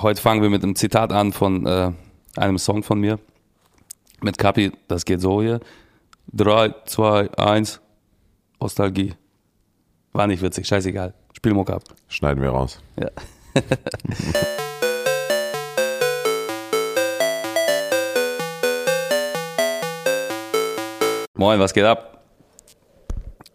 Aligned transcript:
heute 0.00 0.20
fangen 0.20 0.42
wir 0.42 0.50
mit 0.50 0.62
einem 0.62 0.76
Zitat 0.76 1.12
an 1.12 1.32
von 1.32 1.66
äh, 1.66 1.92
einem 2.36 2.58
Song 2.58 2.82
von 2.82 3.00
mir. 3.00 3.18
Mit 4.20 4.36
Kapi, 4.38 4.72
das 4.88 5.04
geht 5.04 5.20
so 5.20 5.42
hier. 5.42 5.60
Drei, 6.32 6.74
zwei, 6.86 7.30
eins, 7.36 7.80
Nostalgie. 8.60 9.14
War 10.12 10.26
nicht 10.26 10.42
witzig, 10.42 10.66
scheißegal. 10.66 11.14
Spielmuck 11.32 11.70
ab. 11.70 11.84
Schneiden 12.08 12.42
wir 12.42 12.50
raus. 12.50 12.80
Ja. 12.98 13.08
Moin, 21.34 21.60
was 21.60 21.72
geht 21.72 21.84
ab? 21.84 22.24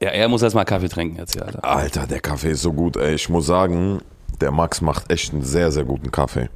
Ja, 0.01 0.09
er 0.09 0.29
muss 0.29 0.41
erstmal 0.41 0.65
Kaffee 0.65 0.87
trinken 0.89 1.17
jetzt 1.17 1.33
hier, 1.33 1.45
Alter. 1.45 1.63
Alter, 1.63 2.07
der 2.07 2.21
Kaffee 2.21 2.51
ist 2.51 2.61
so 2.61 2.71
gut, 2.73 2.97
ey. 2.97 3.15
Ich 3.15 3.27
muss 3.29 3.45
sagen, 3.45 4.01
der 4.41 4.51
Max 4.51 4.81
macht 4.81 5.11
echt 5.11 5.33
einen 5.33 5.43
sehr, 5.43 5.71
sehr 5.71 5.85
guten 5.85 6.11
Kaffee. 6.11 6.49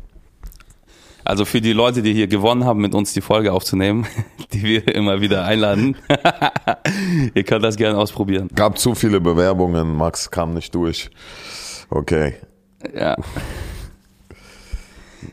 Also 1.24 1.44
für 1.44 1.60
die 1.60 1.74
Leute, 1.74 2.02
die 2.02 2.14
hier 2.14 2.28
gewonnen 2.28 2.64
haben, 2.64 2.80
mit 2.80 2.96
uns 2.96 3.12
die 3.12 3.20
Folge 3.20 3.52
aufzunehmen, 3.52 4.08
die 4.54 4.64
wir 4.64 4.88
immer 4.96 5.20
wieder 5.20 5.44
einladen, 5.44 5.98
ihr 7.34 7.44
könnt 7.44 7.66
das 7.66 7.76
gerne 7.76 7.98
ausprobieren. 7.98 8.50
Gab 8.56 8.78
zu 8.78 8.96
viele 8.96 9.20
Bewerbungen, 9.20 9.94
Max 9.94 10.32
kam 10.32 10.54
nicht 10.54 10.74
durch. 10.74 11.10
Okay. 11.90 12.36
Ja. 12.96 13.16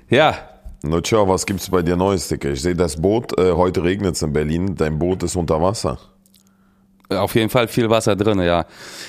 Ja, 0.08 0.34
Na 0.82 1.00
tja, 1.00 1.26
was 1.28 1.46
gibt's 1.46 1.70
bei 1.70 1.82
dir 1.82 1.96
Neues, 1.96 2.28
Dicke? 2.28 2.50
Ich 2.50 2.62
sehe 2.62 2.74
das 2.74 3.00
Boot, 3.00 3.38
äh, 3.38 3.52
heute 3.52 3.84
regnet 3.84 4.16
es 4.16 4.22
in 4.22 4.32
Berlin, 4.32 4.74
dein 4.74 4.98
Boot 4.98 5.22
ist 5.22 5.36
unter 5.36 5.62
Wasser. 5.62 5.98
Auf 7.10 7.34
jeden 7.34 7.50
Fall 7.50 7.68
viel 7.68 7.90
Wasser 7.90 8.16
drin, 8.16 8.40
ja. 8.40 8.66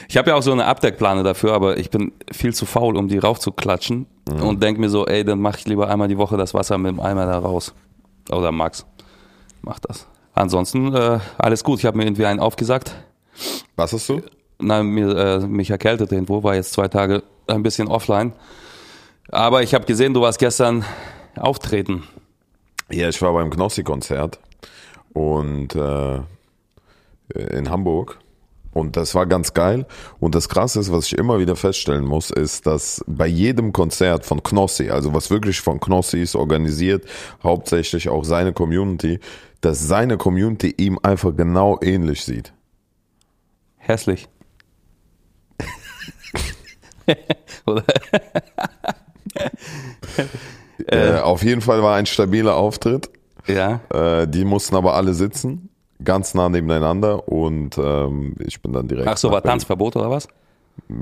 Ich 0.09 0.17
habe 0.17 0.29
ja 0.29 0.35
auch 0.35 0.41
so 0.41 0.51
eine 0.51 0.65
Abdeckplane 0.65 1.23
dafür, 1.23 1.53
aber 1.53 1.77
ich 1.77 1.89
bin 1.89 2.11
viel 2.31 2.53
zu 2.53 2.65
faul, 2.65 2.97
um 2.97 3.07
die 3.07 3.17
raufzuklatschen 3.17 4.05
und 4.41 4.61
denk 4.61 4.79
mir 4.79 4.89
so, 4.89 5.05
ey, 5.05 5.23
dann 5.23 5.39
mache 5.39 5.59
ich 5.59 5.65
lieber 5.65 5.89
einmal 5.89 6.07
die 6.07 6.17
Woche 6.17 6.37
das 6.37 6.53
Wasser 6.53 6.77
mit 6.77 6.91
dem 6.91 6.99
Eimer 6.99 7.25
da 7.25 7.39
raus. 7.39 7.73
Oder 8.31 8.51
Max, 8.51 8.85
mach 9.61 9.79
das. 9.79 10.07
Ansonsten 10.33 10.93
äh, 10.93 11.19
alles 11.37 11.63
gut. 11.63 11.79
Ich 11.79 11.85
habe 11.85 11.97
mir 11.97 12.05
irgendwie 12.05 12.25
einen 12.25 12.39
aufgesagt. 12.39 12.93
Was 13.75 13.93
hast 13.93 14.09
du? 14.09 14.21
Nein, 14.59 14.87
mir, 14.87 15.15
äh, 15.15 15.39
mich 15.39 15.69
erkältet 15.69 16.11
irgendwo, 16.11 16.43
war 16.43 16.55
jetzt 16.55 16.73
zwei 16.73 16.87
Tage 16.87 17.23
ein 17.47 17.63
bisschen 17.63 17.87
offline. 17.87 18.33
Aber 19.31 19.63
ich 19.63 19.73
habe 19.73 19.85
gesehen, 19.85 20.13
du 20.13 20.21
warst 20.21 20.39
gestern 20.39 20.85
auftreten. 21.35 22.03
Ja, 22.91 23.09
ich 23.09 23.21
war 23.21 23.33
beim 23.33 23.49
Knossi-Konzert 23.49 24.39
und 25.13 25.75
äh, 25.75 26.19
in 27.33 27.69
Hamburg. 27.69 28.19
Und 28.75 28.97
das 28.97 29.15
war 29.15 29.25
ganz 29.25 29.53
geil. 29.53 29.85
Und 30.19 30.35
das 30.35 30.49
Krasse 30.49 30.81
ist, 30.81 30.91
was 30.91 31.05
ich 31.05 31.17
immer 31.17 31.39
wieder 31.39 31.55
feststellen 31.55 32.03
muss, 32.03 32.29
ist, 32.29 32.67
dass 32.67 33.01
bei 33.07 33.25
jedem 33.25 33.71
Konzert 33.71 34.25
von 34.25 34.43
Knossi, 34.43 34.89
also 34.89 35.13
was 35.13 35.29
wirklich 35.29 35.61
von 35.61 35.79
Knossi 35.79 36.21
ist, 36.21 36.35
organisiert, 36.35 37.05
hauptsächlich 37.41 38.09
auch 38.09 38.25
seine 38.25 38.51
Community, 38.51 39.21
dass 39.61 39.79
seine 39.87 40.17
Community 40.17 40.73
ihm 40.77 40.99
einfach 41.01 41.33
genau 41.37 41.79
ähnlich 41.81 42.25
sieht. 42.25 42.51
Hässlich. 43.77 44.27
Oder? 47.65 47.83
Äh, 50.87 51.19
auf 51.19 51.43
jeden 51.43 51.61
Fall 51.61 51.81
war 51.81 51.95
ein 51.95 52.05
stabiler 52.05 52.55
Auftritt. 52.55 53.09
Ja. 53.47 53.79
Äh, 53.89 54.27
die 54.27 54.43
mussten 54.43 54.75
aber 54.75 54.95
alle 54.95 55.13
sitzen, 55.13 55.69
ganz 56.03 56.33
nah 56.33 56.49
nebeneinander 56.49 57.27
und 57.27 57.77
ähm, 57.77 58.35
ich 58.39 58.61
bin 58.61 58.73
dann 58.73 58.87
direkt. 58.87 59.07
Ach 59.07 59.17
so, 59.17 59.29
war 59.31 59.41
Berlin. 59.41 59.59
Tanzverbot 59.59 59.95
oder 59.95 60.09
was? 60.09 60.27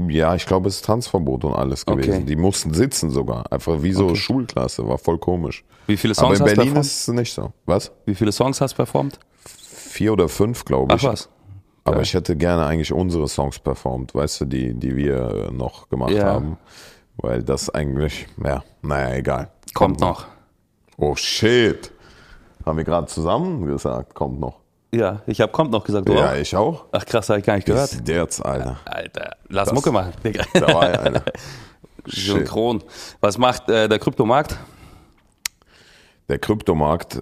Ja, 0.08 0.36
ich 0.36 0.45
glaube, 0.45 0.69
es 0.69 0.75
ist 0.75 0.86
Tanzverbot 0.86 1.44
und 1.45 1.53
alles 1.55 1.88
Okay. 1.88 2.02
gewesen. 2.02 2.25
Die 2.27 2.36
mussten 2.36 2.73
sitzen 2.75 3.09
sogar. 3.09 3.52
Einfach 3.52 3.81
wie 3.81 3.91
so 3.91 4.05
Okay. 4.05 4.16
Schulklasse, 4.17 4.88
war 4.88 4.99
voll 4.99 5.17
komisch. 5.17 5.64
Wie 5.88 5.97
viele 5.97 6.11
Aber 6.11 6.27
Songs 6.27 6.39
in 6.39 6.44
hast 6.45 6.52
du 6.52 6.55
Berlin 6.55 6.73
performt? 6.73 6.86
ist 6.86 7.08
es 7.09 7.14
nicht 7.16 7.33
so. 7.33 7.52
Was? 7.66 7.91
Wie 8.05 8.14
viele 8.16 8.31
Songs 8.31 8.61
hast 8.61 8.73
du 8.73 8.75
performt? 8.77 9.19
Vier 9.45 10.14
oder 10.14 10.30
fünf, 10.30 10.64
glaube 10.64 10.94
Ach 10.94 10.97
ich. 10.97 11.03
was. 11.03 11.30
Aber 11.86 11.95
Geil. 11.95 12.03
ich 12.03 12.14
hätte 12.14 12.36
gerne 12.37 12.65
eigentlich 12.65 12.93
unsere 12.93 13.27
Songs 13.27 13.59
performt, 13.59 14.14
weißt 14.15 14.42
du, 14.42 14.45
die, 14.45 14.73
die 14.73 14.95
wir 14.95 15.49
noch 15.52 15.89
gemacht 15.89 16.11
Ja. 16.11 16.26
haben. 16.26 16.58
Weil 17.17 17.43
das 17.43 17.70
eigentlich, 17.70 18.27
ja, 18.43 18.64
naja, 18.83 19.15
egal. 19.15 19.52
Kommt 19.73 19.99
noch. 19.99 20.26
Oh 20.98 21.15
shit. 21.15 21.92
Haben 22.65 22.77
wir 22.77 22.83
gerade 22.86 23.08
zusammen 23.08 23.65
gesagt, 23.65 24.14
kommt 24.15 24.39
noch. 24.39 24.59
Ja, 24.93 25.21
ich 25.26 25.42
habe 25.42 25.52
kommt 25.52 25.71
noch 25.71 25.83
gesagt, 25.83 26.08
du 26.08 26.14
Ja, 26.14 26.36
ich 26.36 26.55
auch. 26.55 26.86
Ach 26.92 27.04
krass, 27.05 27.27
habe 27.30 27.39
ich 27.39 27.45
gar 27.45 27.55
nicht 27.55 27.65
gehört. 27.65 27.89
Bis 28.05 28.14
jetzt, 28.15 28.45
Alter. 28.45 28.77
Alter, 28.86 29.31
lass 29.49 29.70
Das- 29.70 29.73
Mucke 29.76 29.92
machen. 29.92 30.14
Digga. 30.23 30.43
Da 30.54 30.67
war 30.73 30.92
ja 30.93 30.99
einer. 31.02 31.23
Synchron. 32.05 32.83
Was 33.21 33.37
macht 33.37 33.70
äh, 33.70 33.87
der 33.89 33.98
Kryptomarkt? 33.98 34.58
Der 36.30 36.37
Kryptomarkt 36.39 37.21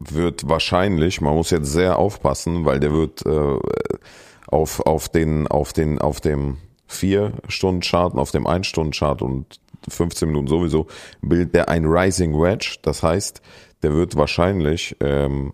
wird 0.00 0.48
wahrscheinlich, 0.48 1.20
man 1.20 1.34
muss 1.34 1.50
jetzt 1.50 1.70
sehr 1.70 1.98
aufpassen, 1.98 2.64
weil 2.64 2.80
der 2.80 2.92
wird 2.92 3.24
äh, 3.26 3.58
auf, 4.48 4.80
auf, 4.80 5.08
den, 5.08 5.46
auf, 5.46 5.72
den, 5.72 5.98
auf 6.00 6.20
dem 6.20 6.58
4-Stunden-Chart, 6.90 8.14
auf 8.14 8.30
dem 8.30 8.46
1-Stunden-Chart 8.46 9.22
und 9.22 9.60
15 9.88 10.28
Minuten 10.28 10.48
sowieso, 10.48 10.86
bildet 11.22 11.54
der 11.54 11.68
ein 11.68 11.84
Rising 11.86 12.32
Wedge. 12.40 12.76
Das 12.82 13.02
heißt, 13.02 13.40
der 13.82 13.92
wird 13.92 14.16
wahrscheinlich 14.16 14.96
ähm, 15.00 15.52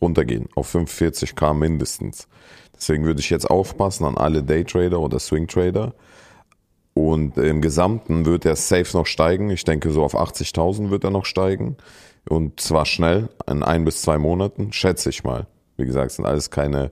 runtergehen 0.00 0.48
auf 0.54 0.74
45k 0.74 1.54
mindestens. 1.54 2.28
Deswegen 2.74 3.04
würde 3.04 3.20
ich 3.20 3.30
jetzt 3.30 3.50
aufpassen 3.50 4.04
an 4.06 4.16
alle 4.16 4.42
Daytrader 4.42 5.00
oder 5.00 5.18
Swing-Trader. 5.18 5.94
Und 6.94 7.36
im 7.38 7.60
Gesamten 7.60 8.24
wird 8.26 8.44
er 8.44 8.56
safe 8.56 8.96
noch 8.96 9.06
steigen. 9.06 9.50
Ich 9.50 9.64
denke, 9.64 9.90
so 9.90 10.02
auf 10.02 10.14
80.000 10.16 10.90
wird 10.90 11.04
er 11.04 11.10
noch 11.10 11.24
steigen. 11.24 11.76
Und 12.28 12.60
zwar 12.60 12.86
schnell, 12.86 13.28
in 13.48 13.62
ein 13.62 13.84
bis 13.84 14.02
zwei 14.02 14.18
Monaten, 14.18 14.72
schätze 14.72 15.10
ich 15.10 15.24
mal. 15.24 15.46
Wie 15.76 15.86
gesagt, 15.86 16.12
sind 16.12 16.26
alles 16.26 16.50
keine, 16.50 16.90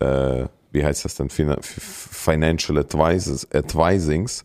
äh, 0.00 0.46
wie 0.72 0.84
heißt 0.84 1.04
das 1.04 1.14
denn, 1.16 1.28
Fina- 1.28 1.58
Financial 1.62 2.78
Advices, 2.78 3.46
Advisings. 3.52 4.44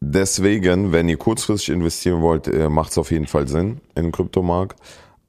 Deswegen, 0.00 0.92
wenn 0.92 1.08
ihr 1.08 1.16
kurzfristig 1.16 1.70
investieren 1.74 2.22
wollt, 2.22 2.46
macht 2.70 2.90
es 2.90 2.98
auf 2.98 3.10
jeden 3.12 3.26
Fall 3.26 3.46
Sinn 3.46 3.80
in 3.94 4.04
den 4.04 4.12
Kryptomarkt. 4.12 4.78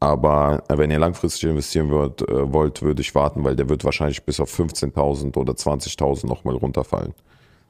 Aber 0.03 0.61
äh, 0.67 0.77
wenn 0.77 0.91
ihr 0.91 0.99
langfristig 0.99 1.49
investieren 1.49 1.89
wollt, 1.89 2.21
äh, 2.27 2.51
wollt, 2.51 2.81
würde 2.81 3.01
ich 3.01 3.15
warten, 3.15 3.45
weil 3.45 3.55
der 3.55 3.69
wird 3.69 3.85
wahrscheinlich 3.85 4.21
bis 4.23 4.41
auf 4.41 4.53
15.000 4.53 5.37
oder 5.37 5.53
20.000 5.53 6.27
nochmal 6.27 6.57
runterfallen. 6.57 7.13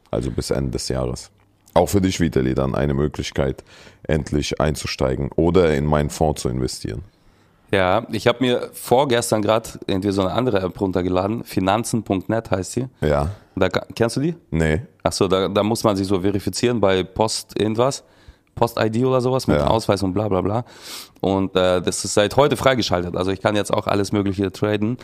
Also 0.10 0.32
bis 0.32 0.50
Ende 0.50 0.72
des 0.72 0.88
Jahres. 0.88 1.30
Auch 1.76 1.90
für 1.90 2.02
dich, 2.02 2.20
Vitali, 2.20 2.56
dann 2.56 2.74
eine 2.74 2.96
Möglichkeit, 2.96 3.64
endlich 4.02 4.60
einzusteigen 4.60 5.30
oder 5.36 5.76
in 5.76 5.86
meinen 5.86 6.10
Fonds 6.10 6.42
zu 6.42 6.50
investieren. 6.50 7.04
Ja, 7.72 8.08
ich 8.12 8.26
habe 8.26 8.40
mir 8.42 8.70
vorgestern 8.74 9.44
gerade 9.44 9.70
irgendwie 9.86 10.12
so 10.12 10.24
eine 10.24 10.32
andere 10.32 10.62
App 10.62 10.82
runtergeladen. 10.82 11.44
Finanzen.net 11.44 12.50
heißt 12.50 12.72
sie. 12.72 12.88
Ja. 13.02 13.30
Da, 13.56 13.70
kennst 13.70 14.18
du 14.18 14.22
die? 14.22 14.36
Nee. 14.50 14.82
Achso, 15.04 15.28
da, 15.28 15.50
da 15.50 15.62
muss 15.62 15.84
man 15.84 15.96
sich 15.96 16.08
so 16.08 16.22
verifizieren 16.22 16.80
bei 16.80 17.04
Post 17.04 17.60
irgendwas. 17.60 18.04
Post-ID 18.56 19.06
oder 19.06 19.22
sowas 19.22 19.48
mit 19.48 19.58
Ja. 19.58 19.68
Ausweis 19.68 20.02
und 20.04 20.14
bla 20.14 20.28
bla 20.28 20.42
bla. 20.42 20.66
Und 21.23 21.56
äh, 21.56 21.81
das 21.81 22.03
ist 22.03 22.16
seit 22.16 22.35
heute 22.35 22.57
freigeschaltet. 22.57 23.16
Also 23.16 23.31
ich 23.31 23.39
kann 23.39 23.56
jetzt 23.56 23.73
auch 23.73 23.88
alles 23.88 24.11
Mögliche 24.11 24.51
traden. 24.51 24.97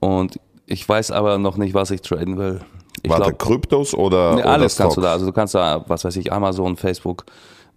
Und 0.00 0.40
ich 0.66 0.86
weiß 0.88 1.12
aber 1.12 1.38
noch 1.38 1.56
nicht, 1.56 1.74
was 1.74 1.92
ich 1.92 2.02
traden 2.02 2.38
will. 2.38 2.60
Ich 3.02 3.10
Warte, 3.10 3.26
glaub, 3.26 3.38
Kryptos 3.38 3.94
oder, 3.94 4.34
nee, 4.34 4.40
oder 4.40 4.50
alles 4.50 4.76
kannst 4.76 4.96
du 4.96 5.00
da. 5.00 5.12
Also 5.12 5.26
du 5.26 5.32
kannst 5.32 5.54
da, 5.54 5.84
was 5.86 6.04
weiß 6.04 6.16
ich, 6.16 6.32
Amazon, 6.32 6.76
Facebook, 6.76 7.24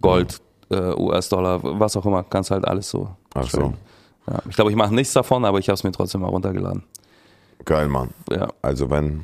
Gold, 0.01 0.41
äh, 0.71 0.95
US-Dollar, 0.95 1.59
was 1.61 1.95
auch 1.95 2.05
immer, 2.07 2.23
kannst 2.23 2.49
halt 2.49 2.65
alles 2.65 2.89
so. 2.89 3.09
Ach 3.35 3.47
so. 3.47 3.75
Ja, 4.27 4.39
ich 4.49 4.55
glaube, 4.55 4.71
ich 4.71 4.75
mache 4.75 4.95
nichts 4.95 5.13
davon, 5.13 5.45
aber 5.45 5.59
ich 5.59 5.67
habe 5.67 5.75
es 5.75 5.83
mir 5.83 5.91
trotzdem 5.91 6.21
mal 6.21 6.29
runtergeladen. 6.29 6.83
Geil, 7.63 7.89
Mann. 7.89 8.09
Ja, 8.31 8.47
Also 8.63 8.89
wenn, 8.89 9.23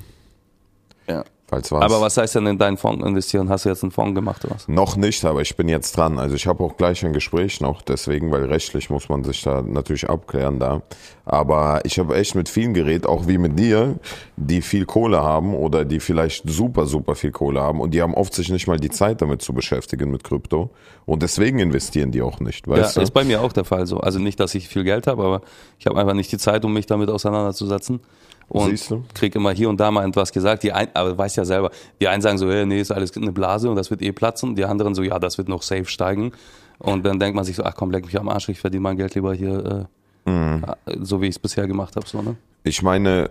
ja. 1.07 1.24
Falls 1.50 1.72
was. 1.72 1.82
Aber 1.82 2.02
was 2.02 2.18
heißt 2.18 2.36
denn 2.36 2.46
in 2.48 2.58
deinen 2.58 2.78
Fonds 2.78 3.06
investieren? 3.06 3.50
Hast 3.50 3.66
du 3.66 3.70
jetzt 3.70 3.84
einen 3.84 3.92
Fonds 3.92 4.16
gemacht 4.16 4.46
oder 4.46 4.56
was? 4.56 4.68
Noch 4.68 4.96
nicht, 4.96 5.26
aber 5.26 5.42
ich 5.42 5.56
bin 5.56 5.68
jetzt 5.68 5.98
dran. 5.98 6.20
Also 6.20 6.36
ich 6.36 6.48
habe 6.48 6.64
auch 6.64 6.78
gleich 6.78 7.04
ein 7.04 7.14
Gespräch 7.14 7.60
noch, 7.62 7.81
deswegen, 7.81 8.31
weil 8.31 8.46
rechtlich 8.46 8.90
muss 8.90 9.10
man 9.10 9.24
sich 9.24 9.42
da 9.44 9.62
natürlich 9.62 10.10
abklären 10.10 10.60
da. 10.60 10.81
Aber 11.25 11.81
ich 11.84 12.00
habe 12.00 12.16
echt 12.16 12.36
mit 12.36 12.50
vielen 12.50 12.74
geredet, 12.74 13.06
auch 13.06 13.28
wie 13.28 13.38
mit 13.38 13.60
dir, 13.60 14.00
die 14.36 14.62
viel 14.62 14.86
Kohle 14.86 15.22
haben 15.22 15.54
oder 15.54 15.86
die 15.86 16.00
vielleicht 16.00 16.50
super, 16.50 16.86
super 16.86 17.16
viel 17.16 17.31
Kohle 17.31 17.62
haben 17.62 17.81
und 17.81 17.94
die 17.94 18.01
haben 18.01 18.13
oft 18.13 18.34
sich 18.34 18.50
nicht 18.50 18.68
mal 18.68 18.80
die 18.80 18.90
Zeit 18.90 19.22
damit 19.22 19.42
zu 19.42 19.54
beschäftigen 19.54 20.10
mit 20.10 20.24
Krypto. 20.24 20.72
Und 21.06 21.24
deswegen 21.24 21.60
investieren 21.60 22.12
die 22.12 22.22
auch 22.22 22.40
nicht, 22.40 22.68
weißt 22.68 22.96
ja, 22.96 23.00
du? 23.00 23.04
ist 23.04 23.12
bei 23.12 23.24
mir 23.24 23.42
auch 23.42 23.54
der 23.54 23.66
Fall 23.66 23.86
so. 23.88 24.00
Also 24.00 24.19
nicht, 24.19 24.40
dass 24.40 24.56
ich 24.56 24.68
viel 24.68 24.84
Geld 24.84 25.07
habe, 25.07 25.24
aber 25.24 25.42
ich 25.78 25.86
habe 25.86 26.00
einfach 26.00 26.13
nicht 26.13 26.31
die 26.31 26.38
Zeit, 26.38 26.66
um 26.66 26.74
mich 26.74 26.86
damit 26.86 27.10
auseinanderzusetzen. 27.10 28.00
Und 28.50 28.90
du? 28.90 29.04
krieg 29.13 29.36
immer 29.36 29.51
hier 29.51 29.69
und 29.69 29.80
da 29.80 29.92
mal 29.92 30.07
etwas 30.07 30.31
gesagt. 30.31 30.63
Die 30.63 30.74
ein, 30.74 30.88
aber 30.94 31.12
du 31.12 31.18
weißt 31.18 31.38
ja 31.38 31.46
selber, 31.46 31.72
die 32.01 32.07
einen 32.07 32.22
sagen 32.22 32.38
so, 32.38 32.50
hey, 32.50 32.66
nee, 32.66 32.81
ist 32.81 32.92
alles 32.92 33.16
eine 33.16 33.31
Blase 33.31 33.69
und 33.69 33.75
das 33.75 33.90
wird 33.92 34.01
eh 34.01 34.12
platzen. 34.12 34.56
Die 34.56 34.66
anderen 34.66 34.96
so, 34.96 35.04
ja, 35.04 35.19
das 35.19 35.38
wird 35.38 35.48
noch 35.50 35.62
safe 35.62 35.86
steigen. 35.86 36.31
Und 36.80 37.06
dann 37.06 37.19
denkt 37.19 37.36
man 37.36 37.44
sich 37.46 37.56
so, 37.56 37.63
ach 37.63 37.75
komm, 37.75 37.92
leck 37.92 38.06
mich 38.06 38.19
am 38.19 38.28
Arsch, 38.30 38.50
ich 38.50 38.60
verdiene 38.60 38.81
mein 38.81 38.98
Geld 38.98 39.16
lieber 39.16 39.34
hier, 39.34 39.88
äh, 40.25 40.30
Mhm. 40.30 40.63
so 41.01 41.22
wie 41.22 41.25
ich 41.28 41.36
es 41.36 41.40
bisher 41.40 41.66
gemacht 41.66 41.96
habe. 41.96 42.06
So, 42.07 42.22
ne? 42.22 42.36
Ich 42.63 42.81
meine, 42.84 43.30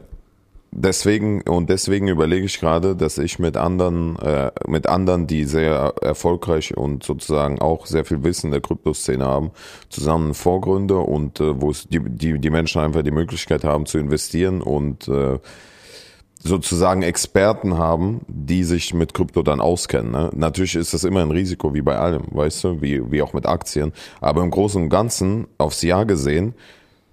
deswegen 0.71 1.43
und 1.43 1.71
deswegen 1.71 2.09
überlege 2.09 2.47
ich 2.47 2.61
gerade, 2.61 2.97
dass 2.97 3.19
ich 3.19 3.39
mit 3.39 3.57
anderen, 3.57 4.19
äh, 4.19 4.51
mit 4.67 4.87
anderen, 4.87 5.27
die 5.27 5.45
sehr 5.45 5.95
erfolgreich 6.01 6.77
und 6.77 7.03
sozusagen 7.03 7.61
auch 7.61 7.87
sehr 7.87 8.05
viel 8.05 8.23
Wissen 8.25 8.51
der 8.51 8.61
Kryptoszene 8.61 9.25
haben, 9.25 9.51
zusammen 9.89 10.35
vorgründe 10.35 10.99
und 10.99 11.41
äh, 11.41 11.61
wo 11.61 11.71
es 11.71 11.89
die, 11.89 12.01
die, 12.01 12.39
die 12.39 12.51
Menschen 12.51 12.81
einfach 12.81 13.03
die 13.03 13.11
Möglichkeit 13.11 13.65
haben 13.65 13.87
zu 13.87 13.99
investieren 13.99 14.63
und 14.63 15.09
äh, 15.09 15.39
sozusagen 16.41 17.03
Experten 17.03 17.79
haben, 17.79 18.21
die 18.29 18.65
sich 18.65 18.95
mit 18.95 19.13
Krypto 19.13 19.43
dann 19.43 19.61
auskennen. 19.61 20.13
Ne? 20.13 20.31
Natürlich 20.35 20.77
ist 20.77 20.95
das 20.95 21.05
immer 21.05 21.21
ein 21.21 21.31
Risiko, 21.31 21.75
wie 21.75 21.83
bei 21.83 21.97
allem, 21.97 22.23
weißt 22.31 22.65
du, 22.65 22.83
wie, 22.83 23.11
wie 23.11 23.23
auch 23.23 23.33
mit 23.33 23.47
Aktien. 23.47 23.93
Aber 24.21 24.43
im 24.43 24.51
Großen 24.51 24.83
und 24.83 24.89
Ganzen, 24.89 25.49
aufs 25.59 25.83
Jahr 25.83 26.07
gesehen, 26.07 26.55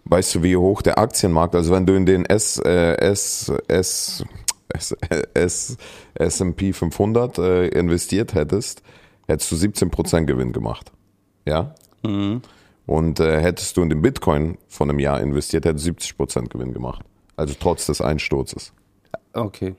weißt 0.05 0.35
du, 0.35 0.43
wie 0.43 0.55
hoch 0.55 0.81
der 0.81 0.97
Aktienmarkt, 0.97 1.55
also 1.55 1.73
wenn 1.73 1.85
du 1.85 1.95
in 1.95 2.05
den 2.05 2.25
S, 2.25 2.59
äh, 2.59 2.95
S, 2.97 3.51
S, 3.67 4.23
S, 4.69 4.95
S, 5.33 5.77
S&P 6.13 6.73
500 6.73 7.37
äh, 7.37 7.67
investiert 7.69 8.33
hättest, 8.33 8.81
hättest 9.27 9.51
du 9.51 9.55
17% 9.55 10.25
Gewinn 10.25 10.53
gemacht. 10.53 10.91
Ja? 11.45 11.75
Mhm. 12.03 12.41
Und 12.85 13.19
äh, 13.19 13.41
hättest 13.41 13.77
du 13.77 13.81
in 13.81 13.89
den 13.89 14.01
Bitcoin 14.01 14.57
von 14.67 14.89
einem 14.89 14.99
Jahr 14.99 15.19
investiert, 15.19 15.65
hättest 15.65 15.87
du 15.87 15.91
70% 15.91 16.49
Gewinn 16.49 16.73
gemacht. 16.73 17.03
Also 17.35 17.55
trotz 17.59 17.87
des 17.87 18.01
Einsturzes. 18.01 18.73
Okay. 19.33 19.75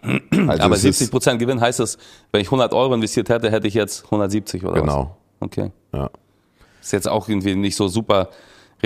Also 0.48 0.62
Aber 0.62 0.76
70 0.76 1.10
Prozent 1.10 1.38
Gewinn 1.38 1.60
heißt 1.60 1.80
das, 1.80 1.96
wenn 2.30 2.42
ich 2.42 2.48
100 2.48 2.74
Euro 2.74 2.92
investiert 2.94 3.30
hätte, 3.30 3.50
hätte 3.50 3.66
ich 3.66 3.74
jetzt 3.74 4.04
170 4.04 4.64
oder 4.64 4.80
genau. 4.80 4.86
was? 4.86 4.94
Genau. 4.94 5.16
Okay. 5.40 5.70
Ja. 5.92 6.10
Ist 6.82 6.92
jetzt 6.92 7.08
auch 7.08 7.28
irgendwie 7.28 7.54
nicht 7.54 7.74
so 7.74 7.88
super 7.88 8.28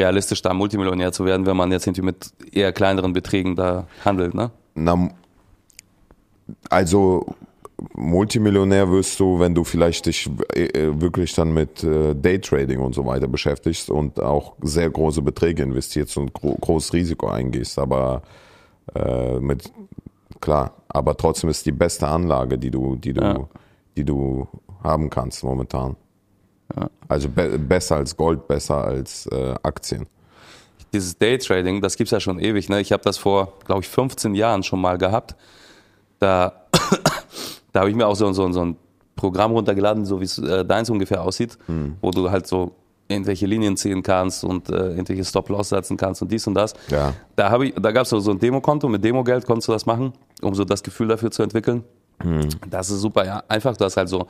realistisch, 0.00 0.42
da 0.42 0.54
Multimillionär 0.54 1.12
zu 1.12 1.24
werden, 1.24 1.46
wenn 1.46 1.56
man 1.56 1.70
jetzt 1.70 1.86
irgendwie 1.86 2.02
mit 2.02 2.32
eher 2.52 2.72
kleineren 2.72 3.12
Beträgen 3.12 3.56
da 3.56 3.86
handelt, 4.04 4.34
ne? 4.34 4.50
Na, 4.74 5.10
also 6.68 7.26
Multimillionär 7.94 8.90
wirst 8.90 9.18
du, 9.20 9.38
wenn 9.38 9.54
du 9.54 9.64
vielleicht 9.64 10.06
dich 10.06 10.28
äh, 10.54 11.00
wirklich 11.00 11.34
dann 11.34 11.52
mit 11.52 11.82
äh, 11.82 12.14
Daytrading 12.14 12.80
und 12.80 12.94
so 12.94 13.06
weiter 13.06 13.28
beschäftigst 13.28 13.90
und 13.90 14.20
auch 14.20 14.54
sehr 14.60 14.90
große 14.90 15.22
Beträge 15.22 15.62
investierst 15.62 16.16
und 16.16 16.32
gro 16.32 16.56
großes 16.60 16.92
Risiko 16.92 17.28
eingehst. 17.28 17.78
Aber 17.78 18.22
äh, 18.94 19.38
mit 19.38 19.72
klar, 20.40 20.72
aber 20.88 21.16
trotzdem 21.16 21.50
ist 21.50 21.64
die 21.66 21.72
beste 21.72 22.06
Anlage, 22.06 22.58
die 22.58 22.70
du, 22.70 22.96
die 22.96 23.12
du, 23.12 23.22
ja. 23.22 23.48
die 23.96 24.04
du 24.04 24.46
haben 24.82 25.08
kannst 25.10 25.42
momentan. 25.44 25.96
Ja. 26.76 26.90
Also 27.08 27.28
be 27.28 27.58
besser 27.58 27.96
als 27.96 28.16
Gold, 28.16 28.46
besser 28.46 28.84
als 28.84 29.26
äh, 29.26 29.54
Aktien. 29.62 30.06
Dieses 30.92 31.16
Daytrading, 31.18 31.80
das 31.80 31.96
gibt 31.96 32.08
es 32.08 32.12
ja 32.12 32.20
schon 32.20 32.38
ewig. 32.38 32.68
Ne? 32.68 32.80
Ich 32.80 32.92
habe 32.92 33.02
das 33.02 33.18
vor, 33.18 33.52
glaube 33.64 33.82
ich, 33.82 33.88
15 33.88 34.34
Jahren 34.34 34.62
schon 34.62 34.80
mal 34.80 34.98
gehabt. 34.98 35.36
Da, 36.18 36.66
da 37.72 37.80
habe 37.80 37.90
ich 37.90 37.96
mir 37.96 38.06
auch 38.06 38.16
so, 38.16 38.32
so, 38.32 38.50
so 38.52 38.64
ein 38.64 38.76
Programm 39.14 39.52
runtergeladen, 39.52 40.04
so 40.04 40.20
wie 40.20 40.24
es 40.24 40.38
äh, 40.38 40.64
deins 40.64 40.90
ungefähr 40.90 41.22
aussieht, 41.22 41.58
hm. 41.66 41.96
wo 42.00 42.10
du 42.10 42.30
halt 42.30 42.46
so 42.46 42.72
irgendwelche 43.06 43.46
Linien 43.46 43.76
ziehen 43.76 44.02
kannst 44.02 44.44
und 44.44 44.70
äh, 44.70 44.90
irgendwelche 44.90 45.24
Stop-Loss 45.24 45.70
setzen 45.70 45.96
kannst 45.96 46.22
und 46.22 46.30
dies 46.30 46.46
und 46.46 46.54
das. 46.54 46.74
Ja. 46.88 47.12
Da, 47.36 47.60
ich, 47.60 47.74
da 47.74 47.92
gab 47.92 48.04
es 48.04 48.10
so, 48.10 48.20
so 48.20 48.30
ein 48.30 48.38
Demokonto, 48.38 48.88
mit 48.88 49.04
Demogeld 49.04 49.44
konntest 49.44 49.68
du 49.68 49.72
das 49.72 49.84
machen, 49.84 50.12
um 50.42 50.54
so 50.54 50.64
das 50.64 50.82
Gefühl 50.82 51.08
dafür 51.08 51.30
zu 51.30 51.42
entwickeln. 51.42 51.84
Hm. 52.22 52.48
Das 52.68 52.90
ist 52.90 53.00
super 53.00 53.24
ja, 53.24 53.42
einfach. 53.48 53.76
Du 53.76 53.84
hast 53.84 53.96
halt 53.96 54.08
so 54.08 54.26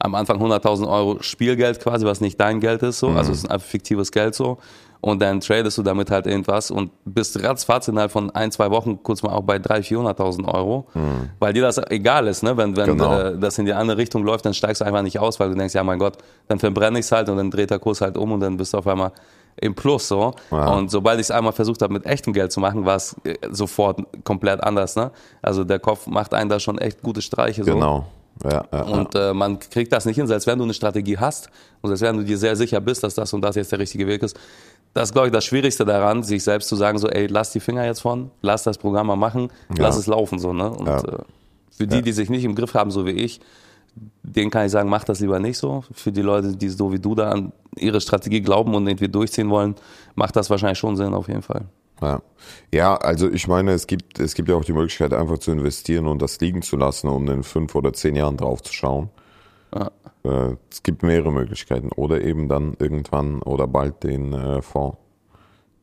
am 0.00 0.14
Anfang 0.14 0.42
100.000 0.42 0.90
Euro 0.90 1.18
Spielgeld 1.20 1.80
quasi, 1.80 2.04
was 2.04 2.20
nicht 2.20 2.40
dein 2.40 2.60
Geld 2.60 2.82
ist, 2.82 2.98
so. 2.98 3.10
Mhm. 3.10 3.16
Also 3.16 3.32
es 3.32 3.38
ist 3.38 3.50
ein 3.50 3.60
fiktives 3.60 4.10
Geld 4.10 4.34
so 4.34 4.58
und 5.00 5.20
dann 5.22 5.40
tradest 5.40 5.78
du 5.78 5.82
damit 5.82 6.10
halt 6.10 6.26
irgendwas 6.26 6.70
und 6.70 6.90
bist 7.04 7.42
ratzfatz 7.42 7.88
innerhalb 7.88 8.10
von 8.10 8.30
ein, 8.30 8.52
zwei 8.52 8.70
Wochen 8.70 9.02
kurz 9.02 9.22
mal 9.22 9.32
auch 9.32 9.42
bei 9.42 9.56
300.000, 9.56 10.16
400.000 10.16 10.54
Euro, 10.54 10.86
mhm. 10.94 11.30
weil 11.38 11.52
dir 11.52 11.62
das 11.62 11.78
egal 11.90 12.26
ist, 12.26 12.42
ne? 12.42 12.56
wenn, 12.56 12.76
wenn 12.76 12.98
genau. 12.98 13.18
äh, 13.18 13.38
das 13.38 13.58
in 13.58 13.64
die 13.64 13.72
andere 13.72 13.96
Richtung 13.96 14.24
läuft, 14.24 14.44
dann 14.44 14.54
steigst 14.54 14.80
du 14.80 14.84
einfach 14.84 15.02
nicht 15.02 15.18
aus, 15.18 15.40
weil 15.40 15.50
du 15.50 15.56
denkst, 15.56 15.74
ja 15.74 15.82
mein 15.82 15.98
Gott, 15.98 16.18
dann 16.48 16.58
verbrenne 16.58 16.98
ich 16.98 17.06
es 17.06 17.12
halt 17.12 17.28
und 17.28 17.38
dann 17.38 17.50
dreht 17.50 17.70
der 17.70 17.78
Kurs 17.78 18.00
halt 18.00 18.18
um 18.18 18.32
und 18.32 18.40
dann 18.40 18.56
bist 18.56 18.74
du 18.74 18.78
auf 18.78 18.86
einmal 18.86 19.12
im 19.56 19.74
Plus 19.74 20.08
so. 20.08 20.34
Ja. 20.50 20.74
Und 20.74 20.90
sobald 20.90 21.18
ich 21.18 21.26
es 21.26 21.30
einmal 21.30 21.52
versucht 21.52 21.82
habe, 21.82 21.92
mit 21.92 22.06
echtem 22.06 22.32
Geld 22.32 22.52
zu 22.52 22.60
machen, 22.60 22.84
war 22.84 22.96
es 22.96 23.16
äh, 23.24 23.36
sofort 23.50 24.00
komplett 24.24 24.62
anders. 24.62 24.96
Ne? 24.96 25.10
Also 25.42 25.64
der 25.64 25.78
Kopf 25.78 26.06
macht 26.06 26.34
einen 26.34 26.48
da 26.48 26.60
schon 26.60 26.78
echt 26.78 27.02
gute 27.02 27.20
Streiche. 27.20 27.64
So. 27.64 27.72
Genau. 27.72 28.06
Ja, 28.44 28.64
ja, 28.72 28.82
und 28.82 29.14
äh, 29.14 29.34
man 29.34 29.58
kriegt 29.58 29.92
das 29.92 30.06
nicht 30.06 30.16
hin, 30.16 30.26
selbst 30.26 30.46
wenn 30.46 30.58
du 30.58 30.64
eine 30.64 30.72
Strategie 30.72 31.18
hast 31.18 31.50
und 31.82 31.88
selbst 31.88 32.02
wenn 32.02 32.16
du 32.16 32.24
dir 32.24 32.38
sehr 32.38 32.56
sicher 32.56 32.80
bist, 32.80 33.02
dass 33.02 33.14
das 33.14 33.32
und 33.34 33.42
das 33.42 33.56
jetzt 33.56 33.70
der 33.70 33.78
richtige 33.78 34.06
Weg 34.06 34.22
ist, 34.22 34.38
das 34.94 35.10
ist, 35.10 35.12
glaube 35.12 35.28
ich, 35.28 35.32
das 35.32 35.44
Schwierigste 35.44 35.84
daran, 35.84 36.22
sich 36.22 36.42
selbst 36.42 36.68
zu 36.68 36.76
sagen, 36.76 36.98
so, 36.98 37.08
ey, 37.08 37.26
lass 37.26 37.52
die 37.52 37.60
Finger 37.60 37.84
jetzt 37.84 38.00
von, 38.00 38.30
lass 38.40 38.62
das 38.62 38.78
Programm 38.78 39.08
mal 39.08 39.16
machen, 39.16 39.50
lass 39.76 39.96
es 39.96 40.06
laufen, 40.06 40.38
so, 40.38 40.52
ne? 40.52 40.70
Und 40.70 40.88
äh, 40.88 41.18
für 41.70 41.86
die, 41.86 42.02
die 42.02 42.12
sich 42.12 42.28
nicht 42.28 42.44
im 42.44 42.54
Griff 42.54 42.74
haben, 42.74 42.90
so 42.90 43.06
wie 43.06 43.12
ich, 43.12 43.40
denen 44.22 44.50
kann 44.50 44.66
ich 44.66 44.72
sagen, 44.72 44.88
mach 44.88 45.04
das 45.04 45.20
lieber 45.20 45.38
nicht 45.38 45.58
so. 45.58 45.84
Für 45.92 46.12
die 46.12 46.22
Leute, 46.22 46.56
die 46.56 46.68
so 46.68 46.92
wie 46.92 46.98
du 46.98 47.14
da 47.14 47.30
an 47.30 47.52
ihre 47.76 48.00
Strategie 48.00 48.40
glauben 48.40 48.74
und 48.74 48.86
irgendwie 48.86 49.08
durchziehen 49.08 49.50
wollen, 49.50 49.74
macht 50.14 50.36
das 50.36 50.50
wahrscheinlich 50.50 50.78
schon 50.78 50.96
Sinn, 50.96 51.14
auf 51.14 51.28
jeden 51.28 51.42
Fall. 51.42 51.66
Ja. 52.00 52.22
ja, 52.72 52.96
also 52.96 53.30
ich 53.30 53.46
meine, 53.46 53.72
es 53.72 53.86
gibt, 53.86 54.18
es 54.18 54.34
gibt 54.34 54.48
ja 54.48 54.54
auch 54.54 54.64
die 54.64 54.72
Möglichkeit, 54.72 55.12
einfach 55.12 55.38
zu 55.38 55.52
investieren 55.52 56.06
und 56.06 56.22
das 56.22 56.40
liegen 56.40 56.62
zu 56.62 56.76
lassen, 56.76 57.08
um 57.08 57.28
in 57.28 57.42
fünf 57.42 57.74
oder 57.74 57.92
zehn 57.92 58.16
Jahren 58.16 58.36
drauf 58.36 58.62
zu 58.62 58.72
schauen. 58.72 59.10
Ja. 59.74 59.90
Äh, 60.24 60.56
es 60.70 60.82
gibt 60.82 61.02
mehrere 61.02 61.32
Möglichkeiten. 61.32 61.90
Oder 61.92 62.22
eben 62.22 62.48
dann 62.48 62.76
irgendwann 62.78 63.42
oder 63.42 63.66
bald 63.66 64.02
den 64.02 64.32
äh, 64.32 64.62
Fonds. 64.62 64.98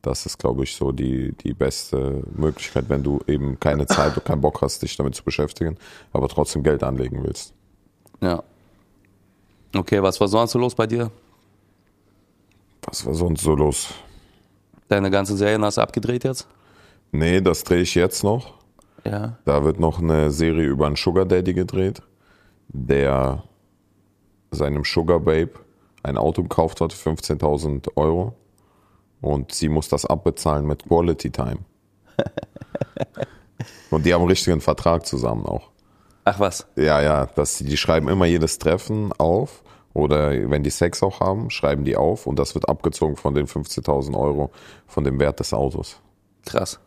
Das 0.02 0.26
ist, 0.26 0.38
glaube 0.38 0.62
ich, 0.62 0.76
so 0.76 0.92
die, 0.92 1.32
die 1.32 1.54
beste 1.54 2.22
Möglichkeit, 2.36 2.88
wenn 2.88 3.02
du 3.02 3.20
eben 3.26 3.58
keine 3.58 3.86
Zeit 3.86 4.16
und 4.16 4.24
keinen 4.24 4.40
Bock 4.40 4.62
hast, 4.62 4.82
dich 4.82 4.96
damit 4.96 5.16
zu 5.16 5.24
beschäftigen, 5.24 5.76
aber 6.12 6.28
trotzdem 6.28 6.62
Geld 6.62 6.84
anlegen 6.84 7.24
willst. 7.24 7.52
Ja. 8.20 8.42
Okay, 9.74 10.02
was 10.02 10.20
war 10.20 10.28
sonst 10.28 10.52
so 10.52 10.58
los 10.58 10.74
bei 10.74 10.86
dir? 10.86 11.10
Was 12.82 13.04
war 13.04 13.14
sonst 13.14 13.42
so 13.42 13.54
los? 13.54 13.92
Deine 14.88 15.10
ganze 15.10 15.36
Serie 15.36 15.60
hast 15.60 15.76
du 15.76 15.82
abgedreht 15.82 16.24
jetzt? 16.24 16.48
Nee, 17.12 17.40
das 17.40 17.64
drehe 17.64 17.82
ich 17.82 17.94
jetzt 17.94 18.24
noch. 18.24 18.54
Ja. 19.04 19.38
Da 19.44 19.64
wird 19.64 19.78
noch 19.78 20.00
eine 20.00 20.30
Serie 20.30 20.66
über 20.66 20.86
einen 20.86 20.96
Sugar 20.96 21.24
Daddy 21.24 21.54
gedreht, 21.54 22.02
der 22.68 23.44
seinem 24.50 24.84
Sugar 24.84 25.20
Babe 25.20 25.52
ein 26.02 26.16
Auto 26.16 26.42
gekauft 26.42 26.80
hat, 26.80 26.92
15.000 26.92 27.96
Euro. 27.96 28.34
Und 29.20 29.52
sie 29.52 29.68
muss 29.68 29.88
das 29.88 30.04
abbezahlen 30.06 30.66
mit 30.66 30.84
Quality 30.84 31.30
Time. 31.30 31.58
und 33.90 34.06
die 34.06 34.14
haben 34.14 34.22
einen 34.22 34.30
richtigen 34.30 34.60
Vertrag 34.60 35.06
zusammen 35.06 35.44
auch. 35.44 35.70
Ach 36.24 36.38
was? 36.38 36.66
Ja, 36.76 37.00
ja, 37.00 37.26
das, 37.26 37.58
die 37.58 37.76
schreiben 37.76 38.08
immer 38.08 38.26
jedes 38.26 38.58
Treffen 38.58 39.12
auf. 39.18 39.62
Oder 39.98 40.48
wenn 40.48 40.62
die 40.62 40.70
Sex 40.70 41.02
auch 41.02 41.18
haben, 41.18 41.50
schreiben 41.50 41.84
die 41.84 41.96
auf 41.96 42.28
und 42.28 42.38
das 42.38 42.54
wird 42.54 42.68
abgezogen 42.68 43.16
von 43.16 43.34
den 43.34 43.46
15.000 43.48 44.16
Euro 44.16 44.52
von 44.86 45.02
dem 45.02 45.18
Wert 45.18 45.40
des 45.40 45.52
Autos. 45.52 46.00
Krass. 46.46 46.78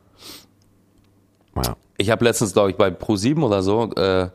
Ja. 1.58 1.76
Ich 1.98 2.10
habe 2.10 2.24
letztens, 2.24 2.54
glaube 2.54 2.72
ich, 2.72 2.78
bei 2.78 2.88
Pro7 2.88 3.44
oder 3.44 3.64
so, 3.64 3.92
äh, 3.96 4.30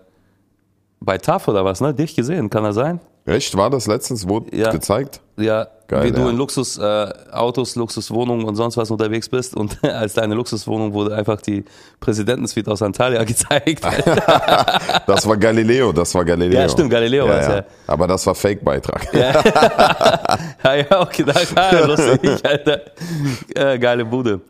bei 1.01 1.17
TAF 1.17 1.49
oder 1.49 1.65
was, 1.65 1.81
ne? 1.81 1.95
Dich 1.95 2.15
gesehen, 2.15 2.51
kann 2.51 2.65
das 2.65 2.75
sein? 2.75 3.01
Echt? 3.27 3.57
War 3.57 3.71
das 3.71 3.87
letztens? 3.87 4.29
Wurde 4.29 4.57
ja. 4.57 4.71
gezeigt? 4.71 5.21
Ja, 5.37 5.67
Geil, 5.89 6.05
wie 6.05 6.09
ja. 6.09 6.25
du 6.25 6.29
in 6.29 6.37
Luxusautos, 6.37 7.77
äh, 7.77 7.79
Luxuswohnungen 7.79 8.45
und 8.47 8.57
sonst 8.57 8.77
was 8.77 8.91
unterwegs 8.91 9.29
bist 9.29 9.57
und 9.57 9.83
als 9.85 10.15
deine 10.15 10.35
Luxuswohnung 10.35 10.93
wurde 10.93 11.15
einfach 11.15 11.41
die 11.41 11.65
Präsidentensuite 12.01 12.71
aus 12.71 12.83
Antalya 12.83 13.23
gezeigt. 13.25 13.85
das 15.07 15.27
war 15.27 15.37
Galileo, 15.37 15.93
das 15.93 16.15
war 16.15 16.25
Galileo. 16.25 16.61
Ja, 16.61 16.69
stimmt, 16.69 16.91
Galileo 16.91 17.27
ja, 17.27 17.33
war 17.33 17.41
es, 17.41 17.49
ja. 17.49 17.65
Aber 17.87 18.07
das 18.07 18.27
war 18.27 18.35
Fake-Beitrag. 18.35 19.13
Ja. 19.13 20.77
ja, 20.77 21.01
okay, 21.01 21.25
da, 21.25 21.87
lustig, 21.87 22.31
Alter. 22.45 22.81
Äh, 23.55 23.79
geile 23.79 24.05
Bude. 24.05 24.41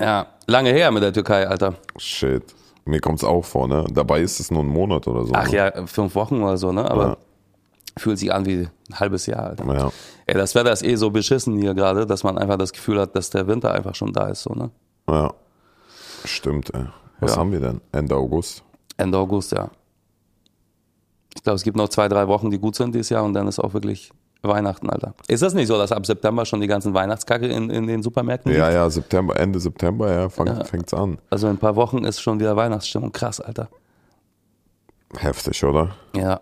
Ja, 0.00 0.26
lange 0.46 0.70
her 0.70 0.90
mit 0.90 1.02
der 1.02 1.12
Türkei, 1.12 1.46
Alter. 1.46 1.74
Shit. 1.96 2.42
Mir 2.84 3.00
kommt's 3.00 3.24
auch 3.24 3.44
vor, 3.44 3.68
ne? 3.68 3.84
Dabei 3.92 4.20
ist 4.20 4.40
es 4.40 4.50
nur 4.50 4.62
ein 4.62 4.68
Monat 4.68 5.06
oder 5.06 5.24
so. 5.24 5.32
Ach 5.34 5.48
ne? 5.50 5.56
ja, 5.56 5.86
fünf 5.86 6.14
Wochen 6.14 6.42
oder 6.42 6.56
so, 6.56 6.72
ne? 6.72 6.90
Aber 6.90 7.18
fühlt 8.00 8.18
sich 8.18 8.32
an 8.32 8.46
wie 8.46 8.68
ein 8.88 8.98
halbes 8.98 9.26
Jahr. 9.26 9.50
Alter. 9.50 9.64
Ja. 9.72 9.92
Ey, 10.26 10.34
das 10.34 10.54
Wetter 10.54 10.72
ist 10.72 10.82
eh 10.82 10.96
so 10.96 11.10
beschissen 11.10 11.58
hier 11.58 11.74
gerade, 11.74 12.06
dass 12.06 12.24
man 12.24 12.38
einfach 12.38 12.56
das 12.56 12.72
Gefühl 12.72 13.00
hat, 13.00 13.14
dass 13.14 13.30
der 13.30 13.46
Winter 13.46 13.72
einfach 13.72 13.94
schon 13.94 14.12
da 14.12 14.28
ist. 14.28 14.42
So, 14.42 14.54
ne? 14.54 14.70
Ja, 15.08 15.32
stimmt. 16.24 16.74
Ey. 16.74 16.86
Was 17.20 17.32
ja. 17.32 17.38
haben 17.38 17.52
wir 17.52 17.60
denn? 17.60 17.80
Ende 17.92 18.16
August? 18.16 18.64
Ende 18.96 19.18
August, 19.18 19.52
ja. 19.52 19.70
Ich 21.34 21.42
glaube, 21.42 21.56
es 21.56 21.62
gibt 21.62 21.76
noch 21.76 21.88
zwei, 21.88 22.08
drei 22.08 22.26
Wochen, 22.26 22.50
die 22.50 22.58
gut 22.58 22.74
sind 22.74 22.94
dieses 22.94 23.10
Jahr 23.10 23.22
und 23.22 23.34
dann 23.34 23.46
ist 23.46 23.58
auch 23.58 23.72
wirklich 23.74 24.10
Weihnachten, 24.42 24.88
Alter. 24.88 25.14
Ist 25.28 25.42
das 25.42 25.52
nicht 25.52 25.68
so, 25.68 25.76
dass 25.76 25.92
ab 25.92 26.06
September 26.06 26.46
schon 26.46 26.60
die 26.60 26.66
ganzen 26.66 26.94
Weihnachtskacke 26.94 27.46
in, 27.46 27.68
in 27.68 27.86
den 27.86 28.02
Supermärkten 28.02 28.52
Ja, 28.52 28.70
ja, 28.70 28.88
September, 28.88 29.38
Ende 29.38 29.60
September, 29.60 30.10
ja, 30.10 30.28
fang, 30.30 30.46
ja. 30.46 30.64
fängt's 30.64 30.94
an. 30.94 31.18
Also 31.28 31.46
in 31.46 31.54
ein 31.54 31.58
paar 31.58 31.76
Wochen 31.76 32.04
ist 32.04 32.20
schon 32.20 32.40
wieder 32.40 32.56
Weihnachtsstimmung. 32.56 33.12
Krass, 33.12 33.40
Alter. 33.40 33.68
Heftig, 35.18 35.62
oder? 35.62 35.94
Ja 36.16 36.40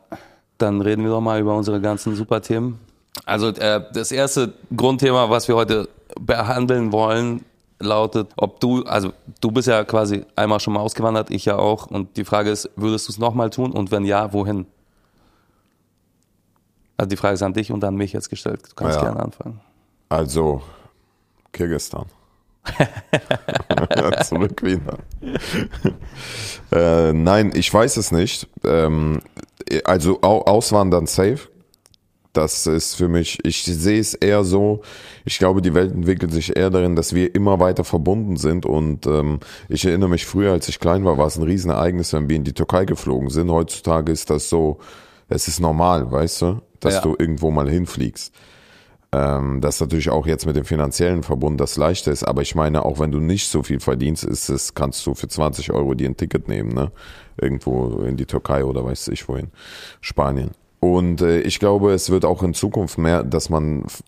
dann 0.58 0.80
reden 0.80 1.02
wir 1.04 1.10
doch 1.10 1.20
mal 1.20 1.40
über 1.40 1.56
unsere 1.56 1.80
ganzen 1.80 2.14
Superthemen. 2.14 2.78
Also 3.24 3.48
äh, 3.48 3.82
das 3.92 4.12
erste 4.12 4.52
Grundthema, 4.76 5.30
was 5.30 5.48
wir 5.48 5.56
heute 5.56 5.88
behandeln 6.20 6.92
wollen, 6.92 7.44
lautet, 7.80 8.28
ob 8.36 8.60
du, 8.60 8.82
also 8.84 9.12
du 9.40 9.50
bist 9.50 9.68
ja 9.68 9.84
quasi 9.84 10.24
einmal 10.36 10.60
schon 10.60 10.74
mal 10.74 10.80
ausgewandert, 10.80 11.30
ich 11.30 11.44
ja 11.44 11.56
auch. 11.56 11.86
Und 11.86 12.16
die 12.16 12.24
Frage 12.24 12.50
ist, 12.50 12.70
würdest 12.76 13.08
du 13.08 13.12
es 13.12 13.18
nochmal 13.18 13.50
tun? 13.50 13.72
Und 13.72 13.90
wenn 13.90 14.04
ja, 14.04 14.32
wohin? 14.32 14.66
Also 16.96 17.08
die 17.08 17.16
Frage 17.16 17.34
ist 17.34 17.42
an 17.42 17.52
dich 17.52 17.70
und 17.70 17.84
an 17.84 17.94
mich 17.94 18.12
jetzt 18.12 18.28
gestellt. 18.30 18.60
Du 18.68 18.74
kannst 18.74 18.96
Ja. 18.96 19.02
gerne 19.04 19.20
anfangen. 19.20 19.60
Also, 20.08 20.62
Kirgistan. 21.52 22.06
Zurück 24.24 24.62
wieder. 24.62 24.98
äh, 26.72 27.12
nein, 27.12 27.52
ich 27.54 27.72
weiß 27.72 27.96
es 27.96 28.10
nicht. 28.10 28.48
Ähm, 28.64 29.22
also 29.84 30.20
au 30.22 30.40
auswandern 30.42 31.06
safe. 31.06 31.48
Das 32.34 32.66
ist 32.66 32.94
für 32.94 33.08
mich, 33.08 33.38
ich 33.44 33.64
sehe 33.64 33.98
es 33.98 34.14
eher 34.14 34.44
so, 34.44 34.82
ich 35.24 35.38
glaube, 35.38 35.60
die 35.62 35.74
Welt 35.74 35.92
entwickelt 35.92 36.30
sich 36.30 36.56
eher 36.56 36.70
darin, 36.70 36.94
dass 36.94 37.14
wir 37.14 37.34
immer 37.34 37.58
weiter 37.58 37.84
verbunden 37.84 38.36
sind. 38.36 38.64
Und 38.66 39.06
ähm, 39.06 39.40
ich 39.68 39.84
erinnere 39.86 40.10
mich 40.10 40.26
früher, 40.26 40.52
als 40.52 40.68
ich 40.68 40.78
klein 40.78 41.04
war, 41.04 41.18
war 41.18 41.26
es 41.26 41.36
ein 41.36 41.42
Riesenereignis, 41.42 42.12
wenn 42.12 42.28
wir 42.28 42.36
in 42.36 42.44
die 42.44 42.52
Türkei 42.52 42.84
geflogen 42.84 43.30
sind. 43.30 43.50
Heutzutage 43.50 44.12
ist 44.12 44.30
das 44.30 44.48
so, 44.50 44.78
es 45.28 45.48
ist 45.48 45.58
normal, 45.58 46.12
weißt 46.12 46.42
du, 46.42 46.60
dass 46.80 46.94
Ja. 46.96 47.00
du 47.00 47.16
irgendwo 47.18 47.50
mal 47.50 47.68
hinfliegst. 47.68 48.32
Ähm, 49.10 49.62
ist 49.62 49.80
natürlich 49.80 50.10
auch 50.10 50.26
jetzt 50.26 50.44
mit 50.44 50.54
dem 50.54 50.66
finanziellen 50.66 51.22
verbunden, 51.22 51.56
das 51.56 51.76
leichter 51.76 52.12
ist. 52.12 52.24
Aber 52.24 52.42
ich 52.42 52.54
meine, 52.54 52.84
auch 52.84 52.98
wenn 52.98 53.10
du 53.10 53.20
nicht 53.20 53.48
so 53.48 53.62
viel 53.62 53.80
verdienst, 53.80 54.24
ist 54.24 54.50
es, 54.50 54.74
kannst 54.74 55.06
du 55.06 55.14
für 55.14 55.28
20 55.28 55.72
Euro 55.72 55.94
dir 55.94 56.08
ein 56.08 56.16
Ticket 56.16 56.46
nehmen, 56.48 56.74
ne? 56.74 56.92
Irgendwo 57.40 58.02
in 58.02 58.16
die 58.16 58.26
Türkei 58.26 58.64
oder 58.64 58.84
weiß 58.84 59.08
ich 59.08 59.28
wohin. 59.28 59.48
Spanien. 60.00 60.50
Und 60.80 61.22
äh, 61.22 61.40
ich 61.40 61.58
glaube, 61.58 61.92
es 61.92 62.10
wird 62.10 62.24
auch 62.24 62.42
in 62.42 62.52
Zukunft 62.54 62.98
mehr, 62.98 63.24
dass 63.24 63.48
man 63.50 63.84
f- 63.84 64.02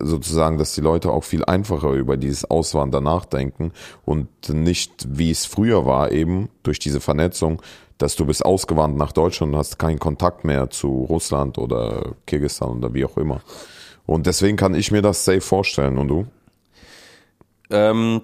sozusagen, 0.00 0.56
dass 0.56 0.74
die 0.74 0.80
Leute 0.80 1.10
auch 1.10 1.24
viel 1.24 1.44
einfacher 1.44 1.90
über 1.90 2.16
dieses 2.16 2.44
Auswandern 2.50 3.04
nachdenken 3.04 3.72
und 4.04 4.28
nicht, 4.48 5.06
wie 5.08 5.30
es 5.30 5.44
früher 5.46 5.84
war, 5.84 6.12
eben 6.12 6.48
durch 6.62 6.78
diese 6.78 7.00
Vernetzung, 7.00 7.60
dass 7.98 8.16
du 8.16 8.24
bist 8.24 8.44
ausgewandert 8.44 8.98
nach 8.98 9.12
Deutschland 9.12 9.52
und 9.52 9.58
hast 9.58 9.78
keinen 9.78 9.98
Kontakt 9.98 10.44
mehr 10.44 10.70
zu 10.70 11.04
Russland 11.08 11.58
oder 11.58 12.14
Kirgisistan 12.26 12.78
oder 12.78 12.94
wie 12.94 13.04
auch 13.04 13.16
immer. 13.18 13.42
Und 14.06 14.26
deswegen 14.26 14.56
kann 14.56 14.74
ich 14.74 14.90
mir 14.90 15.02
das 15.02 15.24
safe 15.24 15.40
vorstellen. 15.40 15.98
Und 15.98 16.08
du? 16.08 16.26
Ähm, 17.70 18.20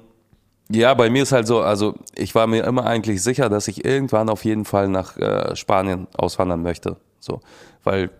ja, 0.70 0.94
bei 0.94 1.10
mir 1.10 1.22
ist 1.22 1.32
halt 1.32 1.46
so, 1.46 1.60
also 1.60 1.94
ich 2.14 2.34
war 2.34 2.46
mir 2.46 2.64
immer 2.64 2.86
eigentlich 2.86 3.22
sicher, 3.22 3.48
dass 3.48 3.66
ich 3.66 3.84
irgendwann 3.84 4.28
auf 4.28 4.44
jeden 4.44 4.64
Fall 4.64 4.88
nach 4.88 5.16
äh, 5.16 5.56
Spanien 5.56 6.06
auswandern 6.16 6.62
möchte. 6.62 6.96
So, 7.18 7.40
weil 7.82 8.10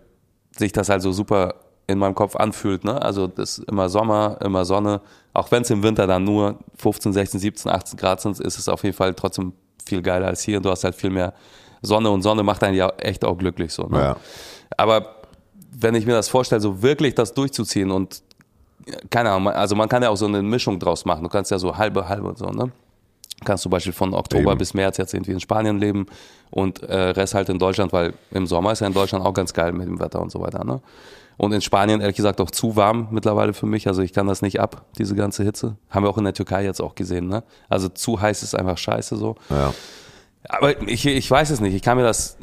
sich 0.57 0.73
das 0.73 0.89
halt 0.89 1.01
so 1.01 1.11
super 1.11 1.55
in 1.87 1.97
meinem 1.97 2.15
Kopf 2.15 2.35
anfühlt, 2.35 2.83
ne? 2.83 3.01
Also 3.01 3.27
das 3.27 3.57
ist 3.57 3.69
immer 3.69 3.89
Sommer, 3.89 4.37
immer 4.41 4.65
Sonne. 4.65 5.01
Auch 5.33 5.51
wenn 5.51 5.61
es 5.61 5.69
im 5.69 5.83
Winter 5.83 6.07
dann 6.07 6.23
nur 6.23 6.59
15, 6.77 7.13
16, 7.13 7.39
17, 7.39 7.71
18 7.71 7.97
Grad 7.97 8.21
sind, 8.21 8.39
ist 8.39 8.57
es 8.57 8.67
auf 8.67 8.83
jeden 8.83 8.95
Fall 8.95 9.13
trotzdem 9.13 9.53
viel 9.85 10.01
geiler 10.01 10.27
als 10.27 10.41
hier. 10.41 10.59
Du 10.59 10.69
hast 10.69 10.83
halt 10.83 10.95
viel 10.95 11.09
mehr 11.09 11.33
Sonne 11.81 12.09
und 12.11 12.21
Sonne 12.21 12.43
macht 12.43 12.63
einen 12.63 12.75
ja 12.75 12.89
echt 12.97 13.25
auch 13.25 13.37
glücklich 13.37 13.73
so. 13.73 13.83
Ne? 13.83 13.99
Ja. 13.99 14.17
Aber 14.77 15.20
wenn 15.81 15.95
ich 15.95 16.05
mir 16.05 16.13
das 16.13 16.29
vorstelle, 16.29 16.61
so 16.61 16.81
wirklich 16.81 17.15
das 17.15 17.33
durchzuziehen 17.33 17.91
und 17.91 18.21
keine 19.09 19.31
Ahnung, 19.31 19.49
also 19.49 19.75
man 19.75 19.89
kann 19.89 20.03
ja 20.03 20.09
auch 20.09 20.17
so 20.17 20.25
eine 20.25 20.41
Mischung 20.41 20.79
draus 20.79 21.05
machen. 21.05 21.23
Du 21.23 21.29
kannst 21.29 21.51
ja 21.51 21.59
so 21.59 21.77
halbe, 21.77 22.07
halbe 22.07 22.27
und 22.27 22.37
so, 22.37 22.45
ne? 22.47 22.71
Kannst 23.43 23.63
zum 23.63 23.71
Beispiel 23.71 23.93
von 23.93 24.13
Oktober 24.13 24.51
Eben. 24.51 24.57
bis 24.59 24.73
März 24.73 24.97
jetzt 24.97 25.13
irgendwie 25.13 25.31
in 25.31 25.39
Spanien 25.39 25.79
leben 25.79 26.05
und 26.51 26.83
äh, 26.83 26.95
Rest 26.95 27.33
halt 27.33 27.49
in 27.49 27.57
Deutschland, 27.57 27.91
weil 27.91 28.13
im 28.31 28.45
Sommer 28.45 28.71
ist 28.71 28.81
ja 28.81 28.87
in 28.87 28.93
Deutschland 28.93 29.25
auch 29.25 29.33
ganz 29.33 29.53
geil 29.53 29.71
mit 29.71 29.87
dem 29.87 29.99
Wetter 29.99 30.21
und 30.21 30.31
so 30.31 30.41
weiter, 30.41 30.63
ne? 30.63 30.81
Und 31.37 31.53
in 31.53 31.61
Spanien, 31.61 32.01
ehrlich 32.01 32.17
gesagt, 32.17 32.39
auch 32.39 32.51
zu 32.51 32.75
warm 32.75 33.07
mittlerweile 33.09 33.53
für 33.53 33.65
mich. 33.65 33.87
Also 33.87 34.03
ich 34.03 34.13
kann 34.13 34.27
das 34.27 34.43
nicht 34.43 34.59
ab, 34.59 34.85
diese 34.99 35.15
ganze 35.15 35.43
Hitze. 35.43 35.75
Haben 35.89 36.05
wir 36.05 36.09
auch 36.09 36.17
in 36.19 36.23
der 36.23 36.35
Türkei 36.35 36.63
jetzt 36.63 36.79
auch 36.81 36.93
gesehen, 36.93 37.29
ne? 37.29 37.43
Also 37.67 37.89
zu 37.89 38.21
heiß 38.21 38.43
ist 38.43 38.53
einfach 38.53 38.77
scheiße 38.77 39.15
so. 39.15 39.35
Ja. 39.49 39.73
Aber 40.47 40.79
ich, 40.87 41.05
ich 41.05 41.31
weiß 41.31 41.49
es 41.49 41.59
nicht. 41.59 41.73
Ich 41.73 41.81
kann 41.81 41.97
mir 41.97 42.03
das 42.03 42.37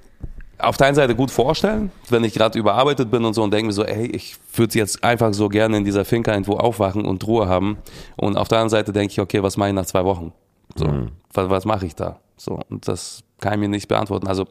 auf 0.58 0.76
der 0.76 0.88
einen 0.88 0.96
Seite 0.96 1.14
gut 1.14 1.30
vorstellen, 1.30 1.92
wenn 2.08 2.24
ich 2.24 2.34
gerade 2.34 2.58
überarbeitet 2.58 3.10
bin 3.10 3.24
und 3.24 3.34
so 3.34 3.42
und 3.42 3.52
denke 3.52 3.66
mir 3.66 3.72
so, 3.72 3.84
ey, 3.84 4.06
ich 4.06 4.36
würde 4.54 4.78
jetzt 4.78 5.04
einfach 5.04 5.32
so 5.32 5.48
gerne 5.48 5.76
in 5.76 5.84
dieser 5.84 6.04
Finca 6.04 6.32
irgendwo 6.32 6.54
aufwachen 6.54 7.04
und 7.04 7.26
Ruhe 7.26 7.48
haben. 7.48 7.78
Und 8.16 8.36
auf 8.36 8.48
der 8.48 8.58
anderen 8.58 8.70
Seite 8.70 8.92
denke 8.92 9.12
ich, 9.12 9.20
okay, 9.20 9.42
was 9.42 9.56
mache 9.56 9.68
ich 9.68 9.74
nach 9.74 9.86
zwei 9.86 10.04
Wochen? 10.04 10.32
So, 10.74 10.86
was, 11.32 11.50
was 11.50 11.64
mache 11.64 11.86
ich 11.86 11.94
da? 11.94 12.20
So, 12.36 12.60
und 12.68 12.88
das 12.88 13.22
kann 13.40 13.54
ich 13.54 13.58
mir 13.60 13.68
nicht 13.68 13.88
beantworten. 13.88 14.26
Also 14.26 14.46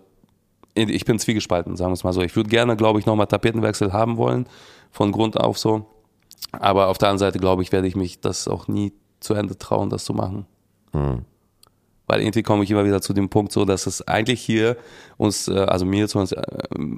ich 0.75 1.05
bin 1.05 1.19
zwiegespalten, 1.19 1.75
sagen 1.75 1.91
wir 1.91 1.95
es 1.95 2.03
mal 2.03 2.13
so. 2.13 2.21
Ich 2.21 2.35
würde 2.35 2.49
gerne, 2.49 2.75
glaube 2.77 2.99
ich, 2.99 3.05
nochmal 3.05 3.27
Tapetenwechsel 3.27 3.93
haben 3.93 4.17
wollen, 4.17 4.47
von 4.91 5.11
Grund 5.11 5.39
auf 5.39 5.57
so. 5.57 5.85
Aber 6.51 6.87
auf 6.87 6.97
der 6.97 7.09
anderen 7.09 7.31
Seite, 7.31 7.39
glaube 7.39 7.63
ich, 7.63 7.71
werde 7.71 7.87
ich 7.87 7.95
mich 7.95 8.21
das 8.21 8.47
auch 8.47 8.67
nie 8.67 8.93
zu 9.19 9.33
Ende 9.33 9.57
trauen, 9.57 9.89
das 9.89 10.05
zu 10.05 10.13
machen. 10.13 10.45
Weil 12.07 12.21
irgendwie 12.21 12.41
komme 12.41 12.63
ich 12.63 12.71
immer 12.71 12.85
wieder 12.85 13.01
zu 13.01 13.13
dem 13.13 13.29
Punkt 13.29 13.51
so, 13.51 13.65
dass 13.65 13.85
es 13.85 14.07
eigentlich 14.07 14.41
hier 14.41 14.77
uns, 15.17 15.49
äh, 15.49 15.59
also 15.59 15.85
mir 15.85 16.07
zumindest 16.07 16.37
äh, 16.37 16.41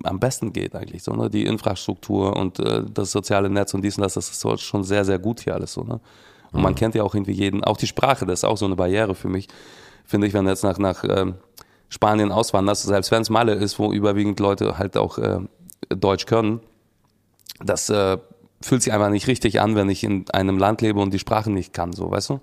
am 0.03 0.19
besten 0.19 0.53
geht 0.53 0.75
eigentlich 0.75 1.03
so, 1.03 1.13
ne? 1.13 1.29
Die 1.29 1.45
Infrastruktur 1.45 2.37
und 2.37 2.59
äh, 2.59 2.83
das 2.93 3.11
soziale 3.11 3.49
Netz 3.49 3.73
und 3.73 3.81
dies 3.81 3.97
und 3.97 4.03
das, 4.03 4.13
das 4.13 4.29
ist 4.29 4.61
schon 4.61 4.83
sehr, 4.83 5.03
sehr 5.05 5.19
gut 5.19 5.41
hier 5.41 5.55
alles 5.55 5.73
so, 5.73 5.83
ne? 5.83 5.99
Und 6.51 6.63
man 6.63 6.73
kennt 6.73 6.95
ja 6.95 7.03
auch 7.03 7.13
irgendwie 7.13 7.33
jeden, 7.33 7.63
auch 7.63 7.77
die 7.77 7.85
Sprache, 7.85 8.25
das 8.25 8.39
ist 8.39 8.43
auch 8.43 8.57
so 8.57 8.65
eine 8.65 8.75
Barriere 8.75 9.13
für 9.13 9.29
mich, 9.29 9.47
finde 10.05 10.25
ich, 10.25 10.33
wenn 10.33 10.45
du 10.45 10.49
jetzt 10.49 10.63
nach, 10.63 10.79
nach 10.79 11.03
ähm, 11.07 11.35
Spanien 11.89 12.31
auswanderst, 12.31 12.83
selbst 12.83 13.11
wenn 13.11 13.21
es 13.21 13.29
Malle 13.29 13.53
ist, 13.53 13.77
wo 13.77 13.91
überwiegend 13.91 14.39
Leute 14.39 14.77
halt 14.77 14.97
auch 14.97 15.17
äh, 15.17 15.39
Deutsch 15.89 16.25
können, 16.25 16.61
das 17.63 17.89
äh, 17.89 18.17
fühlt 18.61 18.83
sich 18.83 18.93
einfach 18.93 19.09
nicht 19.09 19.27
richtig 19.27 19.61
an, 19.61 19.75
wenn 19.75 19.89
ich 19.89 20.03
in 20.03 20.25
einem 20.31 20.57
Land 20.57 20.81
lebe 20.81 20.99
und 20.99 21.13
die 21.13 21.19
Sprache 21.19 21.51
nicht 21.51 21.73
kann, 21.73 21.93
so, 21.93 22.09
weißt 22.11 22.29
du? 22.29 22.39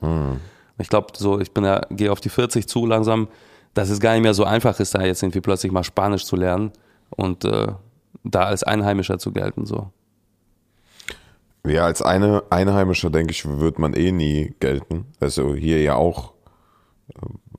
Ich 0.79 0.89
glaube, 0.89 1.09
so, 1.17 1.41
ich 1.41 1.53
bin 1.53 1.65
ja, 1.65 1.81
gehe 1.91 2.13
auf 2.13 2.21
die 2.21 2.29
40 2.29 2.69
zu 2.69 2.87
langsam, 2.87 3.29
dass 3.75 3.91
es 3.91 4.01
gar 4.01 4.13
nicht 4.13 4.23
mehr 4.23 4.35
so 4.35 4.45
einfach 4.45 4.79
ist, 4.81 4.95
da 4.95 5.03
jetzt 5.03 5.23
irgendwie 5.23 5.41
plötzlich 5.41 5.73
mal 5.73 5.85
Spanisch 5.85 6.25
zu 6.25 6.37
lernen 6.37 6.73
und 7.11 7.45
äh, 7.45 7.69
da 8.25 8.45
als 8.45 8.63
Einheimischer 8.63 9.19
zu 9.19 9.33
gelten, 9.33 9.67
so. 9.67 9.91
Ja, 11.67 11.85
als 11.85 12.01
eine 12.01 12.45
Einheimischer, 12.51 13.11
denke 13.11 13.33
ich, 13.33 13.45
wird 13.45 13.79
man 13.79 13.93
eh 13.95 14.13
nie 14.13 14.55
gelten. 14.61 15.07
Also 15.19 15.55
hier 15.55 15.83
ja 15.83 15.97
auch 15.97 16.33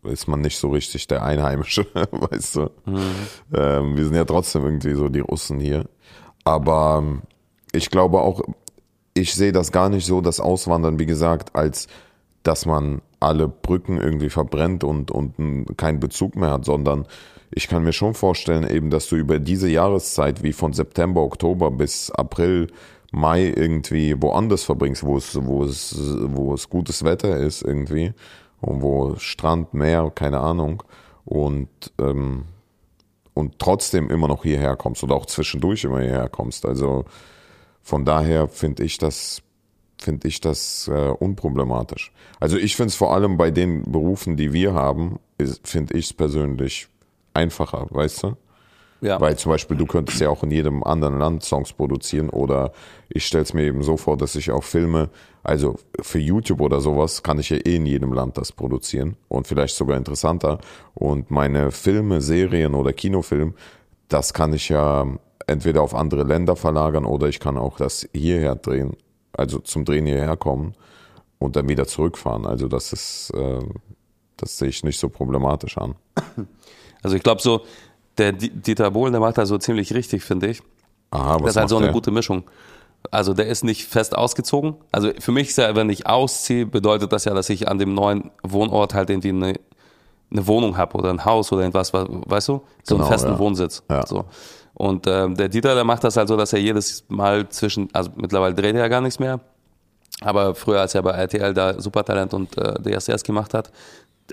äh, 0.04 0.12
ist 0.12 0.28
man 0.28 0.42
nicht 0.42 0.58
so 0.58 0.70
richtig 0.70 1.08
der 1.08 1.24
Einheimische, 1.24 1.86
weißt 2.12 2.56
du. 2.56 2.70
Ähm, 3.54 3.98
wir 3.98 4.06
sind 4.06 4.16
ja 4.16 4.26
trotzdem 4.26 4.64
irgendwie 4.64 4.94
so 4.94 5.10
die 5.10 5.20
Russen 5.20 5.60
hier. 5.60 5.90
Aber 6.46 7.00
ähm, 7.04 7.22
ich 7.74 7.90
glaube 7.90 8.22
auch, 8.22 8.42
ich 9.14 9.34
sehe 9.34 9.52
das 9.52 9.72
gar 9.72 9.90
nicht 9.90 10.06
so, 10.06 10.22
das 10.22 10.40
Auswandern, 10.40 11.00
wie 11.00 11.06
gesagt, 11.06 11.56
als 11.56 11.88
dass 12.44 12.66
man 12.66 13.02
alle 13.20 13.48
Brücken 13.48 13.98
irgendwie 13.98 14.30
verbrennt 14.30 14.84
und, 14.84 15.12
und 15.12 15.78
keinen 15.78 16.00
Bezug 16.00 16.36
mehr 16.36 16.52
hat, 16.52 16.66
sondern 16.66 17.08
ich 17.52 17.68
kann 17.68 17.84
mir 17.84 17.94
schon 17.94 18.14
vorstellen, 18.14 18.70
eben, 18.70 18.90
dass 18.90 19.08
du 19.08 19.16
über 19.16 19.40
diese 19.40 19.70
Jahreszeit, 19.70 20.44
wie 20.44 20.54
von 20.54 20.74
September, 20.74 21.22
Oktober 21.22 21.72
bis 21.72 22.12
April, 22.12 22.68
Mai 23.12 23.54
irgendwie 23.56 24.22
woanders 24.22 24.64
verbringst, 24.66 25.04
wo 25.06 25.18
es, 25.18 25.38
wo 25.42 25.64
es, 25.64 25.96
wo 25.98 26.54
es 26.54 26.70
gutes 26.70 27.06
Wetter 27.06 27.38
ist 27.38 27.62
irgendwie 27.62 28.14
und 28.60 28.82
wo 28.82 29.16
Strand, 29.16 29.74
Meer, 29.74 30.12
keine 30.14 30.40
Ahnung 30.40 30.84
und 31.24 31.70
ähm, 32.00 32.44
und 33.38 33.60
trotzdem 33.60 34.10
immer 34.10 34.28
noch 34.28 34.44
hierher 34.44 34.76
kommst 34.76 35.04
oder 35.04 35.16
auch 35.16 35.28
zwischendurch 35.28 35.84
immer 35.84 36.02
hierher 36.02 36.28
kommst. 36.28 36.66
Also 36.66 37.06
von 37.84 38.04
daher 38.04 38.48
finde 38.48 38.84
ich 38.84 38.98
das 38.98 39.44
finde 40.00 40.28
ich 40.28 40.42
das 40.42 40.88
äh, 40.88 41.10
unproblematisch. 41.10 42.12
Also 42.40 42.58
ich 42.58 42.76
finde 42.76 42.90
es 42.90 42.96
vor 42.96 43.14
allem 43.14 43.38
bei 43.38 43.52
den 43.52 43.84
Berufen, 43.92 44.38
die 44.38 44.54
wir 44.54 44.74
haben, 44.74 45.20
finde 45.64 45.98
ich 45.98 46.06
es 46.06 46.14
persönlich 46.14 46.88
einfacher, 47.34 47.88
weißt 47.90 48.24
du? 48.24 48.38
Ja. 49.02 49.22
Weil 49.22 49.38
zum 49.38 49.52
Beispiel 49.52 49.78
du 49.78 49.86
könntest 49.86 50.20
ja 50.20 50.30
auch 50.30 50.44
in 50.44 50.50
jedem 50.50 50.84
anderen 50.84 51.20
Land 51.20 51.44
Songs 51.44 51.72
produzieren 51.74 52.30
oder 52.30 52.72
ich 53.10 53.28
stelle 53.28 53.44
es 53.44 53.54
mir 53.54 53.64
eben 53.64 53.84
so 53.84 53.96
vor, 53.96 54.18
dass 54.18 54.36
ich 54.36 54.50
auch 54.50 54.64
Filme, 54.64 55.10
also 55.44 55.76
für 56.02 56.18
YouTube 56.20 56.62
oder 56.62 56.82
sowas, 56.82 57.22
kann 57.22 57.38
ich 57.38 57.52
ja 57.52 57.58
eh 57.58 57.76
in 57.76 57.86
jedem 57.86 58.12
Land 58.12 58.38
das 58.38 58.52
produzieren 58.52 59.16
und 59.28 59.46
vielleicht 59.46 59.76
sogar 59.76 59.98
interessanter. 59.98 60.60
Und 60.96 61.30
meine 61.30 61.72
Filme, 61.72 62.22
Serien 62.22 62.74
oder 62.74 62.92
Kinofilm, 62.92 63.54
das 64.08 64.34
kann 64.34 64.54
ich 64.54 64.70
ja 64.70 65.06
entweder 65.46 65.84
auf 65.84 65.94
andere 65.94 66.24
Länder 66.24 66.56
verlagern 66.56 67.06
oder 67.06 67.28
ich 67.28 67.40
kann 67.40 67.58
auch 67.58 67.78
das 67.78 68.08
hierher 68.14 68.56
drehen, 68.56 68.98
also 69.34 69.60
zum 69.60 69.86
Drehen 69.86 70.06
hierher 70.06 70.38
kommen 70.38 70.74
und 71.40 71.56
dann 71.56 71.68
wieder 71.70 71.86
zurückfahren. 71.88 72.46
Also 72.46 72.68
das 72.68 72.94
ist, 72.94 73.32
äh, 73.36 73.60
das 74.38 74.58
sehe 74.58 74.70
ich 74.70 74.84
nicht 74.84 75.00
so 75.00 75.10
problematisch 75.10 75.78
an. 75.78 75.96
Also 77.04 77.16
ich 77.16 77.22
glaube 77.22 77.42
so, 77.42 77.62
der 78.18 78.32
Di- 78.32 78.50
Dieter 78.50 78.90
Bohlen, 78.90 79.14
der 79.14 79.22
macht 79.22 79.38
das 79.38 79.48
so 79.50 79.58
ziemlich 79.60 79.94
richtig, 79.94 80.24
finde 80.24 80.48
ich. 80.48 80.64
Aha, 81.12 81.36
was 81.36 81.42
Das 81.44 81.50
ist 81.52 81.58
halt 81.58 81.70
so 81.70 81.78
eine 81.78 81.86
der? 81.86 81.94
gute 81.94 82.10
Mischung. 82.10 82.44
Also 83.12 83.36
der 83.36 83.46
ist 83.46 83.64
nicht 83.64 83.86
fest 83.86 84.18
ausgezogen. 84.18 84.76
Also 84.92 85.12
für 85.20 85.32
mich 85.32 85.50
ist 85.50 85.58
ja, 85.60 85.76
wenn 85.76 85.90
ich 85.92 86.08
ausziehe, 86.08 86.66
bedeutet 86.66 87.14
das 87.14 87.26
ja, 87.26 87.36
dass 87.36 87.50
ich 87.52 87.68
an 87.68 87.78
dem 87.78 87.94
neuen 87.94 88.32
Wohnort 88.42 88.96
halt 88.96 89.12
irgendwie 89.12 89.30
eine, 89.30 89.54
eine 90.32 90.48
Wohnung 90.48 90.76
habe 90.76 90.98
oder 90.98 91.12
ein 91.12 91.24
Haus 91.24 91.52
oder 91.52 91.62
irgendwas, 91.62 91.94
wa- 91.94 92.08
weißt 92.10 92.48
du? 92.50 92.62
So 92.84 92.96
Genau, 92.96 93.06
einen 93.08 93.14
festen 93.14 93.32
ja. 93.34 93.40
Wohnsitz. 93.40 93.84
Ja. 93.90 94.06
So. 94.08 94.26
Und 94.78 95.08
ähm, 95.08 95.36
der 95.36 95.50
Dieter, 95.50 95.74
der 95.74 95.84
macht 95.84 96.04
das 96.04 96.18
halt 96.18 96.28
so, 96.28 96.38
dass 96.38 96.54
er 96.54 96.60
jedes 96.60 97.04
Mal 97.10 97.50
zwischen, 97.50 97.90
also 97.94 98.12
mittlerweile 98.16 98.54
dreht 98.54 98.76
er 98.76 98.82
ja 98.82 98.88
gar 98.88 99.02
nichts 99.02 99.18
mehr, 99.18 99.40
Aber 100.22 100.54
früher, 100.54 100.82
als 100.82 100.94
er 100.94 101.02
bei 101.02 101.12
RTL 101.12 101.54
da 101.54 101.82
Supertalent 101.82 102.34
und 102.36 102.56
äh, 102.58 102.76
DSDS 102.82 103.24
gemacht 103.24 103.56
hat, 103.56 103.72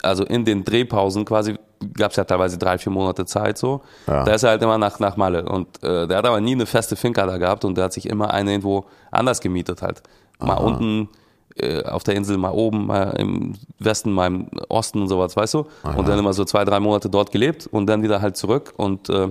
also 0.03 0.25
in 0.25 0.45
den 0.45 0.63
Drehpausen 0.63 1.25
quasi 1.25 1.57
gab 1.97 2.11
es 2.11 2.19
ja 2.19 2.25
teilweise 2.25 2.59
drei, 2.59 2.77
vier 2.77 2.93
Monate 2.93 3.25
Zeit 3.25 3.57
so. 3.57 3.81
Ja. 4.07 4.25
Da 4.25 4.35
ist 4.35 4.43
er 4.43 4.51
halt 4.51 4.63
immer 4.63 4.77
nach, 4.77 4.99
nach 4.99 5.17
Malle. 5.17 5.47
Und 5.47 5.83
äh, 5.83 6.07
der 6.07 6.19
hat 6.19 6.27
aber 6.27 6.41
nie 6.41 6.53
eine 6.53 6.67
feste 6.67 6.97
Finca 6.97 7.25
da 7.25 7.39
gehabt 7.39 7.65
und 7.65 7.77
der 7.77 7.85
hat 7.85 7.93
sich 7.95 8.07
immer 8.07 8.31
eine 8.31 8.51
irgendwo 8.51 8.85
anders 9.11 9.41
gemietet 9.41 9.81
halt. 9.81 10.03
Mal 10.41 10.57
unten 10.57 11.09
äh, 11.57 11.85
auf 11.85 12.03
der 12.05 12.17
Insel, 12.17 12.37
mal 12.37 12.51
oben, 12.51 12.87
mal 12.87 13.15
im 13.19 13.55
Westen, 13.79 14.13
mal 14.13 14.27
im 14.27 14.49
Osten 14.69 15.01
und 15.01 15.09
sowas, 15.09 15.37
weißt 15.37 15.55
du? 15.55 15.67
Und 15.97 16.09
dann 16.09 16.19
immer 16.19 16.33
so 16.33 16.45
zwei, 16.45 16.65
drei 16.65 16.81
Monate 16.81 17.09
dort 17.09 17.31
gelebt 17.31 17.67
und 17.67 17.87
dann 17.87 18.03
wieder 18.03 18.21
halt 18.21 18.37
zurück 18.37 18.75
und 18.77 19.09
äh, 19.09 19.29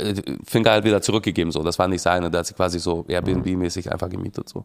äh, 0.00 0.14
Finca 0.44 0.70
halt 0.70 0.84
wieder 0.84 1.02
zurückgegeben. 1.02 1.52
So, 1.52 1.62
das 1.62 1.78
war 1.78 1.88
nicht 1.88 2.02
seine, 2.02 2.30
der 2.30 2.40
hat 2.40 2.46
sich 2.46 2.56
quasi 2.56 2.78
so 2.78 3.04
Airbnb-mäßig 3.08 3.90
einfach 3.90 4.08
gemietet. 4.08 4.48
So. 4.48 4.64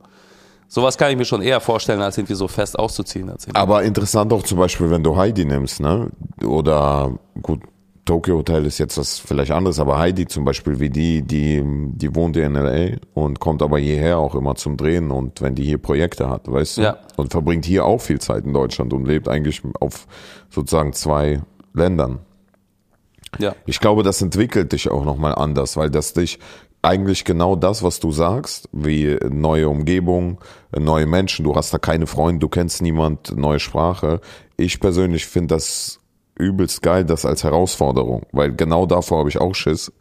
Sowas 0.67 0.97
kann 0.97 1.11
ich 1.11 1.17
mir 1.17 1.25
schon 1.25 1.41
eher 1.41 1.61
vorstellen, 1.61 2.01
als 2.01 2.17
irgendwie 2.17 2.35
so 2.35 2.47
fest 2.47 2.77
auszuziehen. 2.77 3.29
Als 3.29 3.47
Aber 3.53 3.83
interessant 3.83 4.33
auch 4.33 4.43
zum 4.43 4.57
Beispiel, 4.57 4.89
wenn 4.91 5.03
du 5.03 5.15
Heidi 5.15 5.45
nimmst, 5.45 5.79
ne? 5.79 6.09
Oder 6.43 7.17
gut, 7.41 7.61
Tokyo 8.07 8.37
Hotel 8.37 8.65
ist 8.65 8.77
jetzt 8.77 8.97
das 8.97 9.19
vielleicht 9.19 9.51
anderes, 9.51 9.79
aber 9.79 9.97
Heidi 9.97 10.27
zum 10.27 10.45
Beispiel, 10.45 10.79
wie 10.79 10.89
die, 10.89 11.21
die, 11.21 11.61
die 11.63 12.15
wohnt 12.15 12.37
in 12.37 12.53
LA 12.53 12.97
und 13.13 13.39
kommt 13.39 13.61
aber 13.61 13.79
hierher 13.79 14.17
auch 14.17 14.33
immer 14.33 14.55
zum 14.55 14.77
Drehen 14.77 15.11
und 15.11 15.41
wenn 15.41 15.55
die 15.55 15.63
hier 15.63 15.77
Projekte 15.77 16.29
hat, 16.29 16.49
weißt 16.49 16.77
du? 16.77 16.81
Ja. 16.81 16.97
Und 17.17 17.31
verbringt 17.31 17.65
hier 17.65 17.85
auch 17.85 17.99
viel 17.99 18.19
Zeit 18.19 18.45
in 18.45 18.53
Deutschland 18.53 18.93
und 18.93 19.05
lebt 19.05 19.27
eigentlich 19.27 19.61
auf 19.79 20.07
sozusagen 20.49 20.93
zwei 20.93 21.41
Ländern. 21.73 22.19
Ja. 23.39 23.55
Ich 23.65 23.79
glaube, 23.79 24.03
das 24.03 24.21
entwickelt 24.21 24.71
dich 24.71 24.89
auch 24.89 25.05
nochmal 25.05 25.35
anders, 25.35 25.77
weil 25.77 25.89
das 25.89 26.13
dich 26.13 26.39
eigentlich 26.81 27.25
genau 27.25 27.55
das, 27.55 27.83
was 27.83 27.99
du 27.99 28.11
sagst, 28.11 28.69
wie 28.71 29.17
neue 29.29 29.67
Umgebung, 29.67 30.39
neue 30.77 31.05
Menschen, 31.05 31.43
du 31.43 31.55
hast 31.55 31.73
da 31.73 31.77
keine 31.79 32.07
Freunde, 32.07 32.39
du 32.39 32.49
kennst 32.49 32.81
niemand, 32.81 33.35
neue 33.35 33.59
Sprache. 33.59 34.21
Ich 34.57 34.79
persönlich 34.79 35.25
finde 35.25 35.55
das 35.55 35.99
übelst 36.37 36.81
geil, 36.81 37.03
das 37.03 37.25
als 37.25 37.43
Herausforderung, 37.43 38.23
weil 38.31 38.53
genau 38.53 38.85
davor 38.85 39.19
habe 39.19 39.29
ich 39.29 39.39
auch 39.39 39.55
Schiss. 39.55 39.91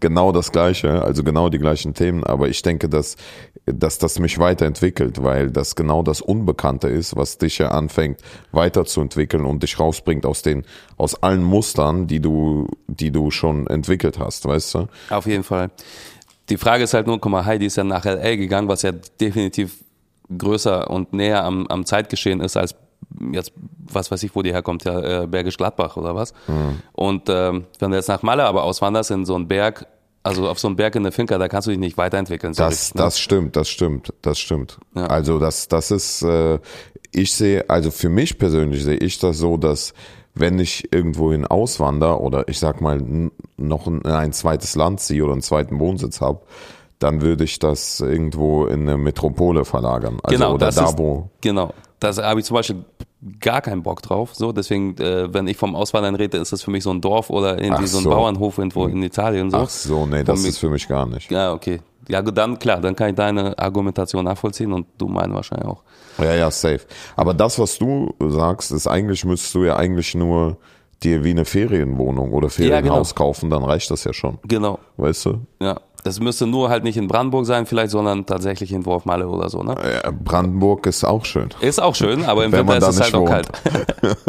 Genau 0.00 0.32
das 0.32 0.52
Gleiche, 0.52 1.02
also 1.02 1.24
genau 1.24 1.48
die 1.48 1.58
gleichen 1.58 1.94
Themen, 1.94 2.24
aber 2.24 2.48
ich 2.48 2.62
denke, 2.62 2.88
dass, 2.88 3.16
dass 3.74 3.98
das 3.98 4.18
mich 4.18 4.38
weiterentwickelt, 4.38 5.22
weil 5.22 5.50
das 5.50 5.76
genau 5.76 6.02
das 6.02 6.20
Unbekannte 6.20 6.88
ist, 6.88 7.16
was 7.16 7.38
dich 7.38 7.58
ja 7.58 7.68
anfängt 7.68 8.20
weiterzuentwickeln 8.52 9.44
und 9.44 9.62
dich 9.62 9.78
rausbringt 9.78 10.26
aus 10.26 10.42
den, 10.42 10.64
aus 10.96 11.22
allen 11.22 11.42
Mustern, 11.42 12.06
die 12.06 12.20
du, 12.20 12.68
die 12.86 13.10
du 13.10 13.30
schon 13.30 13.66
entwickelt 13.66 14.18
hast, 14.18 14.46
weißt 14.46 14.74
du? 14.74 14.88
Auf 15.10 15.26
jeden 15.26 15.44
Fall. 15.44 15.70
Die 16.48 16.56
Frage 16.56 16.84
ist 16.84 16.94
halt 16.94 17.06
nur, 17.06 17.20
guck 17.20 17.30
mal, 17.30 17.44
Heidi 17.44 17.66
ist 17.66 17.76
ja 17.76 17.84
nach 17.84 18.04
LA 18.04 18.36
gegangen, 18.36 18.68
was 18.68 18.82
ja 18.82 18.92
definitiv 19.20 19.84
größer 20.36 20.90
und 20.90 21.12
näher 21.12 21.44
am, 21.44 21.66
am 21.66 21.84
Zeitgeschehen 21.84 22.40
ist 22.40 22.56
als 22.56 22.74
jetzt, 23.32 23.52
was 23.90 24.10
weiß 24.10 24.22
ich, 24.22 24.34
wo 24.34 24.42
die 24.42 24.52
herkommt, 24.52 24.84
ja, 24.84 25.22
äh, 25.22 25.26
Bergisch 25.26 25.56
Gladbach 25.56 25.96
oder 25.96 26.14
was. 26.14 26.32
Mhm. 26.46 26.82
Und 26.92 27.28
ähm, 27.28 27.66
wenn 27.78 27.90
du 27.90 27.96
jetzt 27.96 28.08
nach 28.08 28.22
Malle 28.22 28.44
aber 28.44 28.64
auswanderst 28.64 29.10
in 29.10 29.24
so 29.24 29.34
einen 29.34 29.48
Berg, 29.48 29.86
also 30.28 30.48
auf 30.48 30.58
so 30.58 30.68
einen 30.68 30.76
Berg 30.76 30.94
in 30.94 31.02
der 31.02 31.12
Finca, 31.12 31.38
da 31.38 31.48
kannst 31.48 31.66
du 31.66 31.70
dich 31.70 31.80
nicht 31.80 31.96
weiterentwickeln. 31.96 32.52
so 32.54 32.62
Das, 32.62 32.72
richtig, 32.72 32.94
ne? 32.94 33.02
das 33.02 33.18
stimmt, 33.18 33.56
das 33.56 33.68
stimmt, 33.68 34.12
das 34.22 34.38
stimmt. 34.38 34.78
Ja. 34.94 35.06
Also 35.06 35.38
das, 35.38 35.68
das 35.68 35.90
ist, 35.90 36.22
äh, 36.22 36.58
ich 37.12 37.32
sehe, 37.32 37.68
also 37.70 37.90
für 37.90 38.10
mich 38.10 38.38
persönlich 38.38 38.84
sehe 38.84 38.98
ich 38.98 39.18
das 39.18 39.38
so, 39.38 39.56
dass 39.56 39.94
wenn 40.34 40.58
ich 40.58 40.92
irgendwohin 40.92 41.46
auswander 41.46 42.20
oder 42.20 42.46
ich 42.48 42.58
sag 42.58 42.80
mal 42.80 43.00
noch 43.56 43.86
in 43.86 44.04
ein 44.04 44.32
zweites 44.32 44.76
Land 44.76 45.00
ziehe 45.00 45.24
oder 45.24 45.32
einen 45.32 45.42
zweiten 45.42 45.78
Wohnsitz 45.80 46.20
habe, 46.20 46.42
dann 46.98 47.22
würde 47.22 47.44
ich 47.44 47.58
das 47.58 48.00
irgendwo 48.00 48.66
in 48.66 48.82
eine 48.82 48.98
Metropole 48.98 49.64
verlagern. 49.64 50.18
Also 50.22 50.36
genau, 50.36 50.54
oder 50.54 50.66
das 50.66 50.74
da 50.74 50.84
ist, 50.90 50.98
wo. 50.98 51.30
genau. 51.40 51.72
Das 52.00 52.18
habe 52.18 52.40
ich 52.40 52.46
zum 52.46 52.54
Beispiel 52.54 52.84
gar 53.40 53.60
keinen 53.60 53.82
Bock 53.82 54.02
drauf. 54.02 54.34
So, 54.34 54.52
deswegen, 54.52 54.96
äh, 54.98 55.32
wenn 55.32 55.46
ich 55.48 55.56
vom 55.56 55.74
Auswandern 55.74 56.14
rede, 56.14 56.38
ist 56.38 56.52
das 56.52 56.62
für 56.62 56.70
mich 56.70 56.84
so 56.84 56.90
ein 56.90 57.00
Dorf 57.00 57.30
oder 57.30 57.60
irgendwie 57.60 57.84
Ach 57.84 57.88
so 57.88 57.98
ein 57.98 58.04
so. 58.04 58.10
Bauernhof 58.10 58.58
irgendwo 58.58 58.86
in 58.86 59.02
Italien. 59.02 59.50
So. 59.50 59.56
Ach 59.56 59.68
so, 59.68 60.06
nee, 60.06 60.22
das 60.22 60.44
ist 60.44 60.58
für 60.58 60.70
mich 60.70 60.86
gar 60.86 61.06
nicht. 61.06 61.30
Ja, 61.30 61.52
okay. 61.52 61.80
Ja, 62.08 62.22
gut, 62.22 62.38
dann 62.38 62.58
klar, 62.58 62.80
dann 62.80 62.96
kann 62.96 63.10
ich 63.10 63.16
deine 63.16 63.58
Argumentation 63.58 64.24
nachvollziehen 64.24 64.72
und 64.72 64.86
du 64.96 65.08
meine 65.08 65.34
wahrscheinlich 65.34 65.68
auch. 65.68 65.82
Ja, 66.18 66.34
ja, 66.34 66.50
safe. 66.50 66.80
Aber 67.16 67.34
das, 67.34 67.58
was 67.58 67.78
du 67.78 68.14
sagst, 68.18 68.72
ist 68.72 68.86
eigentlich, 68.86 69.24
müsstest 69.24 69.54
du 69.54 69.64
ja 69.64 69.76
eigentlich 69.76 70.14
nur 70.14 70.56
dir 71.02 71.22
wie 71.22 71.30
eine 71.30 71.44
Ferienwohnung 71.44 72.32
oder 72.32 72.50
Ferienhaus 72.50 73.14
genau. 73.14 73.26
kaufen, 73.26 73.50
dann 73.50 73.62
reicht 73.62 73.90
das 73.90 74.04
ja 74.04 74.12
schon. 74.12 74.38
Genau. 74.44 74.78
Weißt 74.96 75.26
du? 75.26 75.40
Ja. 75.60 75.80
Das 76.08 76.20
müsste 76.20 76.46
nur 76.46 76.70
halt 76.70 76.84
nicht 76.84 76.96
in 76.96 77.06
Brandenburg 77.06 77.44
sein, 77.44 77.66
vielleicht, 77.66 77.90
sondern 77.90 78.24
tatsächlich 78.24 78.72
in 78.72 78.86
Worfmalle 78.86 79.28
oder 79.28 79.50
so, 79.50 79.62
ne? 79.62 79.74
Brandenburg 80.24 80.86
ist 80.86 81.04
auch 81.04 81.26
schön. 81.26 81.50
Ist 81.60 81.82
auch 81.82 81.94
schön, 81.94 82.24
aber 82.24 82.46
im 82.46 82.52
Winter 82.52 82.78
ist 82.78 82.88
es 82.88 83.00
halt 83.02 83.14
auch 83.14 83.26
kalt. 83.26 83.46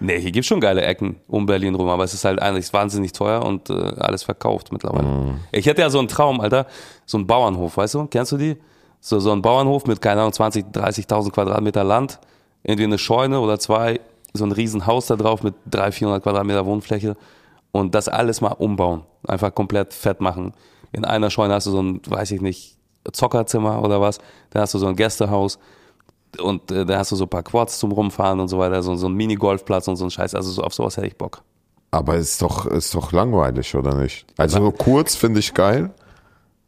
nee, 0.00 0.18
hier 0.18 0.32
gibt's 0.32 0.48
schon 0.48 0.58
geile 0.60 0.82
Ecken 0.82 1.20
um 1.28 1.46
Berlin 1.46 1.76
rum, 1.76 1.88
aber 1.88 2.02
es 2.02 2.14
ist 2.14 2.24
halt 2.24 2.42
eigentlich 2.42 2.72
wahnsinnig 2.72 3.12
teuer 3.12 3.44
und 3.44 3.70
äh, 3.70 3.74
alles 4.00 4.24
verkauft 4.24 4.72
mittlerweile. 4.72 5.06
Mhm. 5.06 5.34
Ich 5.52 5.66
hätte 5.66 5.82
ja 5.82 5.90
so 5.90 6.00
einen 6.00 6.08
Traum, 6.08 6.40
Alter, 6.40 6.66
so 7.06 7.16
einen 7.18 7.28
Bauernhof, 7.28 7.76
weißt 7.76 7.94
du? 7.94 8.06
Kennst 8.06 8.32
du 8.32 8.38
die? 8.38 8.56
So, 8.98 9.20
so 9.20 9.30
ein 9.30 9.40
Bauernhof 9.40 9.86
mit, 9.86 10.00
keine 10.00 10.22
Ahnung, 10.22 10.32
20, 10.32 10.66
30.000 10.74 11.30
Quadratmeter 11.30 11.84
Land, 11.84 12.18
irgendwie 12.64 12.84
eine 12.86 12.98
Scheune 12.98 13.38
oder 13.38 13.60
zwei, 13.60 14.00
so 14.32 14.44
ein 14.44 14.50
Riesenhaus 14.50 15.06
da 15.06 15.14
drauf 15.14 15.44
mit 15.44 15.54
300, 15.70 15.94
400 15.94 16.22
Quadratmeter 16.24 16.66
Wohnfläche 16.66 17.16
und 17.72 17.94
das 17.94 18.08
alles 18.08 18.40
mal 18.40 18.52
umbauen. 18.52 19.02
Einfach 19.26 19.54
komplett 19.54 19.92
fett 19.94 20.20
machen. 20.20 20.52
In 20.92 21.04
einer 21.04 21.30
Scheune 21.30 21.54
hast 21.54 21.66
du 21.66 21.70
so 21.70 21.82
ein, 21.82 22.00
weiß 22.06 22.30
ich 22.32 22.40
nicht, 22.40 22.76
Zockerzimmer 23.12 23.82
oder 23.82 24.00
was. 24.00 24.18
Dann 24.50 24.62
hast 24.62 24.74
du 24.74 24.78
so 24.78 24.86
ein 24.86 24.96
Gästehaus 24.96 25.58
und 26.42 26.70
äh, 26.70 26.84
da 26.84 26.98
hast 26.98 27.12
du 27.12 27.16
so 27.16 27.24
ein 27.24 27.28
paar 27.30 27.42
Quads 27.42 27.78
zum 27.78 27.92
Rumfahren 27.92 28.40
und 28.40 28.48
so 28.48 28.58
weiter, 28.58 28.82
so, 28.82 28.94
so 28.96 29.08
ein 29.08 29.14
Minigolfplatz 29.14 29.88
und 29.88 29.96
so 29.96 30.04
ein 30.04 30.10
Scheiß. 30.10 30.34
Also 30.34 30.50
so, 30.50 30.62
auf 30.62 30.74
sowas 30.74 30.96
hätte 30.96 31.06
ich 31.06 31.16
Bock. 31.16 31.42
Aber 31.92 32.16
ist 32.16 32.40
doch, 32.40 32.66
ist 32.66 32.94
doch 32.94 33.10
langweilig, 33.12 33.74
oder 33.74 33.94
nicht? 33.94 34.24
Also 34.36 34.70
kurz 34.70 35.16
finde 35.16 35.40
ich 35.40 35.52
geil, 35.54 35.90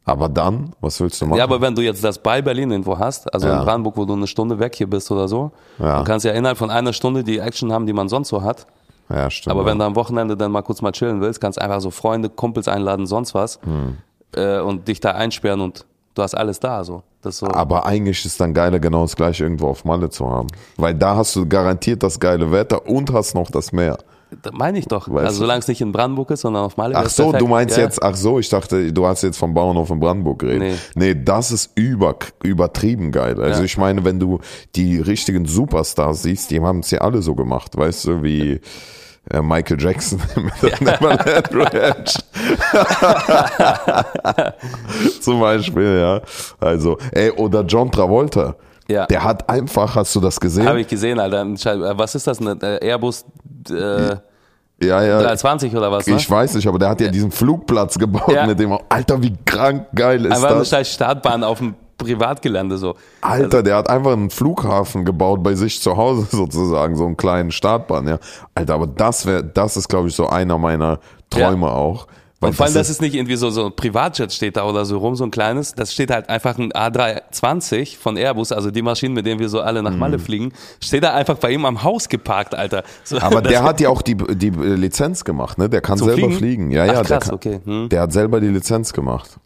aber 0.05 0.29
dann, 0.29 0.73
was 0.81 1.01
willst 1.01 1.21
du 1.21 1.27
machen? 1.27 1.39
Ja, 1.39 1.45
aber 1.45 1.61
wenn 1.61 1.77
du 1.77 1.83
jetzt 1.83 2.03
das 2.03 2.19
bei 2.21 2.43
Berlin 2.43 2.73
irgendwo 2.73 2.99
hast, 2.99 3.33
also 3.33 3.47
Ja. 3.47 3.61
in 3.61 3.65
Brandenburg, 3.65 3.97
wo 3.97 4.05
du 4.05 4.15
eine 4.15 4.27
Stunde 4.27 4.59
weg 4.59 4.75
hier 4.75 4.91
bist 4.91 5.11
oder 5.13 5.29
so, 5.29 5.53
Ja. 5.79 5.99
du 5.99 6.05
kannst 6.05 6.25
ja 6.27 6.33
innerhalb 6.33 6.59
von 6.59 6.71
einer 6.71 6.93
Stunde 6.93 7.23
die 7.23 7.39
Action 7.39 7.73
haben, 7.73 7.87
die 7.87 7.93
man 7.93 8.09
sonst 8.09 8.31
so 8.31 8.43
hat. 8.43 8.67
Ja, 9.15 9.31
stimmt. 9.31 9.53
Aber 9.55 9.65
wenn 9.67 9.79
du 9.79 9.85
am 9.85 9.97
Wochenende 9.97 10.37
dann 10.37 10.51
mal 10.53 10.63
kurz 10.63 10.83
mal 10.83 10.93
chillen 10.93 11.21
willst, 11.21 11.41
kannst 11.41 11.61
einfach 11.61 11.81
so 11.81 11.91
Freunde, 11.91 12.29
Kumpels 12.29 12.69
einladen, 12.69 13.07
sonst 13.07 13.35
was 13.35 13.59
Hm. 13.65 13.99
äh, 14.35 14.59
und 14.61 14.89
dich 14.89 15.01
da 15.01 15.13
einsperren 15.13 15.61
und 15.61 15.85
du 16.15 16.23
hast 16.23 16.35
alles 16.35 16.61
da. 16.61 16.85
So. 16.85 17.03
So. 17.25 17.47
aber 17.47 17.87
eigentlich 17.87 18.25
ist 18.27 18.41
dann 18.41 18.53
geiler, 18.53 18.81
genau 18.81 19.03
das 19.03 19.15
gleiche 19.15 19.45
irgendwo 19.45 19.69
auf 19.69 19.85
Malle 19.85 20.11
zu 20.11 20.29
haben. 20.29 20.49
Weil 20.77 20.95
da 20.95 21.15
hast 21.15 21.37
du 21.37 21.47
garantiert 21.49 22.03
das 22.03 22.19
geile 22.19 22.51
Wetter 22.51 22.89
und 22.89 23.13
hast 23.13 23.35
noch 23.37 23.49
das 23.51 23.71
Meer. 23.71 23.97
Das 24.43 24.53
meine 24.55 24.79
ich 24.79 24.87
doch. 24.87 25.09
Weißt 25.09 25.27
also 25.27 25.39
solange 25.41 25.61
es 25.61 25.69
nicht 25.69 25.81
in 25.83 25.93
Brandenburg 25.93 26.31
ist, 26.31 26.41
sondern 26.41 26.65
auf 26.65 26.77
Malle. 26.79 26.97
Ach 26.97 27.09
so, 27.09 27.25
perfekt. 27.25 27.43
du 27.43 27.47
meinst 27.47 27.77
Ja. 27.77 27.83
jetzt, 27.85 28.03
ach 28.03 28.17
so, 28.17 28.39
ich 28.41 28.49
dachte, 28.49 28.93
du 28.93 29.07
hast 29.07 29.23
jetzt 29.23 29.37
vom 29.37 29.53
Bauernhof 29.55 29.91
in 29.91 30.01
Brandenburg 30.01 30.41
geredet. 30.41 30.79
Nee, 30.97 31.15
das 31.15 31.53
ist 31.53 31.71
über, 31.77 32.17
übertrieben 32.43 33.13
geil. 33.13 33.41
Also 33.41 33.61
Ja. 33.61 33.65
ich 33.67 33.77
meine, 33.79 34.05
wenn 34.05 34.19
du 34.19 34.41
die 34.75 34.99
richtigen 34.99 35.45
Superstars 35.45 36.23
siehst, 36.23 36.51
die 36.51 36.61
haben 36.61 36.81
es 36.81 36.91
ja 36.91 37.03
alle 37.03 37.23
so 37.23 37.35
gemacht, 37.37 37.77
weißt 37.77 38.07
du, 38.07 38.23
wie 38.25 38.61
Michael 39.41 39.81
Jackson 39.81 40.21
mit 40.37 40.53
der 40.63 40.81
Neverland 40.81 41.49
Ranch. 41.55 42.15
Zum 45.21 45.41
Beispiel, 45.41 45.99
ja. 46.01 46.21
Also, 46.61 46.99
ey, 47.13 47.31
oder 47.31 47.63
John 47.63 47.91
Travolta. 47.91 48.55
Ja. 48.89 49.07
Der 49.07 49.23
hat 49.23 49.49
einfach, 49.49 49.95
hast 49.95 50.15
du 50.17 50.21
das 50.21 50.39
gesehen? 50.41 50.67
Habe 50.67 50.81
ich 50.81 50.89
gesehen, 50.89 51.19
Alter. 51.21 51.43
Äh, 51.47 51.99
Was 51.99 52.15
ist 52.15 52.27
das? 52.27 52.41
Ein 52.41 52.61
Airbus 52.61 53.25
äh, 53.71 54.17
ja, 54.85 55.03
ja. 55.03 55.19
320 55.23 55.75
oder 55.77 55.93
was? 55.93 56.07
Ne? 56.07 56.17
Ich 56.17 56.29
weiß 56.29 56.55
nicht, 56.55 56.67
aber 56.67 56.79
der 56.81 56.89
hat 56.91 57.01
ja 57.01 57.09
diesen 57.09 57.31
Flugplatz 57.31 57.97
gebaut 57.99 58.35
Ja. 58.35 58.47
mit 58.47 58.59
dem, 58.59 58.77
Alter, 58.89 59.23
wie 59.23 59.33
krank 59.47 59.87
geil 59.95 60.25
ist 60.27 60.33
Einfach 60.33 60.51
eine 60.51 60.59
das? 60.59 60.69
scheiß 60.71 60.93
Startbahn 60.93 61.45
auf 61.45 61.59
dem 61.59 61.75
Privatgelände 61.99 62.79
so. 62.79 62.95
Alter, 63.21 63.63
der 63.63 63.77
hat 63.77 63.91
einfach 63.91 64.13
einen 64.13 64.31
Flughafen 64.31 65.05
gebaut 65.05 65.43
bei 65.43 65.55
sich 65.55 65.81
zu 65.81 65.97
Hause 65.97 66.27
sozusagen, 66.37 66.97
so 66.97 67.07
einen 67.07 67.17
kleinen 67.17 67.53
Startbahn, 67.53 68.09
ja. 68.09 68.19
Alter, 68.55 68.75
aber 68.75 68.87
das 68.87 69.27
wäre, 69.27 69.45
das 69.45 69.77
ist 69.77 69.89
glaube 69.89 70.09
ich 70.09 70.15
so 70.15 70.29
einer 70.29 70.59
meiner 70.59 70.99
Träume 71.31 71.71
auch. 71.71 72.07
Weil 72.43 72.49
Und 72.49 72.57
vor 72.57 72.67
allem, 72.67 72.75
das 72.75 72.91
ist 72.91 73.01
nicht 73.01 73.15
irgendwie 73.15 73.37
so, 73.37 73.51
so 73.51 73.67
ein 73.67 73.77
Privatjet 73.77 74.33
steht 74.33 74.57
da 74.57 74.65
oder 74.65 74.85
so 74.85 74.99
rum, 74.99 75.15
so 75.15 75.23
ein 75.23 75.31
kleines. 75.31 75.75
Das 75.75 75.93
steht 75.93 76.11
halt 76.11 76.29
einfach 76.29 76.59
ein 76.59 76.73
A320 76.73 77.97
von 77.97 78.17
Airbus, 78.17 78.51
also 78.51 78.73
die 78.73 78.83
Maschinen, 78.83 79.15
mit 79.15 79.27
denen 79.27 79.39
wir 79.39 79.49
so 79.49 79.61
alle 79.61 79.81
nach 79.81 79.95
Malle 79.95 80.19
fliegen, 80.19 80.53
steht 80.81 81.05
da 81.05 81.15
einfach 81.15 81.39
bei 81.39 81.53
ihm 81.53 81.65
am 81.65 81.85
Haus 81.85 82.09
geparkt, 82.09 82.57
Alter. 82.57 82.83
So, 83.05 83.21
aber 83.21 83.43
der 83.43 83.63
hat 83.63 83.81
ja 83.81 83.91
auch 83.91 84.03
die, 84.03 84.17
die 84.17 84.51
Lizenz 84.51 85.23
gemacht, 85.23 85.57
ne? 85.57 85.69
Der 85.69 85.81
kann 85.81 85.99
selber 85.99 86.15
Fliegen? 86.15 86.33
fliegen. 86.33 86.71
Ja, 86.73 86.83
Ach, 86.83 86.87
ja, 86.87 86.93
der, 86.95 87.05
krass, 87.05 87.25
kann, 87.27 87.35
okay. 87.35 87.61
Hm. 87.65 87.89
der 87.91 88.01
hat 88.01 88.13
selber 88.13 88.41
die 88.41 88.49
Lizenz 88.49 88.93
gemacht. 88.93 89.39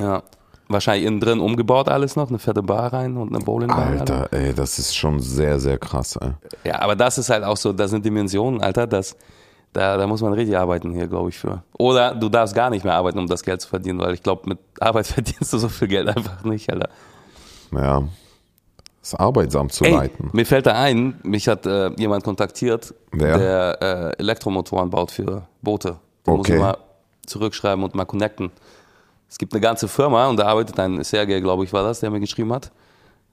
Ja. 0.00 0.24
Wahrscheinlich 0.72 1.06
innen 1.06 1.20
drin 1.20 1.38
umgebaut 1.40 1.88
alles 1.88 2.16
noch, 2.16 2.28
eine 2.28 2.38
fette 2.38 2.62
Bar 2.62 2.92
rein 2.92 3.16
und 3.16 3.34
eine 3.34 3.44
Bowlingbar. 3.44 3.86
Alter, 3.86 4.28
ey, 4.32 4.52
das 4.54 4.78
ist 4.78 4.96
schon 4.96 5.20
sehr, 5.20 5.60
sehr 5.60 5.78
krass, 5.78 6.16
ey. 6.16 6.30
Ja, 6.64 6.80
aber 6.80 6.96
das 6.96 7.18
ist 7.18 7.30
halt 7.30 7.44
auch 7.44 7.56
so, 7.56 7.72
das 7.72 7.90
sind 7.90 8.04
Dimensionen, 8.04 8.60
Alter, 8.62 8.86
dass 8.86 9.16
Da, 9.74 9.96
da 9.96 10.06
muss 10.06 10.20
man 10.20 10.34
richtig 10.34 10.56
arbeiten 10.58 10.92
hier, 10.92 11.06
glaube 11.08 11.30
ich, 11.30 11.38
für. 11.38 11.62
Oder 11.78 12.14
du 12.14 12.28
darfst 12.28 12.54
gar 12.54 12.68
nicht 12.68 12.84
mehr 12.84 12.94
arbeiten, 12.94 13.18
um 13.18 13.26
das 13.26 13.42
Geld 13.42 13.60
zu 13.62 13.68
verdienen, 13.68 13.98
weil 14.00 14.12
ich 14.12 14.22
glaube, 14.22 14.42
mit 14.48 14.58
Arbeit 14.80 15.06
verdienst 15.16 15.50
du 15.52 15.56
so 15.58 15.68
viel 15.70 15.88
Geld 15.88 16.08
einfach 16.08 16.44
nicht, 16.44 16.70
Alter. 16.70 16.90
Ja. 17.72 18.00
Das 19.00 19.14
ist 19.14 19.18
arbeitsam 19.18 19.68
zu 19.70 19.84
Ey, 19.84 19.92
leiten. 19.94 20.28
mir 20.32 20.44
fällt 20.46 20.66
da 20.66 20.74
ein, 20.74 21.18
mich 21.24 21.48
hat 21.48 21.66
äh, 21.66 21.88
jemand 21.96 22.22
kontaktiert, 22.22 22.94
Wer? 23.12 23.38
der 23.38 24.12
äh, 24.16 24.20
Elektromotoren 24.20 24.90
baut 24.90 25.10
für 25.10 25.48
Boote. 25.62 25.96
Da 26.24 26.32
muss 26.32 26.40
Okay. 26.40 26.54
ich 26.56 26.60
mal 26.60 26.76
zurückschreiben 27.26 27.82
und 27.82 27.94
mal 27.94 28.04
connecten 28.04 28.50
Es 29.31 29.37
gibt 29.37 29.53
eine 29.53 29.61
ganze 29.61 29.87
Firma 29.87 30.27
und 30.27 30.37
da 30.37 30.45
arbeitet 30.45 30.79
ein 30.79 31.03
Sergej, 31.03 31.41
glaube 31.41 31.63
ich, 31.63 31.73
war 31.73 31.83
das, 31.83 31.99
der 31.99 32.09
mir 32.09 32.19
geschrieben 32.19 32.53
hat, 32.53 32.71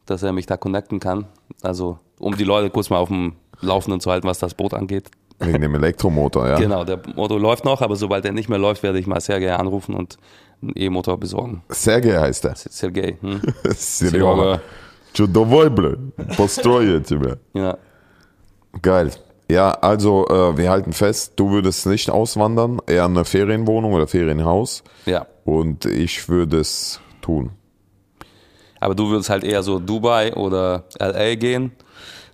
dass 0.07 0.23
er 0.23 0.33
mich 0.33 0.47
da 0.47 0.57
connecten 0.57 0.99
kann. 1.01 1.27
Also, 1.63 1.99
um 2.19 2.37
die 2.37 2.45
Leute 2.45 2.71
kurz 2.71 2.91
mal 2.91 2.99
auf 2.99 3.09
dem 3.09 3.35
Laufenden 3.61 4.01
zu 4.01 4.11
halten, 4.11 4.27
was 4.27 4.39
das 4.39 4.55
Boot 4.55 4.75
angeht. 4.75 5.11
Wegen 5.39 5.61
dem 5.61 5.75
Elektromotor, 5.75 6.49
ja. 6.49 6.59
Genau, 6.59 6.85
der 6.85 7.01
Motor 7.15 7.41
läuft 7.41 7.65
noch, 7.65 7.81
aber 7.81 7.97
sobald 7.97 8.25
er 8.25 8.33
nicht 8.33 8.49
mehr 8.49 8.59
läuft, 8.59 8.83
werde 8.83 8.99
ich 8.99 9.07
mal 9.07 9.21
Sergej 9.21 9.53
anrufen 9.53 9.95
und 9.95 10.17
einen 10.63 10.73
E-Motor 10.77 11.19
besorgen. 11.19 11.63
Sergej 11.69 12.19
heißt 12.19 12.45
er. 12.45 12.55
Sergej, 12.57 13.19
hm? 13.21 13.41
Серега. 13.77 14.61
Че, 15.13 15.29
давай, 15.29 15.71
блядь, 15.71 15.99
построю 16.37 16.95
я 16.95 17.01
тебя. 17.01 17.39
Ja. 17.55 17.79
Geil. 18.83 19.13
Ja, 19.49 19.71
also 19.71 20.27
äh, 20.29 20.57
wir 20.57 20.71
halten 20.71 20.93
fest, 20.93 21.35
du 21.37 21.51
würdest 21.51 21.87
nicht 21.87 22.11
auswandern, 22.11 22.81
eher 22.89 23.05
eine 23.05 23.25
Ferienwohnung 23.25 23.93
oder 23.93 24.09
Ferienhaus. 24.09 24.83
ja. 25.07 25.27
Und 25.50 25.86
ich 25.86 26.30
würde 26.30 26.60
es 26.60 27.00
tun. 27.22 27.50
Aber 28.80 28.94
du 28.94 29.10
würdest 29.10 29.32
halt 29.32 29.44
eher 29.44 29.64
so 29.64 29.80
Dubai 29.80 30.34
oder 30.36 30.84
LA 31.00 31.36
gehen, 31.36 31.72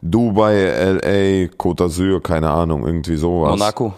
Dubai, 0.01 0.65
LA, 0.65 1.47
Côte 1.58 1.78
d'Azur, 1.78 2.21
keine 2.21 2.49
Ahnung, 2.51 2.86
irgendwie 2.86 3.15
sowas. 3.15 3.51
Monaco. 3.51 3.93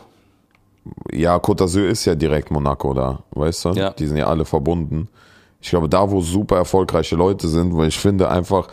Ja, 1.12 1.36
Côte 1.38 1.64
d'Azur 1.64 1.88
ist 1.88 2.06
ja 2.06 2.14
direkt 2.14 2.52
Monaco 2.52 2.94
da, 2.94 3.24
weißt 3.32 3.66
du? 3.66 3.70
Ja. 3.72 3.90
Die 3.90 4.06
sind 4.06 4.18
ja 4.18 4.28
alle 4.28 4.46
verbunden. 4.46 5.10
Ich 5.60 5.72
glaube, 5.72 5.90
da, 5.90 6.10
wo 6.10 6.22
super 6.22 6.58
erfolgreiche 6.58 7.16
Leute 7.16 7.48
sind, 7.48 7.76
weil 7.76 7.88
ich 7.88 7.98
finde 7.98 8.30
einfach, 8.30 8.68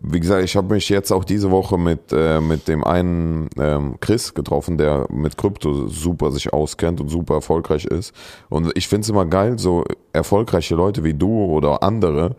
wie 0.00 0.20
gesagt, 0.20 0.42
ich 0.44 0.56
habe 0.56 0.74
mich 0.74 0.88
jetzt 0.88 1.12
auch 1.12 1.24
diese 1.24 1.50
Woche 1.50 1.76
mit, 1.76 2.12
äh, 2.12 2.40
mit 2.40 2.66
dem 2.66 2.82
einen 2.84 3.50
ähm, 3.58 3.96
Chris 4.00 4.34
getroffen, 4.34 4.78
der 4.78 5.06
mit 5.10 5.36
Krypto 5.36 5.88
super 5.88 6.32
sich 6.32 6.52
auskennt 6.52 7.00
und 7.00 7.08
super 7.08 7.34
erfolgreich 7.34 7.84
ist. 7.84 8.14
Und 8.48 8.72
ich 8.74 8.88
finde 8.88 9.02
es 9.02 9.10
immer 9.10 9.26
geil, 9.26 9.58
so 9.58 9.84
erfolgreiche 10.12 10.74
Leute 10.74 11.04
wie 11.04 11.14
du 11.14 11.44
oder 11.44 11.82
andere, 11.82 12.36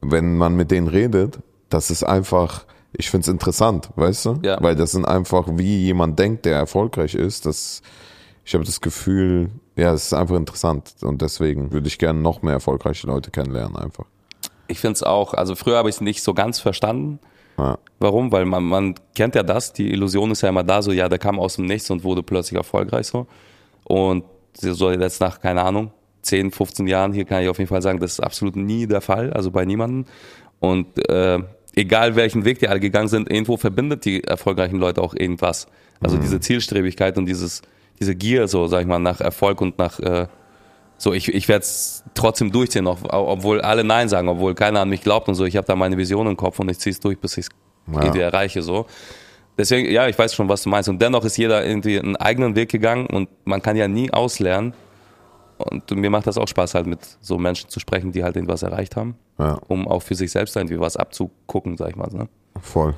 wenn 0.00 0.36
man 0.36 0.54
mit 0.54 0.70
denen 0.70 0.88
redet, 0.88 1.40
das 1.68 1.90
ist 1.90 2.04
einfach, 2.04 2.64
ich 2.92 3.10
finde 3.10 3.22
es 3.22 3.28
interessant, 3.28 3.90
weißt 3.96 4.26
du? 4.26 4.38
Ja. 4.42 4.62
Weil 4.62 4.76
das 4.76 4.92
sind 4.92 5.04
einfach, 5.04 5.48
wie 5.52 5.84
jemand 5.84 6.18
denkt, 6.18 6.44
der 6.44 6.56
erfolgreich 6.56 7.14
ist, 7.14 7.46
das 7.46 7.82
ich 8.44 8.54
habe 8.54 8.64
das 8.64 8.80
Gefühl, 8.80 9.50
ja, 9.76 9.92
es 9.92 10.06
ist 10.06 10.14
einfach 10.14 10.36
interessant 10.36 10.94
und 11.02 11.22
deswegen 11.22 11.72
würde 11.72 11.86
ich 11.86 11.98
gerne 11.98 12.20
noch 12.20 12.42
mehr 12.42 12.54
erfolgreiche 12.54 13.06
Leute 13.06 13.30
kennenlernen 13.30 13.76
einfach. 13.76 14.06
Ich 14.68 14.80
finde 14.80 14.94
es 14.94 15.02
auch, 15.02 15.34
also 15.34 15.54
früher 15.54 15.76
habe 15.76 15.88
ich 15.88 15.96
es 15.96 16.00
nicht 16.00 16.22
so 16.22 16.34
ganz 16.34 16.60
verstanden. 16.60 17.18
Ja. 17.58 17.78
Warum? 17.98 18.32
Weil 18.32 18.44
man, 18.44 18.64
man 18.64 18.94
kennt 19.14 19.34
ja 19.34 19.42
das, 19.42 19.72
die 19.72 19.90
Illusion 19.90 20.30
ist 20.30 20.42
ja 20.42 20.48
immer 20.48 20.64
da, 20.64 20.82
so 20.82 20.92
ja, 20.92 21.08
der 21.08 21.18
kam 21.18 21.38
aus 21.38 21.56
dem 21.56 21.66
Nichts 21.66 21.90
und 21.90 22.04
wurde 22.04 22.22
plötzlich 22.22 22.56
erfolgreich 22.56 23.06
so. 23.06 23.26
Und 23.84 24.24
so 24.54 24.90
jetzt 24.90 25.20
nach, 25.20 25.40
keine 25.40 25.62
Ahnung, 25.62 25.92
10, 26.22 26.50
15 26.50 26.86
Jahren, 26.86 27.12
hier 27.12 27.24
kann 27.24 27.42
ich 27.42 27.48
auf 27.48 27.58
jeden 27.58 27.68
Fall 27.68 27.82
sagen, 27.82 27.98
das 28.00 28.12
ist 28.12 28.20
absolut 28.20 28.56
nie 28.56 28.86
der 28.86 29.00
Fall, 29.00 29.32
also 29.32 29.50
bei 29.50 29.64
niemandem. 29.64 30.06
Und 30.60 31.08
äh, 31.08 31.40
egal 31.74 32.16
welchen 32.16 32.44
Weg 32.44 32.60
die 32.60 32.68
alle 32.68 32.80
gegangen 32.80 33.08
sind, 33.08 33.30
irgendwo 33.30 33.56
verbindet 33.56 34.04
die 34.04 34.24
erfolgreichen 34.24 34.78
Leute 34.78 35.02
auch 35.02 35.14
irgendwas. 35.14 35.66
Also 36.00 36.16
diese 36.16 36.40
Zielstrebigkeit 36.40 37.16
und 37.16 37.26
dieses, 37.26 37.62
diese 38.00 38.14
Gier, 38.14 38.48
so 38.48 38.66
sag 38.66 38.80
ich 38.80 38.86
mal, 38.86 38.98
nach 38.98 39.20
Erfolg 39.20 39.60
und 39.60 39.78
nach 39.78 40.00
äh, 40.00 40.26
so, 41.02 41.12
ich, 41.12 41.34
ich 41.34 41.48
werde 41.48 41.64
es 41.64 42.04
trotzdem 42.14 42.52
durchziehen, 42.52 42.86
ob- 42.86 43.12
obwohl 43.12 43.60
alle 43.60 43.82
Nein 43.82 44.08
sagen, 44.08 44.28
obwohl 44.28 44.54
keiner 44.54 44.80
an 44.80 44.88
mich 44.88 45.00
glaubt 45.02 45.28
und 45.28 45.34
so. 45.34 45.44
Ich 45.44 45.56
habe 45.56 45.66
da 45.66 45.74
meine 45.74 45.96
Vision 45.98 46.28
im 46.28 46.36
Kopf 46.36 46.60
und 46.60 46.68
ich 46.70 46.78
ziehe 46.78 46.92
es 46.92 47.00
durch, 47.00 47.18
bis 47.18 47.36
ich 47.38 47.46
es 47.46 47.92
Ja. 47.92 48.14
erreiche. 48.14 48.62
So. 48.62 48.86
Deswegen, 49.58 49.90
ja, 49.90 50.06
ich 50.06 50.16
weiß 50.16 50.32
schon, 50.32 50.48
was 50.48 50.62
du 50.62 50.68
meinst. 50.68 50.88
Und 50.88 51.02
dennoch 51.02 51.24
ist 51.24 51.36
jeder 51.38 51.66
irgendwie 51.66 51.98
einen 51.98 52.14
eigenen 52.14 52.54
Weg 52.54 52.70
gegangen 52.70 53.06
und 53.06 53.28
man 53.44 53.60
kann 53.60 53.74
ja 53.76 53.88
nie 53.88 54.12
auslernen. 54.12 54.74
Und 55.58 55.90
mir 55.90 56.08
macht 56.08 56.28
das 56.28 56.38
auch 56.38 56.46
Spaß, 56.46 56.74
halt 56.76 56.86
mit 56.86 57.00
so 57.20 57.36
Menschen 57.36 57.68
zu 57.68 57.80
sprechen, 57.80 58.12
die 58.12 58.22
halt 58.22 58.36
irgendwas 58.36 58.62
erreicht 58.62 58.94
haben, 58.94 59.16
Ja, 59.40 59.58
um 59.66 59.88
auch 59.88 60.02
für 60.02 60.14
sich 60.14 60.30
selbst 60.30 60.54
irgendwie 60.56 60.78
was 60.78 60.96
abzugucken, 60.96 61.76
sag 61.76 61.90
ich 61.90 61.96
mal. 61.96 62.08
Ne? 62.12 62.28
voll. 62.60 62.94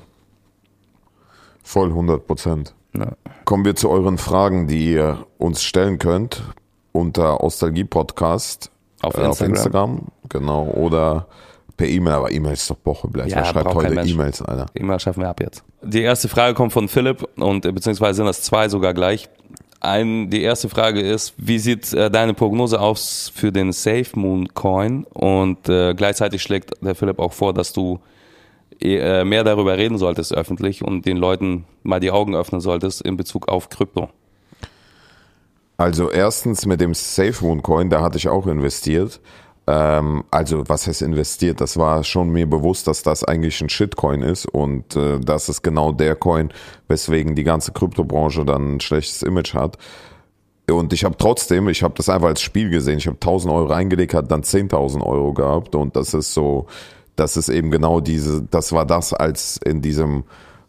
Voll 1.63 1.89
100 1.89 2.27
Prozent. 2.27 2.75
Ja. 2.95 3.13
Kommen 3.47 3.65
wir 3.65 3.75
zu 3.75 3.89
euren 3.89 4.19
Fragen, 4.19 4.67
die 4.69 4.93
ihr 4.93 5.27
uns 5.39 5.63
stellen 5.63 5.99
könnt 5.99 6.43
unter 6.95 7.43
Ostalgie 7.43 7.85
Podcast 7.85 8.71
Auf 9.03 9.17
äh, 9.17 9.23
auf 9.23 9.41
Instagram. 9.41 9.51
Instagram, 9.51 10.01
genau, 10.29 10.67
oder 10.69 11.27
per 11.77 11.89
E-Mail, 11.89 12.15
aber 12.15 12.31
E-Mail 12.31 12.53
ist 12.53 12.71
doch 12.71 12.77
Boche, 12.77 13.09
Wer 13.13 13.27
Ja, 13.27 13.45
schreibt 13.45 13.69
braucht 13.69 13.83
kein 13.83 13.99
heute. 13.99 14.09
E-Mails, 14.09 14.41
Alter? 14.43 14.67
Immer 14.75 14.99
schaffen 14.99 15.21
wir 15.23 15.29
ab 15.29 15.41
jetzt. 15.41 15.65
Die 15.83 16.03
erste 16.03 16.29
Frage 16.29 16.55
kommt 16.55 16.73
von 16.73 16.89
Philipp 16.89 17.29
und 17.37 17.67
äh, 17.67 17.73
beziehungsweise 17.73 18.19
sind 18.19 18.27
das 18.27 18.43
zwei 18.43 18.69
sogar 18.69 18.95
gleich. 18.95 19.29
Ein, 19.81 20.31
die 20.31 20.43
erste 20.43 20.69
Frage 20.69 21.01
ist, 21.01 21.35
wie 21.37 21.59
sieht 21.59 21.93
äh, 21.93 22.11
deine 22.11 22.33
Prognose 22.33 22.81
aus 22.81 23.31
für 23.35 23.53
den 23.53 23.73
Safe 23.73 24.07
Moon 24.15 24.49
Coin? 24.55 25.05
Und 25.13 25.69
äh, 25.69 25.95
gleichzeitig 25.95 26.43
schlägt 26.43 26.71
der 26.81 26.95
Philipp 26.95 27.19
auch 27.19 27.33
vor, 27.33 27.53
dass 27.53 27.73
du 27.73 27.99
äh, 28.81 29.25
mehr 29.25 29.45
darüber 29.45 29.77
reden 29.77 29.99
solltest 29.99 30.33
öffentlich 30.33 30.83
und 30.83 31.05
den 31.05 31.17
Leuten 31.17 31.65
mal 31.83 32.01
die 32.01 32.13
Augen 32.13 32.35
öffnen 32.35 32.61
solltest 32.61 33.03
in 33.03 33.17
Bezug 33.17 33.49
auf 33.49 33.69
Krypto. 33.69 34.09
Also 35.77 36.11
erstens 36.11 36.67
mit 36.67 36.81
dem 36.81 36.95
SafeMoon 36.95 37.63
Coin, 37.63 37.91
da 37.91 38.01
hatte 38.01 38.19
ich 38.19 38.29
auch 38.29 38.47
investiert. 38.47 39.21
Ähm, 39.67 40.25
also 40.31 40.65
was 40.69 40.87
heißt 40.87 41.03
investiert? 41.03 41.61
Das 41.61 41.77
war 41.77 42.05
schon 42.05 42.31
mir 42.31 42.49
bewusst, 42.49 42.87
dass 42.87 43.03
das 43.03 43.25
eigentlich 43.25 43.61
ein 43.61 43.69
Shitcoin 43.69 44.23
ist 44.23 44.47
und 44.47 44.95
äh, 44.95 45.19
das 45.21 45.49
ist 45.49 45.63
genau 45.63 45.93
der 45.93 46.17
Coin, 46.17 46.53
weswegen 46.87 47.35
die 47.35 47.45
ganze 47.45 47.73
Kryptobranche 47.73 48.45
dann 48.45 48.77
ein 48.77 48.81
schlechtes 48.81 49.23
Image 49.23 49.55
hat. 49.55 49.79
Und 50.71 50.93
ich 50.93 51.05
habe 51.05 51.17
trotzdem, 51.19 51.69
ich 51.69 51.83
habe 51.83 51.95
das 51.97 52.09
einfach 52.09 52.29
als 52.29 52.41
Spiel 52.41 52.71
gesehen. 52.71 52.99
Ich 52.99 53.07
habe 53.07 53.17
1000 53.17 53.53
Euro 53.53 53.67
reingelegt, 53.67 54.15
hat 54.15 54.31
dann 54.31 54.43
10.000 54.43 55.03
Euro 55.05 55.33
gehabt 55.35 55.75
und 55.75 55.97
das 55.97 56.15
ist 56.15 56.33
so, 56.33 56.67
das 57.17 57.37
ist 57.37 57.49
eben 57.49 57.71
genau 57.71 58.01
diese, 58.01 58.43
das 58.43 58.73
war 58.73 58.87
das, 58.87 59.13
als 59.13 59.59
in 59.65 59.83
diesem 59.83 60.25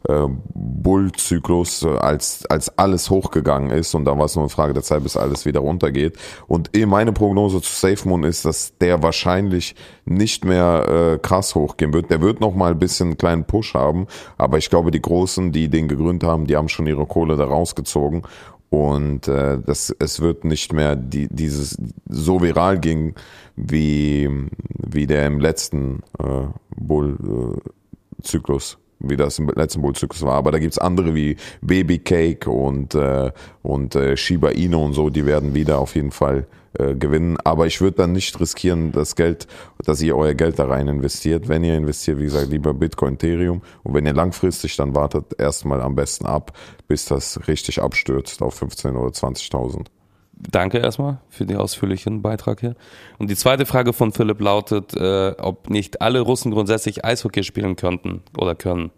äh, 0.07 0.27
Bullzyklus, 0.53 1.83
äh, 1.83 1.89
als, 1.89 2.45
als 2.47 2.77
alles 2.77 3.09
hochgegangen 3.09 3.71
ist 3.71 3.93
und 3.95 4.05
da 4.05 4.17
war 4.17 4.25
es 4.25 4.35
nur 4.35 4.43
eine 4.43 4.49
Frage 4.49 4.73
der 4.73 4.83
Zeit, 4.83 5.03
bis 5.03 5.17
alles 5.17 5.45
wieder 5.45 5.61
runtergeht. 5.61 6.17
Und 6.47 6.75
eh 6.75 6.85
meine 6.85 7.11
Prognose 7.11 7.61
zu 7.61 7.73
SafeMoon 7.73 8.23
ist, 8.23 8.45
dass 8.45 8.77
der 8.77 9.03
wahrscheinlich 9.03 9.75
nicht 10.05 10.45
mehr 10.45 11.15
äh, 11.15 11.19
krass 11.19 11.55
hochgehen 11.55 11.93
wird. 11.93 12.09
Der 12.09 12.21
wird 12.21 12.39
noch 12.39 12.55
mal 12.55 12.71
ein 12.71 12.79
bisschen 12.79 13.07
einen 13.07 13.17
kleinen 13.17 13.45
Push 13.45 13.73
haben, 13.73 14.07
aber 14.37 14.57
ich 14.57 14.69
glaube, 14.69 14.91
die 14.91 15.01
Großen, 15.01 15.51
die 15.51 15.69
den 15.69 15.87
gegründet 15.87 16.27
haben, 16.27 16.47
die 16.47 16.55
haben 16.55 16.69
schon 16.69 16.87
ihre 16.87 17.05
Kohle 17.05 17.35
da 17.35 17.45
rausgezogen 17.45 18.23
und 18.69 19.27
äh, 19.27 19.59
das, 19.65 19.95
es 19.99 20.19
wird 20.19 20.43
nicht 20.43 20.73
mehr 20.73 20.95
die, 20.95 21.27
dieses 21.29 21.77
so 22.09 22.41
viral 22.41 22.79
gehen 22.79 23.13
wie, 23.55 24.29
wie 24.67 25.07
der 25.07 25.27
im 25.27 25.39
letzten 25.39 26.01
äh, 26.19 26.47
Bull-Zyklus, 26.75 28.77
wie 28.99 29.17
das 29.17 29.39
im 29.39 29.49
letzten 29.49 29.81
Bull-Zyklus 29.81 30.23
war. 30.23 30.33
Aber 30.33 30.51
da 30.51 30.59
gibt's 30.59 30.77
andere 30.77 31.15
wie 31.15 31.37
Baby 31.61 31.99
Cake 31.99 32.49
und, 32.49 32.95
äh, 32.95 33.31
und 33.61 33.95
äh, 33.95 34.17
Shiba 34.17 34.49
Inu 34.49 34.83
und 34.83 34.93
so, 34.93 35.09
die 35.09 35.25
werden 35.25 35.53
wieder 35.53 35.79
auf 35.79 35.95
jeden 35.95 36.11
Fall 36.11 36.47
äh, 36.77 36.95
gewinnen. 36.95 37.37
Aber 37.43 37.67
ich 37.67 37.81
würde 37.81 37.97
dann 37.97 38.11
nicht 38.11 38.39
riskieren, 38.39 38.91
das 38.91 39.15
Geld, 39.15 39.47
dass 39.83 40.01
ihr 40.01 40.15
euer 40.17 40.33
Geld 40.33 40.59
da 40.59 40.65
rein 40.65 40.87
investiert. 40.87 41.47
Wenn 41.47 41.63
ihr 41.63 41.77
investiert, 41.77 42.19
wie 42.19 42.25
gesagt, 42.25 42.49
lieber 42.49 42.73
Bitcoin, 42.73 43.15
Ethereum. 43.15 43.61
Und 43.83 43.93
wenn 43.93 44.05
ihr 44.05 44.13
langfristig, 44.13 44.75
dann 44.75 44.95
wartet 44.95 45.39
erstmal 45.39 45.81
am 45.81 45.95
besten 45.95 46.25
ab, 46.25 46.57
bis 46.87 47.05
das 47.05 47.47
richtig 47.47 47.81
abstürzt 47.81 48.41
auf 48.41 48.55
15 48.55 48.95
oder 48.95 49.11
20.000. 49.11 49.87
Danke 50.37 50.79
erstmal 50.79 51.19
für 51.29 51.45
den 51.45 51.57
ausführlichen 51.57 52.21
Beitrag 52.21 52.59
hier. 52.59 52.75
Und 53.17 53.29
die 53.29 53.35
zweite 53.35 53.65
Frage 53.65 53.93
von 53.93 54.11
Philipp 54.11 54.41
lautet, 54.41 54.95
äh, 54.95 55.33
ob 55.39 55.69
nicht 55.69 56.01
alle 56.01 56.19
Russen 56.19 56.51
grundsätzlich 56.51 57.05
Eishockey 57.05 57.43
spielen 57.43 57.75
könnten 57.75 58.21
oder 58.37 58.53
können. 58.53 58.91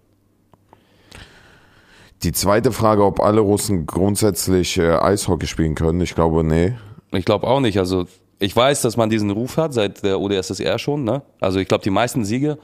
Die 2.24 2.32
zweite 2.32 2.72
Frage, 2.72 3.06
ob 3.06 3.20
alle 3.20 3.42
Russen 3.42 3.86
grundsätzlich 3.86 4.78
äh, 4.80 4.96
Eishockey 4.96 5.46
spielen 5.46 5.76
können, 5.76 6.02
ich 6.02 6.16
glaube, 6.16 6.44
nee. 6.44 6.76
Ich 7.12 7.26
glaube 7.26 7.46
auch 7.48 7.60
nicht. 7.60 7.78
Also 7.78 8.06
ich 8.40 8.56
weiß, 8.56 8.82
dass 8.82 8.98
man 8.98 9.10
diesen 9.10 9.30
Ruf 9.30 9.58
hat 9.58 9.74
seit 9.74 10.04
der 10.04 10.20
UdSSR 10.20 10.80
schon. 10.80 11.04
Ne? 11.04 11.22
Also 11.40 11.60
ich 11.60 11.68
glaube, 11.68 11.84
die 11.84 11.92
meisten 11.92 12.26
Siege 12.26 12.58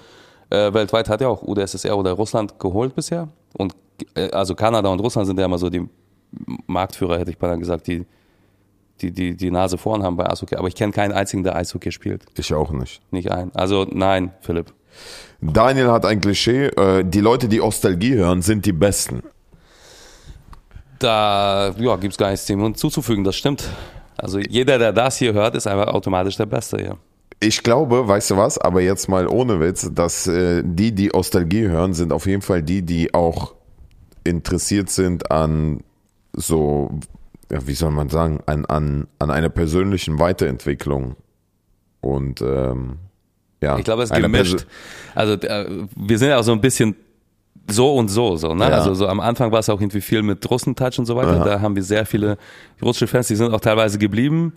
äh, 0.49 0.73
weltweit 0.73 1.09
hat 1.09 1.21
ja 1.21 1.27
auch 1.27 1.43
UdSSR 1.43 1.97
oder 1.97 2.13
Russland 2.13 2.59
geholt 2.59 2.95
bisher. 2.95 3.27
Und 3.53 3.75
äh, 4.15 4.31
also 4.31 4.55
Kanada 4.55 4.89
und 4.89 4.99
Russland 4.99 5.27
sind 5.27 5.39
ja 5.39 5.45
immer 5.45 5.59
so 5.59 5.69
die 5.69 5.87
Marktführer, 6.65 7.19
hätte 7.19 7.31
ich 7.31 7.37
beinahe 7.37 7.59
gesagt, 7.59 7.87
die 7.87 8.05
die, 9.01 9.11
die, 9.11 9.35
die 9.35 9.51
Nase 9.51 9.77
vorn 9.77 10.03
haben 10.03 10.15
bei 10.15 10.29
Eishockey. 10.29 10.55
Aber 10.55 10.67
ich 10.67 10.75
kenne 10.75 10.91
keinen 10.91 11.11
einzigen, 11.11 11.43
der 11.43 11.55
Eishockey 11.55 11.91
spielt. 11.91 12.23
Ich 12.37 12.53
auch 12.53 12.71
nicht. 12.71 13.01
Nicht 13.11 13.31
ein. 13.31 13.51
Also 13.53 13.85
nein, 13.89 14.31
Philipp. 14.41 14.73
Daniel 15.41 15.91
hat 15.91 16.05
ein 16.05 16.21
Klischee, 16.21 16.67
äh, 16.67 17.03
die 17.03 17.19
Leute, 17.19 17.47
die 17.47 17.61
Ostalgie 17.61 18.15
hören, 18.15 18.41
sind 18.41 18.65
die 18.65 18.71
Besten. 18.71 19.23
Da 20.99 21.73
ja, 21.77 21.95
gibt 21.97 22.13
es 22.13 22.17
gar 22.17 22.31
nichts 22.31 22.45
dem 22.45 22.61
hinzuzufügen, 22.61 23.23
das 23.23 23.35
stimmt. 23.35 23.67
Also 24.17 24.39
jeder, 24.39 24.77
der 24.77 24.93
das 24.93 25.17
hier 25.17 25.33
hört, 25.33 25.55
ist 25.55 25.67
einfach 25.67 25.87
automatisch 25.87 26.37
der 26.37 26.45
Beste 26.45 26.77
hier. 26.77 26.97
Ich 27.39 27.61
glaube, 27.61 28.07
weißt 28.07 28.31
du 28.31 28.37
was, 28.37 28.57
aber 28.57 28.79
jetzt 28.79 29.09
mal 29.09 29.27
ohne 29.27 29.59
Witz, 29.59 29.89
dass 29.93 30.27
äh, 30.27 30.61
die, 30.63 30.93
die 30.93 31.13
Ostalgie 31.13 31.67
hören, 31.67 31.93
sind 31.93 32.13
auf 32.13 32.25
jeden 32.25 32.41
Fall 32.41 32.63
die, 32.63 32.83
die 32.83 33.13
auch 33.13 33.53
interessiert 34.23 34.89
sind 34.89 35.29
an 35.29 35.81
so, 36.31 36.89
ja, 37.53 37.67
wie 37.67 37.73
soll 37.73 37.91
man 37.91 38.09
sagen, 38.09 38.39
an, 38.47 38.65
an, 38.65 39.07
an 39.19 39.29
einer 39.29 39.49
persönlichen 39.49 40.17
Weiterentwicklung. 40.19 41.15
Und 42.01 42.41
ähm, 42.41 42.97
ja. 43.61 43.77
Ich 43.77 43.83
glaube, 43.83 44.03
es 44.03 44.09
ist 44.11 44.19
gemischt. 44.19 44.65
Also 45.15 45.33
äh, 45.33 45.85
wir 45.95 46.17
sind 46.17 46.29
ja 46.29 46.39
auch 46.39 46.43
so 46.43 46.51
ein 46.51 46.61
bisschen 46.61 46.95
so 47.69 47.95
und 47.95 48.09
so, 48.09 48.35
so, 48.35 48.53
ne? 48.55 48.65
Ja. 48.65 48.69
Also 48.71 48.93
so 48.95 49.07
am 49.07 49.19
Anfang 49.19 49.51
war 49.51 49.59
es 49.59 49.69
auch 49.69 49.79
irgendwie 49.79 50.01
viel 50.01 50.23
mit 50.23 50.49
Russentouch 50.49 50.97
und 50.99 51.05
so 51.05 51.15
weiter. 51.15 51.37
Ja. 51.37 51.43
Da 51.45 51.61
haben 51.61 51.75
wir 51.75 51.83
sehr 51.83 52.05
viele 52.05 52.37
russische 52.81 53.07
Fans, 53.07 53.27
die 53.27 53.35
sind 53.35 53.53
auch 53.53 53.61
teilweise 53.61 53.97
geblieben. 53.99 54.53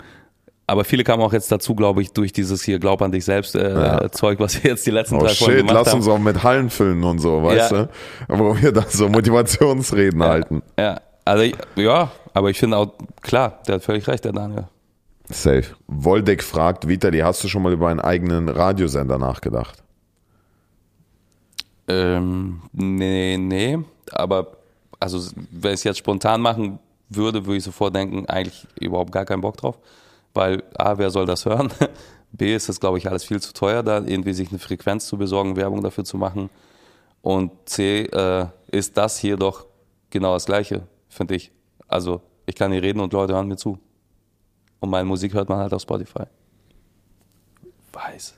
Aber 0.68 0.82
viele 0.82 1.04
kamen 1.04 1.22
auch 1.22 1.32
jetzt 1.32 1.52
dazu, 1.52 1.76
glaube 1.76 2.02
ich, 2.02 2.12
durch 2.12 2.32
dieses 2.32 2.64
hier 2.64 2.80
Glaub 2.80 3.00
an 3.02 3.12
dich 3.12 3.24
selbst 3.24 3.54
äh, 3.54 3.72
Ja. 3.72 4.10
Zeug, 4.10 4.40
was 4.40 4.60
wir 4.60 4.70
jetzt 4.72 4.84
die 4.84 4.90
letzten 4.90 5.16
Oh 5.16 5.20
drei 5.20 5.28
Folgen 5.28 5.52
shit, 5.52 5.58
gemacht 5.68 5.74
lass 5.84 5.92
haben. 5.92 6.00
uns 6.00 6.08
auch 6.08 6.18
mit 6.18 6.42
Hallen 6.42 6.70
füllen 6.70 7.04
und 7.04 7.20
so, 7.20 7.44
weißt 7.44 7.70
Ja. 7.70 7.84
du? 7.84 7.88
Wo 8.26 8.56
wir 8.60 8.72
da 8.72 8.82
so 8.88 9.08
Motivationsreden 9.08 10.20
halten. 10.24 10.62
Ja, 10.76 11.00
also 11.26 11.44
ja, 11.74 12.10
aber 12.32 12.50
ich 12.50 12.58
finde 12.58 12.76
auch, 12.76 12.92
klar, 13.20 13.60
der 13.66 13.76
hat 13.76 13.82
völlig 13.82 14.06
recht, 14.06 14.24
der 14.24 14.32
Daniel. 14.32 14.68
Safe. 15.28 15.64
Woldeck 15.88 16.42
fragt, 16.42 16.86
Vitali, 16.86 17.18
hast 17.18 17.42
du 17.42 17.48
schon 17.48 17.62
mal 17.62 17.72
über 17.72 17.88
einen 17.88 18.00
eigenen 18.00 18.48
Radiosender 18.48 19.18
nachgedacht? 19.18 19.82
Ähm, 21.88 22.62
nee, 22.72 23.36
nee, 23.36 23.78
aber 24.12 24.56
also 25.00 25.30
wenn 25.50 25.72
ich 25.72 25.80
es 25.80 25.84
jetzt 25.84 25.98
spontan 25.98 26.40
machen 26.40 26.78
würde, 27.08 27.44
würde 27.44 27.58
ich 27.58 27.64
sofort 27.64 27.94
denken, 27.94 28.26
eigentlich 28.26 28.66
überhaupt 28.80 29.12
gar 29.12 29.24
keinen 29.24 29.40
Bock 29.40 29.56
drauf, 29.56 29.78
weil 30.32 30.62
A, 30.76 30.96
wer 30.98 31.10
soll 31.10 31.26
das 31.26 31.44
hören? 31.44 31.72
B, 32.32 32.54
ist 32.54 32.68
das, 32.68 32.80
glaube 32.80 32.98
ich, 32.98 33.08
alles 33.08 33.24
viel 33.24 33.40
zu 33.40 33.52
teuer, 33.52 33.82
da 33.82 33.98
irgendwie 33.98 34.32
sich 34.32 34.50
eine 34.50 34.58
Frequenz 34.58 35.06
zu 35.06 35.16
besorgen, 35.16 35.56
Werbung 35.56 35.82
dafür 35.82 36.04
zu 36.04 36.18
machen. 36.18 36.50
Und 37.22 37.50
C, 37.64 38.02
äh, 38.02 38.46
ist 38.70 38.96
das 38.96 39.18
hier 39.18 39.36
doch 39.36 39.66
genau 40.10 40.34
das 40.34 40.46
Gleiche, 40.46 40.82
finde 41.16 41.34
ich. 41.34 41.50
Also 41.88 42.20
ich 42.46 42.54
kann 42.54 42.72
hier 42.72 42.82
reden 42.82 43.00
und 43.00 43.12
Leute 43.12 43.34
hören 43.34 43.48
mir 43.48 43.56
zu. 43.56 43.78
Und 44.80 44.90
meine 44.90 45.04
Musik 45.06 45.34
hört 45.34 45.48
man 45.48 45.58
halt 45.58 45.72
auf 45.72 45.82
Spotify. 45.82 46.24
Weiß. 47.92 48.34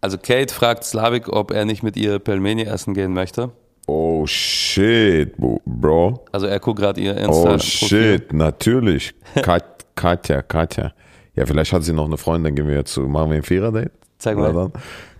Also 0.00 0.18
Kate 0.18 0.52
fragt 0.52 0.84
Slavik, 0.84 1.28
ob 1.28 1.50
er 1.52 1.64
nicht 1.64 1.82
mit 1.82 1.96
ihr 1.96 2.18
Pelmeni 2.18 2.62
essen 2.64 2.92
gehen 2.92 3.12
möchte. 3.14 3.52
Oh 3.86 4.26
shit, 4.26 5.34
Bro. 5.36 6.24
Also 6.32 6.46
er 6.46 6.58
guckt 6.58 6.80
gerade 6.80 7.00
ihr 7.00 7.14
Oh 7.28 7.48
Insta. 7.48 7.58
shit, 7.58 8.32
natürlich. 8.32 9.14
Kat, 9.36 9.84
Katja, 9.94 10.42
Katja. 10.42 10.92
Ja, 11.34 11.46
vielleicht 11.46 11.72
hat 11.72 11.82
sie 11.84 11.92
noch 11.92 12.06
eine 12.06 12.16
Freundin, 12.16 12.54
gehen 12.54 12.68
wir 12.68 12.76
jetzt 12.76 12.92
zu, 12.92 13.02
machen 13.02 13.30
wir 13.30 13.36
ein 13.38 13.42
Vierer-Date? 13.42 13.92
Zeig 14.18 14.36
mal. 14.36 14.52
dann? 14.52 14.72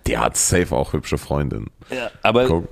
Die 0.06 0.16
hat 0.18 0.36
safe 0.36 0.74
auch 0.74 0.92
hübsche 0.92 1.18
Freundinnen. 1.18 1.70
Ja, 1.90 2.10
aber 2.22 2.46
Guck. 2.46 2.68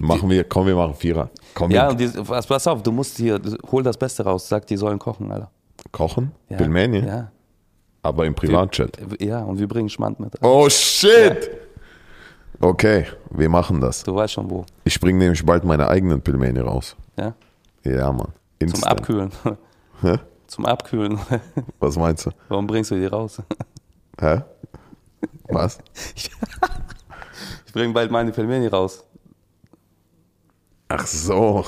Machen 0.00 0.30
wir, 0.30 0.44
komm, 0.44 0.66
wir 0.68 0.76
machen 0.76 0.94
Vierer. 0.94 1.28
Komm, 1.58 1.72
ja, 1.72 1.92
die, 1.92 2.06
pass, 2.08 2.66
auf, 2.68 2.82
du 2.84 2.92
musst 2.92 3.16
hier, 3.16 3.40
hol 3.72 3.82
das 3.82 3.96
Beste 3.96 4.22
raus. 4.24 4.48
Sag, 4.48 4.64
die 4.68 4.76
sollen 4.76 4.98
kochen, 4.98 5.30
Alter. 5.32 5.50
kochen, 5.90 6.30
Ja, 6.48 6.56
Pilmeni, 6.56 7.00
Ja. 7.04 7.32
aber 8.02 8.26
im 8.26 8.34
Privatchat. 8.34 8.96
ja, 9.20 9.40
und 9.42 9.58
wir 9.58 9.66
bringen 9.66 9.88
Schmand 9.88 10.20
mit. 10.20 10.34
Oh 10.42 10.68
shit! 10.68 11.50
Okay, 12.60 13.06
wir 13.30 13.48
machen 13.48 13.80
das. 13.80 14.04
Du 14.04 14.14
weißt 14.14 14.34
schon 14.34 14.48
wo. 14.48 14.64
Ich 14.84 15.00
bringe 15.00 15.18
nämlich 15.18 15.44
bald 15.44 15.64
meine 15.64 15.88
eigenen 15.88 16.20
Pilmeni 16.20 16.60
raus. 16.60 16.94
Ja? 17.16 17.34
Ja, 17.84 18.12
Mann. 18.12 18.26
Zum 18.26 18.32
Instant. 18.60 18.86
Abkühlen. 18.86 19.30
Hä? 20.02 20.14
Zum 20.46 20.64
Abkühlen. 20.66 21.18
Was 21.80 21.96
meinst 21.96 22.26
du? 22.26 22.30
Warum 22.48 22.66
bringst 22.68 22.90
du 22.92 22.94
die 22.94 23.06
raus? 23.06 23.42
Hä? 24.20 24.42
Was? 25.48 25.78
Ich 27.66 27.72
bringe 27.74 27.92
bald 27.92 28.10
meine 28.10 28.32
Pelmeni 28.32 28.66
raus. 28.66 29.04
Ach 30.88 31.06
so. 31.06 31.64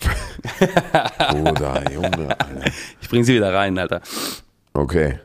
Bruder, 1.30 1.92
Junge, 1.92 2.28
Alter. 2.30 2.70
Ich 3.00 3.08
bring 3.08 3.24
sie 3.24 3.34
wieder 3.34 3.52
rein, 3.52 3.78
Alter. 3.78 4.00
Okay. 4.72 5.18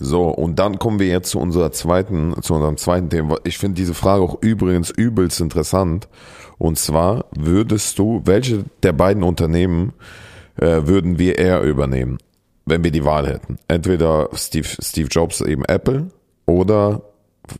So, 0.00 0.28
und 0.28 0.58
dann 0.58 0.78
kommen 0.78 1.00
wir 1.00 1.08
jetzt 1.08 1.30
zu 1.30 1.40
unserer 1.40 1.72
zweiten, 1.72 2.40
zu 2.42 2.54
unserem 2.54 2.76
zweiten 2.76 3.10
Thema. 3.10 3.36
Ich 3.44 3.58
finde 3.58 3.74
diese 3.76 3.94
Frage 3.94 4.22
auch 4.22 4.38
übrigens 4.42 4.90
übelst 4.90 5.40
interessant. 5.40 6.08
Und 6.56 6.78
zwar, 6.78 7.26
würdest 7.36 7.98
du, 7.98 8.22
welche 8.24 8.64
der 8.82 8.92
beiden 8.92 9.22
Unternehmen 9.22 9.92
äh, 10.56 10.86
würden 10.86 11.18
wir 11.18 11.38
eher 11.38 11.62
übernehmen, 11.62 12.18
wenn 12.64 12.84
wir 12.84 12.92
die 12.92 13.04
Wahl 13.04 13.26
hätten? 13.28 13.58
Entweder 13.66 14.28
Steve, 14.34 14.68
Steve 14.80 15.08
Jobs, 15.08 15.40
eben 15.40 15.64
Apple, 15.64 16.08
oder 16.46 17.02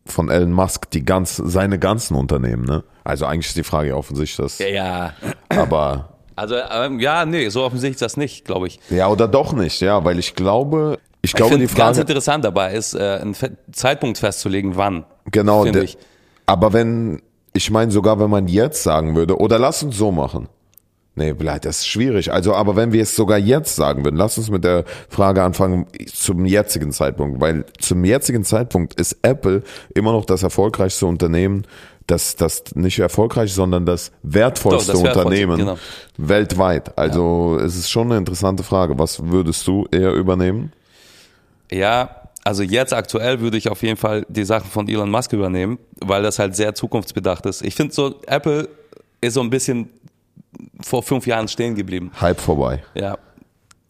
von 0.06 0.28
Elon 0.30 0.52
Musk, 0.52 0.90
die 0.90 1.04
ganz, 1.04 1.36
seine 1.36 1.78
ganzen 1.78 2.14
Unternehmen, 2.16 2.64
ne? 2.64 2.84
Also 3.04 3.26
eigentlich 3.26 3.46
ist 3.48 3.56
die 3.56 3.64
Frage 3.64 3.90
ja 3.90 3.94
offensichtlich, 3.94 4.36
das, 4.36 4.58
Ja. 4.58 5.12
aber 5.48 6.10
Also, 6.36 6.56
ähm, 6.56 7.00
ja, 7.00 7.24
nee, 7.24 7.48
so 7.48 7.64
offensichtlich 7.64 7.96
ist 7.96 8.02
das 8.02 8.16
nicht, 8.16 8.44
glaube 8.44 8.66
ich. 8.68 8.78
ja, 8.90 9.08
oder 9.08 9.26
doch 9.28 9.52
nicht, 9.52 9.80
ja, 9.80 10.04
weil 10.04 10.18
ich 10.18 10.34
glaube, 10.34 10.98
ich 11.22 11.30
Ich 11.30 11.34
glaube, 11.34 11.58
die 11.58 11.66
ganz 11.66 11.96
Frage, 11.96 12.00
interessant 12.00 12.44
dabei 12.44 12.74
ist, 12.74 12.94
äh, 12.94 13.18
einen 13.20 13.34
Zeitpunkt 13.72 14.18
festzulegen, 14.18 14.76
wann. 14.76 15.04
Genau, 15.30 15.64
ich. 15.64 15.98
aber 16.46 16.72
wenn, 16.72 17.22
ich 17.54 17.70
meine 17.70 17.90
sogar, 17.90 18.20
wenn 18.20 18.30
man 18.30 18.46
jetzt 18.48 18.82
sagen 18.82 19.16
würde, 19.16 19.38
oder 19.38 19.58
lass 19.58 19.82
uns 19.82 19.96
so 19.96 20.12
machen. 20.12 20.48
Nee, 21.18 21.34
vielleicht, 21.36 21.64
das 21.64 21.78
ist 21.78 21.88
schwierig. 21.88 22.32
Also, 22.32 22.54
aber 22.54 22.76
wenn 22.76 22.92
wir 22.92 23.02
es 23.02 23.16
sogar 23.16 23.38
jetzt 23.38 23.74
sagen 23.74 24.04
würden, 24.04 24.14
lass 24.14 24.38
uns 24.38 24.50
mit 24.50 24.62
der 24.62 24.84
Frage 25.08 25.42
anfangen 25.42 25.86
zum 26.06 26.46
jetzigen 26.46 26.92
Zeitpunkt, 26.92 27.40
weil 27.40 27.66
zum 27.80 28.04
jetzigen 28.04 28.44
Zeitpunkt 28.44 28.94
ist 29.00 29.18
Apple 29.22 29.64
immer 29.96 30.12
noch 30.12 30.24
das 30.24 30.44
erfolgreichste 30.44 31.06
Unternehmen, 31.06 31.66
das, 32.06 32.36
das 32.36 32.76
nicht 32.76 33.00
erfolgreich, 33.00 33.52
sondern 33.52 33.84
das 33.84 34.12
wertvollste 34.22 34.92
Doch, 34.92 35.02
das 35.02 35.02
wertvollste, 35.02 35.28
Unternehmen 35.28 35.58
genau. 35.58 35.78
weltweit. 36.18 36.96
Also, 36.96 37.58
es 37.60 37.74
ist 37.74 37.90
schon 37.90 38.12
eine 38.12 38.18
interessante 38.18 38.62
Frage. 38.62 38.96
Was 38.96 39.24
würdest 39.24 39.66
du 39.66 39.86
eher 39.90 40.12
übernehmen? 40.12 40.72
Ja, 41.72 42.28
also 42.44 42.62
jetzt 42.62 42.94
aktuell 42.94 43.40
würde 43.40 43.56
ich 43.56 43.68
auf 43.68 43.82
jeden 43.82 43.96
Fall 43.96 44.24
die 44.28 44.44
Sachen 44.44 44.70
von 44.70 44.88
Elon 44.88 45.10
Musk 45.10 45.32
übernehmen, 45.32 45.80
weil 46.00 46.22
das 46.22 46.38
halt 46.38 46.54
sehr 46.54 46.76
zukunftsbedacht 46.76 47.44
ist. 47.46 47.62
Ich 47.62 47.74
finde 47.74 47.92
so, 47.92 48.14
Apple 48.28 48.68
ist 49.20 49.34
so 49.34 49.40
ein 49.40 49.50
bisschen 49.50 49.90
vor 50.80 51.02
fünf 51.02 51.26
Jahren 51.26 51.48
stehen 51.48 51.74
geblieben. 51.74 52.10
Hype 52.20 52.40
vorbei. 52.40 52.82
Ja. 52.94 53.18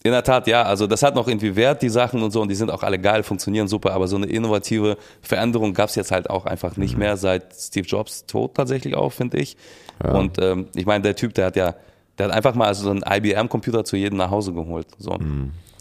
In 0.04 0.12
der 0.12 0.22
Tat, 0.22 0.46
ja. 0.46 0.62
Also 0.62 0.87
das 0.87 1.02
hat 1.02 1.14
noch 1.14 1.26
irgendwie 1.28 1.57
Wert, 1.57 1.83
die 1.83 1.88
Sachen 1.88 2.22
und 2.22 2.31
so, 2.31 2.40
und 2.40 2.48
die 2.48 2.54
sind 2.54 2.70
auch 2.70 2.83
alle 2.83 2.98
geil, 2.98 3.22
funktionieren 3.22 3.68
super, 3.68 3.92
aber 3.92 4.07
so 4.07 4.16
eine 4.16 4.26
innovative 4.26 4.96
Veränderung 5.22 5.74
gab's 5.74 5.96
jetzt 5.96 6.12
halt 6.12 6.31
auch 6.31 6.46
einfach 6.46 6.76
nicht 6.76 6.96
mehr 6.96 7.16
seit 7.16 7.52
Steve 7.54 7.87
Jobs 7.87 8.24
Tod 8.26 8.54
tatsächlich 8.54 8.94
auch, 8.94 9.12
finde 9.12 9.38
ich. 9.38 9.57
Und 10.02 10.40
ähm, 10.40 10.68
ich 10.74 10.87
meine, 10.87 11.02
der 11.02 11.16
Typ, 11.16 11.35
der 11.35 11.46
hat 11.46 11.57
ja, 11.57 11.74
der 12.16 12.28
hat 12.28 12.35
einfach 12.35 12.54
mal 12.54 12.72
so 12.74 12.90
einen 12.90 13.02
IBM-Computer 13.02 13.85
zu 13.85 13.96
jedem 13.96 14.18
nach 14.18 14.31
Hause 14.31 14.52
geholt. 14.52 14.87
So. 14.98 15.18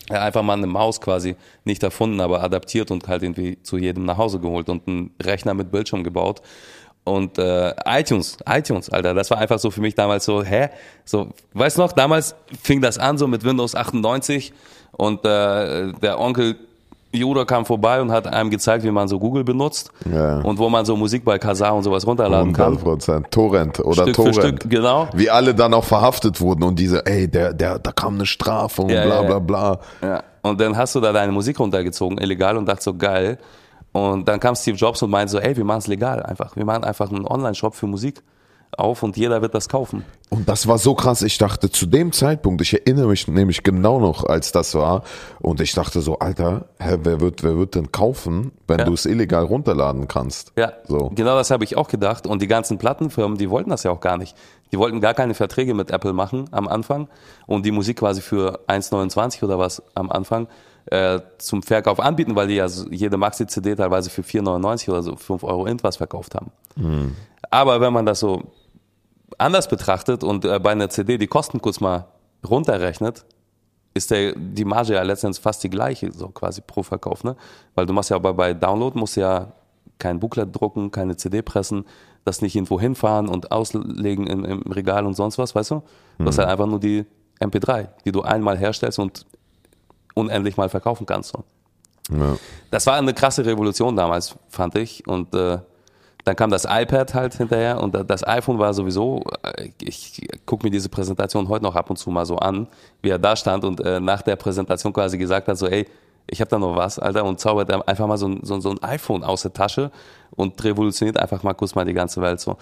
Er 0.10 0.17
hat 0.17 0.28
einfach 0.28 0.43
mal 0.43 0.54
eine 0.54 0.67
Maus 0.67 1.02
quasi 1.02 1.36
nicht 1.65 1.84
erfunden, 1.84 2.21
aber 2.21 2.41
adaptiert 2.41 2.91
und 2.91 3.08
halt 3.08 3.23
irgendwie 3.23 3.62
zu 3.62 3.78
jedem 3.78 4.06
nach 4.06 4.17
Hause 4.17 4.39
geholt 4.39 4.69
und 4.69 4.88
einen 4.88 5.12
Rechner 5.21 5.54
mit 5.54 5.71
Bildschirm 5.71 6.04
gebaut. 6.04 6.41
Und 7.08 7.38
äh, 7.38 7.74
iTunes, 7.86 8.38
iTunes, 8.46 8.89
Alter, 8.89 9.13
das 9.13 9.30
war 9.32 9.38
einfach 9.38 9.60
so 9.60 9.72
für 9.72 9.80
mich 9.80 9.96
damals 9.96 10.26
so, 10.26 10.43
hä? 10.43 10.67
So, 11.06 11.28
weißt 11.54 11.78
du 11.78 11.82
noch, 11.84 11.93
damals 11.93 12.36
fing 12.62 12.82
das 12.82 12.98
an 12.98 13.17
so 13.17 13.28
mit 13.28 13.46
Windows 13.46 13.76
98 13.76 14.52
und 14.91 15.24
äh, 15.24 15.93
der 16.02 16.20
Onkel 16.20 16.56
Judah 17.13 17.46
kam 17.46 17.65
vorbei 17.65 18.02
und 18.02 18.12
hat 18.12 18.28
einem 18.28 18.50
gezeigt, 18.50 18.84
wie 18.84 18.91
man 18.91 19.08
so 19.08 19.17
Google 19.17 19.46
benutzt 19.46 19.89
Ja. 20.13 20.39
und 20.41 20.60
wo 20.60 20.67
man 20.70 20.84
so 20.86 20.98
Musik 20.98 21.24
bei 21.24 21.39
Kazaa 21.39 21.70
und 21.70 21.84
sowas 21.84 22.06
runterladen 22.06 22.54
100 22.54 22.58
kann. 22.58 22.78
Prozent. 22.78 23.32
Torrent 23.32 23.80
oder 23.80 24.04
Stück 24.04 24.15
Torrent. 24.15 24.36
für 24.36 24.41
Stück, 24.41 24.70
genau. 24.70 25.08
Wie 25.13 25.30
alle 25.30 25.56
dann 25.56 25.74
auch 25.74 25.86
verhaftet 25.86 26.41
wurden 26.41 26.63
und 26.63 26.78
diese, 26.78 27.06
ey, 27.06 27.28
der, 27.30 27.54
der, 27.54 27.80
da 27.80 27.91
kam 27.93 28.15
eine 28.15 28.26
Strafe 28.26 28.82
und 28.82 28.89
Ja, 28.89 29.06
bla 29.06 29.22
ja, 29.22 29.22
bla 29.22 29.39
bla. 29.39 29.80
Ja. 30.02 30.24
Und 30.41 30.60
dann 30.60 30.76
hast 30.76 30.93
du 30.96 31.00
da 31.00 31.13
deine 31.13 31.32
Musik 31.32 31.58
runtergezogen, 31.58 32.17
illegal, 32.17 32.58
und 32.58 32.65
dachte 32.67 32.84
so, 32.84 32.93
geil. 32.93 33.38
Und 33.97 34.27
dann 34.27 34.39
kam 34.39 34.55
Steve 34.55 34.77
Jobs 34.77 35.01
und 35.01 35.10
meinte 35.10 35.31
so, 35.31 35.39
ey, 35.39 35.55
wir 35.57 35.65
machen 35.65 35.79
es 35.79 35.88
legal 35.88 36.21
einfach. 36.23 36.55
Wir 36.55 36.65
machen 36.65 36.83
einfach 36.83 37.10
einen 37.12 37.25
Online-Shop 37.25 37.73
für 37.75 37.88
Musik 37.88 38.21
auf 38.75 39.01
und 39.01 39.15
jeder 39.15 39.41
wird 39.41 39.55
das 39.55 39.69
kaufen. 39.69 40.03
Und 40.29 40.49
das 40.49 40.67
war 40.67 40.77
so 40.77 40.93
krass. 40.93 41.21
Ich 41.21 41.38
dachte 41.38 41.69
zu 41.71 41.86
dem 41.86 42.12
Zeitpunkt, 42.12 42.62
ich 42.62 42.73
erinnere 42.73 43.07
mich 43.07 43.25
nämlich 43.27 43.63
genau 43.63 43.99
noch, 43.99 44.25
als 44.25 44.51
das 44.51 44.75
war. 44.75 45.03
Und 45.39 45.62
ich 45.62 45.71
dachte 45.73 46.01
so, 46.01 46.19
Alter, 46.19 46.65
hä, 46.77 46.97
wer 47.03 47.21
wird, 47.21 47.43
wer 47.43 47.57
wird 47.57 47.75
denn 47.75 47.93
kaufen, 47.93 48.51
wenn 48.67 48.79
Ja. 48.79 48.86
du 48.86 48.93
es 48.93 49.05
illegal 49.05 49.45
runterladen 49.45 50.07
kannst? 50.10 50.51
Ja, 50.57 50.73
So. 50.86 51.12
genau 51.15 51.36
das 51.38 51.49
habe 51.49 51.63
ich 51.63 51.77
auch 51.77 51.88
gedacht. 51.88 52.27
Und 52.27 52.41
die 52.41 52.47
ganzen 52.47 52.77
Plattenfirmen, 52.77 53.38
die 53.38 53.49
wollten 53.49 53.69
das 53.69 53.83
ja 53.83 53.91
auch 53.91 54.01
gar 54.01 54.17
nicht. 54.17 54.36
Die 54.73 54.77
wollten 54.77 54.99
gar 54.99 55.13
keine 55.13 55.33
Verträge 55.33 55.73
mit 55.73 55.89
Apple 55.89 56.12
machen 56.12 56.49
am 56.51 56.67
Anfang 56.67 57.07
und 57.47 57.65
die 57.65 57.71
Musik 57.71 57.99
quasi 57.99 58.21
für 58.21 58.60
1,29 58.67 59.43
oder 59.43 59.57
was 59.57 59.81
am 59.95 60.12
Anfang 60.12 60.47
äh, 60.91 61.19
zum 61.38 61.63
Verkauf 61.63 62.00
anbieten, 62.00 62.36
weil 62.36 62.47
die 62.47 62.56
ja 62.56 62.67
jede 62.91 63.17
Maxi-CD 63.17 63.76
teilweise 63.76 64.10
für 64.10 64.21
4,99 64.21 64.89
oder 64.89 65.04
so 65.04 65.15
5 65.15 65.43
Euro 65.43 65.65
irgendwas 65.65 65.97
verkauft 65.97 66.36
haben. 66.36 66.52
Aber 67.50 67.82
wenn 67.82 67.93
man 67.93 68.06
das 68.06 68.19
so 68.19 68.43
anders 69.38 69.67
betrachtet 69.67 70.23
und 70.23 70.45
äh, 70.45 70.60
bei 70.60 70.71
einer 70.71 70.89
CD 70.89 71.17
die 71.17 71.28
Kosten 71.28 71.62
kurz 71.62 71.80
mal 71.80 72.08
runterrechnet, 72.47 73.26
ist 73.93 74.12
der, 74.12 74.34
die 74.36 74.65
Marge 74.65 74.93
ja 74.93 75.02
letztendlich 75.02 75.41
fast 75.41 75.63
die 75.63 75.69
gleiche, 75.69 76.12
so 76.12 76.30
quasi 76.30 76.62
pro 76.62 76.84
Verkauf, 76.84 77.23
ne? 77.23 77.36
Weil 77.76 77.86
du 77.86 77.93
machst 77.93 78.10
ja 78.10 78.15
aber 78.15 78.34
bei 78.34 78.54
Download 78.54 78.97
musst 78.97 79.17
du 79.17 79.21
ja 79.21 79.52
kein 80.00 80.19
Booklet 80.19 80.56
drucken, 80.56 80.91
keine 80.91 81.17
CD 81.17 81.41
pressen, 81.41 81.86
das 82.23 82.41
nicht 82.41 82.56
irgendwo 82.56 82.80
hinfahren 82.80 83.28
und 83.28 83.52
auslegen 83.52 84.28
im, 84.28 84.45
im 84.45 84.62
Regal 84.71 85.06
und 85.06 85.15
sonst 85.15 85.38
was, 85.38 85.56
weißt 85.56 85.71
du? 85.71 85.84
Du 86.19 86.26
hast 86.26 86.38
halt 86.38 86.50
einfach 86.50 86.67
nur 86.67 86.80
die 86.80 87.06
MP3, 87.39 87.88
die 88.06 88.12
du 88.12 88.21
einmal 88.21 88.58
herstellst 88.58 89.00
und 89.00 89.26
unendlich 90.17 90.58
mal 90.58 90.69
verkaufen 90.69 91.06
kannst. 91.06 91.32
So. 91.32 91.43
Ja. 92.10 92.38
Das 92.71 92.86
war 92.88 92.95
eine 92.95 93.13
krasse 93.13 93.45
Revolution 93.45 93.95
damals, 93.95 94.36
fand 94.49 94.75
ich. 94.75 95.08
Und 95.08 95.34
äh, 95.34 95.60
dann 96.23 96.36
kam 96.36 96.49
das 96.49 96.65
iPad 96.65 97.13
halt 97.13 97.36
hinterher 97.36 97.82
und 97.82 97.95
das 98.10 98.27
iPhone 98.27 98.60
war 98.60 98.73
sowieso, 98.73 99.23
äh, 99.43 99.69
ich 99.82 100.27
gucke 100.45 100.65
mir 100.65 100.71
diese 100.71 100.89
Präsentation 100.89 101.47
heute 101.47 101.63
noch 101.63 101.75
ab 101.75 101.89
und 101.89 101.95
zu 101.95 102.10
mal 102.10 102.25
so 102.25 102.36
an, 102.38 102.67
wie 103.01 103.10
er 103.10 103.19
da 103.19 103.36
stand 103.36 103.63
und 103.63 103.80
äh, 103.80 104.01
nach 104.01 104.21
der 104.21 104.36
Präsentation 104.36 104.91
quasi 104.91 105.17
gesagt 105.17 105.47
hat, 105.47 105.58
so 105.58 105.67
ey, 105.67 105.88
ich 106.30 106.41
habe 106.41 106.49
da 106.49 106.60
noch 106.60 106.75
was, 106.75 106.99
Alter, 106.99 107.23
und 107.23 107.39
zaubert 107.39 107.71
einfach 107.88 108.08
mal 108.08 108.17
so 108.17 108.27
ein, 108.27 108.41
so, 108.43 108.60
so 108.60 108.71
ein 108.71 108.84
iPhone 108.84 109.23
aus 109.23 109.43
der 109.43 109.53
Tasche 109.53 109.89
und 110.32 110.62
revolutioniert 110.62 111.17
einfach 111.17 111.43
mal 111.43 111.53
kurz 111.53 111.75
mal 111.75 111.86
die 111.86 111.93
ganze 111.93 112.21
Welt 112.21 112.41
so. 112.41 112.58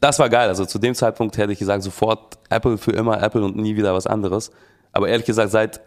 Das 0.00 0.18
war 0.18 0.28
geil. 0.28 0.48
Also 0.48 0.66
zu 0.66 0.78
dem 0.78 0.94
Zeitpunkt 0.94 1.38
hätte 1.38 1.52
ich 1.52 1.58
gesagt, 1.58 1.82
sofort 1.82 2.38
Apple 2.50 2.76
für 2.76 2.92
immer 2.92 3.22
Apple 3.22 3.42
und 3.42 3.56
nie 3.56 3.74
wieder 3.74 3.94
was 3.94 4.06
anderes. 4.06 4.50
Aber 4.92 5.08
ehrlich 5.08 5.26
gesagt, 5.26 5.50
seit 5.50 5.80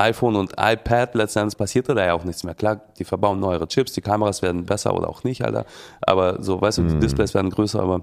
iPhone 0.00 0.36
und 0.36 0.52
iPad 0.58 1.14
letztendlich 1.14 1.56
passierte 1.58 1.94
da 1.94 2.04
ja 2.06 2.14
auch 2.14 2.24
nichts 2.24 2.42
mehr. 2.44 2.54
Klar, 2.54 2.80
die 2.98 3.04
verbauen 3.04 3.38
neuere 3.40 3.68
Chips, 3.68 3.92
die 3.92 4.00
Kameras 4.00 4.42
werden 4.42 4.64
besser 4.64 4.94
oder 4.94 5.08
auch 5.08 5.24
nicht, 5.24 5.44
Alter. 5.44 5.64
Aber 6.00 6.42
so, 6.42 6.60
weißt 6.60 6.78
du, 6.78 6.82
die 6.84 6.98
Displays 6.98 7.34
werden 7.34 7.50
größer, 7.50 7.80
aber 7.80 8.02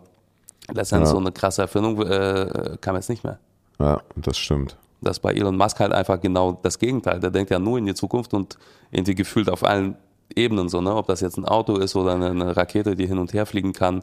letztendlich 0.74 1.10
Ja. 1.10 1.14
so 1.14 1.18
eine 1.20 1.32
krasse 1.32 1.62
Erfindung 1.64 2.02
äh, 2.02 2.78
kam 2.82 2.96
jetzt 2.96 3.10
nicht 3.10 3.24
mehr. 3.24 3.40
ja, 3.80 4.02
das 4.16 4.38
stimmt. 4.38 4.78
Das 5.02 5.18
ist 5.18 5.20
bei 5.22 5.34
Elon 5.34 5.56
Musk 5.58 5.80
halt 5.80 5.92
einfach 5.94 6.20
genau 6.20 6.60
das 6.64 6.80
Gegenteil. 6.80 7.20
Der 7.20 7.30
denkt 7.30 7.52
ja 7.52 7.60
nur 7.60 7.78
in 7.78 7.86
die 7.86 7.94
Zukunft 7.94 8.34
und 8.34 8.58
irgendwie 8.92 9.14
gefühlt 9.14 9.50
auf 9.50 9.64
allen 9.64 9.96
Ebenen 10.36 10.70
so, 10.70 10.82
ne? 10.82 10.96
Ob 10.96 11.06
das 11.08 11.22
jetzt 11.22 11.38
ein 11.38 11.46
Auto 11.46 11.78
ist 11.78 11.96
oder 11.96 12.16
eine, 12.16 12.32
eine 12.32 12.58
Rakete, 12.58 12.96
die 12.96 13.06
hin 13.06 13.20
und 13.20 13.32
her 13.34 13.46
fliegen 13.46 13.74
kann. 13.74 14.02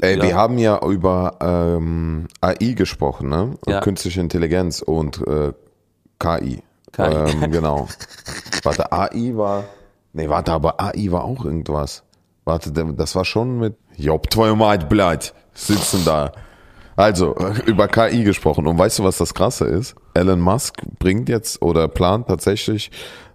Ey, 0.00 0.16
Ja. 0.16 0.22
wir 0.22 0.34
haben 0.36 0.58
ja 0.58 0.78
über 0.86 1.36
ähm, 1.40 2.28
AI 2.40 2.72
gesprochen, 2.74 3.28
ne? 3.28 3.54
Ja. 3.66 3.80
Künstliche 3.80 4.20
Intelligenz 4.20 4.80
und 4.80 5.26
äh, 5.26 5.52
KI. 6.20 6.62
KI. 6.91 7.03
Ähm, 7.03 7.51
genau. 7.51 7.87
Warte, 8.63 8.91
AI 8.91 9.31
war. 9.35 9.63
Nee, 10.13 10.29
warte, 10.29 10.53
aber 10.53 10.79
AI 10.79 11.11
war 11.11 11.23
auch 11.25 11.43
irgendwas. 11.43 12.03
Warte, 12.45 12.71
der- 12.71 12.85
das 12.93 13.15
war 13.15 13.25
schon 13.25 13.59
mit. 13.59 13.75
Job, 13.97 14.29
твою 14.29 14.55
мать, 14.55 14.87
блядь, 14.89 15.33
sitzen 15.53 16.03
da. 16.05 16.31
Also, 16.95 17.35
äh, 17.35 17.61
über 17.65 17.87
KI 17.87 18.23
gesprochen. 18.23 18.67
Und 18.67 18.77
weißt 18.77 18.99
du, 18.99 19.03
was 19.03 19.17
das 19.17 19.33
Krasse 19.33 19.65
ist? 19.65 19.95
Elon 20.13 20.39
Musk 20.39 20.81
bringt 20.99 21.27
jetzt 21.27 21.61
oder 21.61 21.87
plant 21.89 22.27
tatsächlich 22.27 22.91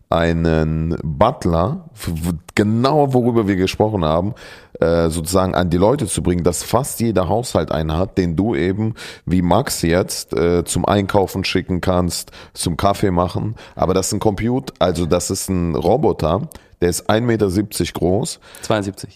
einen 0.09 0.97
Butler, 1.05 1.89
f- 1.95 2.11
w- 2.13 2.33
genau 2.55 3.13
worüber 3.15 3.47
wir 3.47 3.57
gesprochen 3.57 4.05
haben, 4.05 4.35
äh, 4.80 5.10
sozusagen 5.10 5.56
an 5.56 5.70
die 5.70 5.78
Leute 5.78 6.08
zu 6.08 6.22
bringen, 6.22 6.44
dass 6.44 6.64
fast 6.64 7.00
jeder 7.00 7.30
Haushalt 7.30 7.72
einen 7.72 7.98
hat, 7.98 8.18
den 8.18 8.36
du 8.36 8.56
eben 8.56 8.96
wie 9.26 9.42
Max 9.42 9.82
jetzt 9.82 10.34
äh, 10.34 10.64
zum 10.64 10.86
Einkaufen 10.86 11.44
schicken 11.44 11.82
kannst, 11.82 12.32
zum 12.54 12.78
Kaffee 12.78 13.12
machen. 13.12 13.56
Aber 13.76 13.94
das 13.94 14.08
ist 14.08 14.14
ein 14.14 14.20
Computer, 14.20 14.74
also 14.80 15.06
das 15.06 15.30
ist 15.30 15.50
ein 15.50 15.76
Roboter, 15.76 16.50
der 16.82 16.90
ist 16.90 17.10
1,70 17.10 17.22
Meter 17.22 17.94
groß. 17.94 18.40
72. 18.62 19.14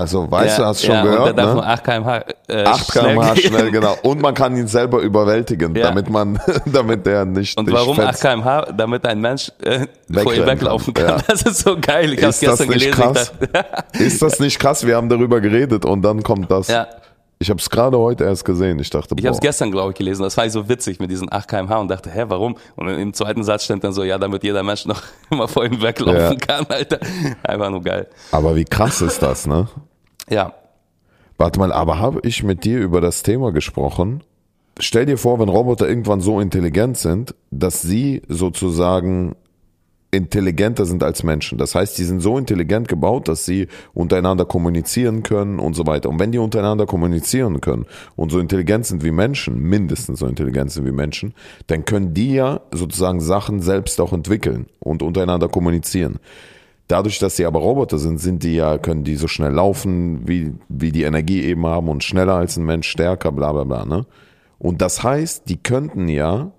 Also 0.00 0.30
weißt 0.30 0.58
ja, 0.58 0.64
du, 0.64 0.68
hast 0.68 0.84
schon 0.84 0.94
ja, 0.94 1.02
gehört, 1.02 1.18
und 1.20 1.24
der 1.26 1.32
darf 1.34 1.46
ne? 1.48 1.54
nur 1.54 1.66
8 1.66 1.84
km/h 1.84 2.24
äh, 2.48 2.64
8 2.64 2.92
schnell 2.92 3.04
km/h 3.14 3.34
gehen. 3.34 3.42
schnell, 3.48 3.70
genau. 3.70 3.96
Und 4.02 4.20
man 4.22 4.34
kann 4.34 4.56
ihn 4.56 4.66
selber 4.66 5.00
überwältigen, 5.00 5.74
Ja. 5.74 5.88
damit 5.88 6.08
man, 6.10 6.38
damit 6.66 7.06
der 7.06 7.24
nicht 7.24 7.58
Und 7.58 7.70
warum 7.72 7.98
8 7.98 8.06
fetzt. 8.08 8.22
km/h? 8.22 8.72
Damit 8.76 9.06
ein 9.06 9.20
Mensch 9.20 9.50
äh, 9.62 9.86
vor 10.22 10.34
ihm 10.34 10.46
weglaufen 10.46 10.94
kann. 10.94 11.06
kann. 11.06 11.16
Ja. 11.18 11.24
Das 11.28 11.42
ist 11.42 11.58
so 11.60 11.76
geil. 11.80 12.12
Ich 12.12 12.18
habe 12.20 12.30
Ist 12.30 12.42
das 12.42 12.58
gestern 12.58 12.68
nicht 12.68 12.80
gelesen. 12.92 13.02
krass? 13.14 13.32
Dachte, 13.52 13.86
Ist 14.04 14.22
das 14.22 14.40
nicht 14.40 14.58
krass? 14.58 14.86
Wir 14.86 14.96
haben 14.96 15.08
darüber 15.08 15.40
geredet 15.40 15.84
und 15.84 16.02
dann 16.02 16.22
kommt 16.22 16.50
das. 16.50 16.68
ja, 16.68 16.86
Ich 17.38 17.50
habe 17.50 17.60
es 17.60 17.68
gerade 17.68 17.98
heute 17.98 18.24
erst 18.24 18.44
gesehen. 18.46 18.78
Ich 18.78 18.88
dachte, 18.88 19.14
ich 19.18 19.26
habe 19.26 19.34
es 19.34 19.40
gestern, 19.40 19.70
glaube 19.70 19.92
ich, 19.92 19.98
gelesen. 19.98 20.22
Das 20.22 20.36
war 20.38 20.48
so 20.48 20.68
witzig 20.70 21.00
mit 21.00 21.10
diesen 21.10 21.30
8 21.30 21.46
km/h 21.46 21.78
und 21.80 21.88
dachte, 21.88 22.10
hä, 22.10 22.24
warum? 22.28 22.56
Und 22.76 22.88
im 22.88 23.12
zweiten 23.12 23.44
Satz 23.44 23.64
stand 23.64 23.84
dann 23.84 23.92
so, 23.92 24.04
ja, 24.04 24.16
damit 24.16 24.42
jeder 24.42 24.62
Mensch 24.62 24.86
noch 24.86 25.02
immer 25.30 25.46
vor 25.46 25.64
ihm 25.66 25.82
weglaufen 25.82 26.18
Ja. 26.18 26.34
kann, 26.36 26.64
Alter. 26.68 26.98
Einfach 27.42 27.70
nur 27.70 27.82
geil. 27.82 28.08
aber 28.32 28.56
wie 28.56 28.64
krass 28.64 29.02
ist 29.02 29.20
das, 29.22 29.46
ne? 29.46 29.68
Ja, 30.30 30.54
Warte 31.38 31.58
mal, 31.58 31.70
aber 31.70 31.98
habe 31.98 32.20
ich 32.22 32.42
mit 32.42 32.64
dir 32.64 32.78
über 32.78 33.02
das 33.02 33.22
Thema 33.22 33.52
gesprochen? 33.52 34.24
Stell 34.80 35.04
dir 35.04 35.18
vor, 35.18 35.38
wenn 35.38 35.50
Roboter 35.50 35.86
irgendwann 35.86 36.22
so 36.22 36.40
intelligent 36.40 36.96
sind, 36.96 37.34
dass 37.50 37.82
sie 37.82 38.22
sozusagen 38.28 39.36
intelligenter 40.10 40.86
sind 40.86 41.02
als 41.02 41.22
Menschen. 41.22 41.58
Das 41.58 41.74
heißt, 41.74 41.98
die 41.98 42.04
sind 42.04 42.20
so 42.20 42.38
intelligent 42.38 42.88
gebaut, 42.88 43.28
dass 43.28 43.44
sie 43.44 43.68
untereinander 43.92 44.44
kommunizieren 44.44 45.22
können 45.22 45.58
und 45.58 45.74
so 45.74 45.86
weiter. 45.86 46.08
Und 46.08 46.18
wenn 46.20 46.32
die 46.32 46.38
untereinander 46.38 46.86
kommunizieren 46.86 47.60
können 47.60 47.86
und 48.14 48.30
so 48.30 48.38
intelligent 48.38 48.86
sind 48.86 49.04
wie 49.04 49.10
Menschen, 49.10 49.58
mindestens 49.58 50.20
so 50.20 50.26
intelligent 50.26 50.70
sind 50.70 50.86
wie 50.86 50.92
Menschen, 50.92 51.34
dann 51.66 51.84
können 51.84 52.14
die 52.14 52.34
ja 52.34 52.60
sozusagen 52.72 53.20
Sachen 53.20 53.60
selbst 53.60 54.00
auch 54.00 54.12
entwickeln 54.12 54.66
und 54.78 55.02
untereinander 55.02 55.48
kommunizieren. 55.48 56.18
Dadurch, 56.88 57.18
dass 57.18 57.36
sie 57.36 57.46
aber 57.46 57.58
Roboter 57.58 57.98
sind, 57.98 58.18
sind 58.18 58.44
die 58.44 58.54
ja, 58.54 58.78
können 58.78 59.02
die 59.02 59.16
so 59.16 59.26
schnell 59.26 59.52
laufen, 59.52 60.28
wie, 60.28 60.54
wie 60.68 60.92
die 60.92 61.02
Energie 61.02 61.42
eben 61.42 61.66
haben 61.66 61.88
und 61.88 62.04
schneller 62.04 62.34
als 62.34 62.56
ein 62.56 62.64
Mensch, 62.64 62.88
stärker, 62.88 63.32
bla 63.32 63.52
bla 63.52 63.64
bla. 63.64 63.84
Ne? 63.84 64.06
Und 64.58 64.80
das 64.80 65.02
heißt, 65.02 65.48
die 65.48 65.56
könnten 65.56 66.08
ja 66.08 66.52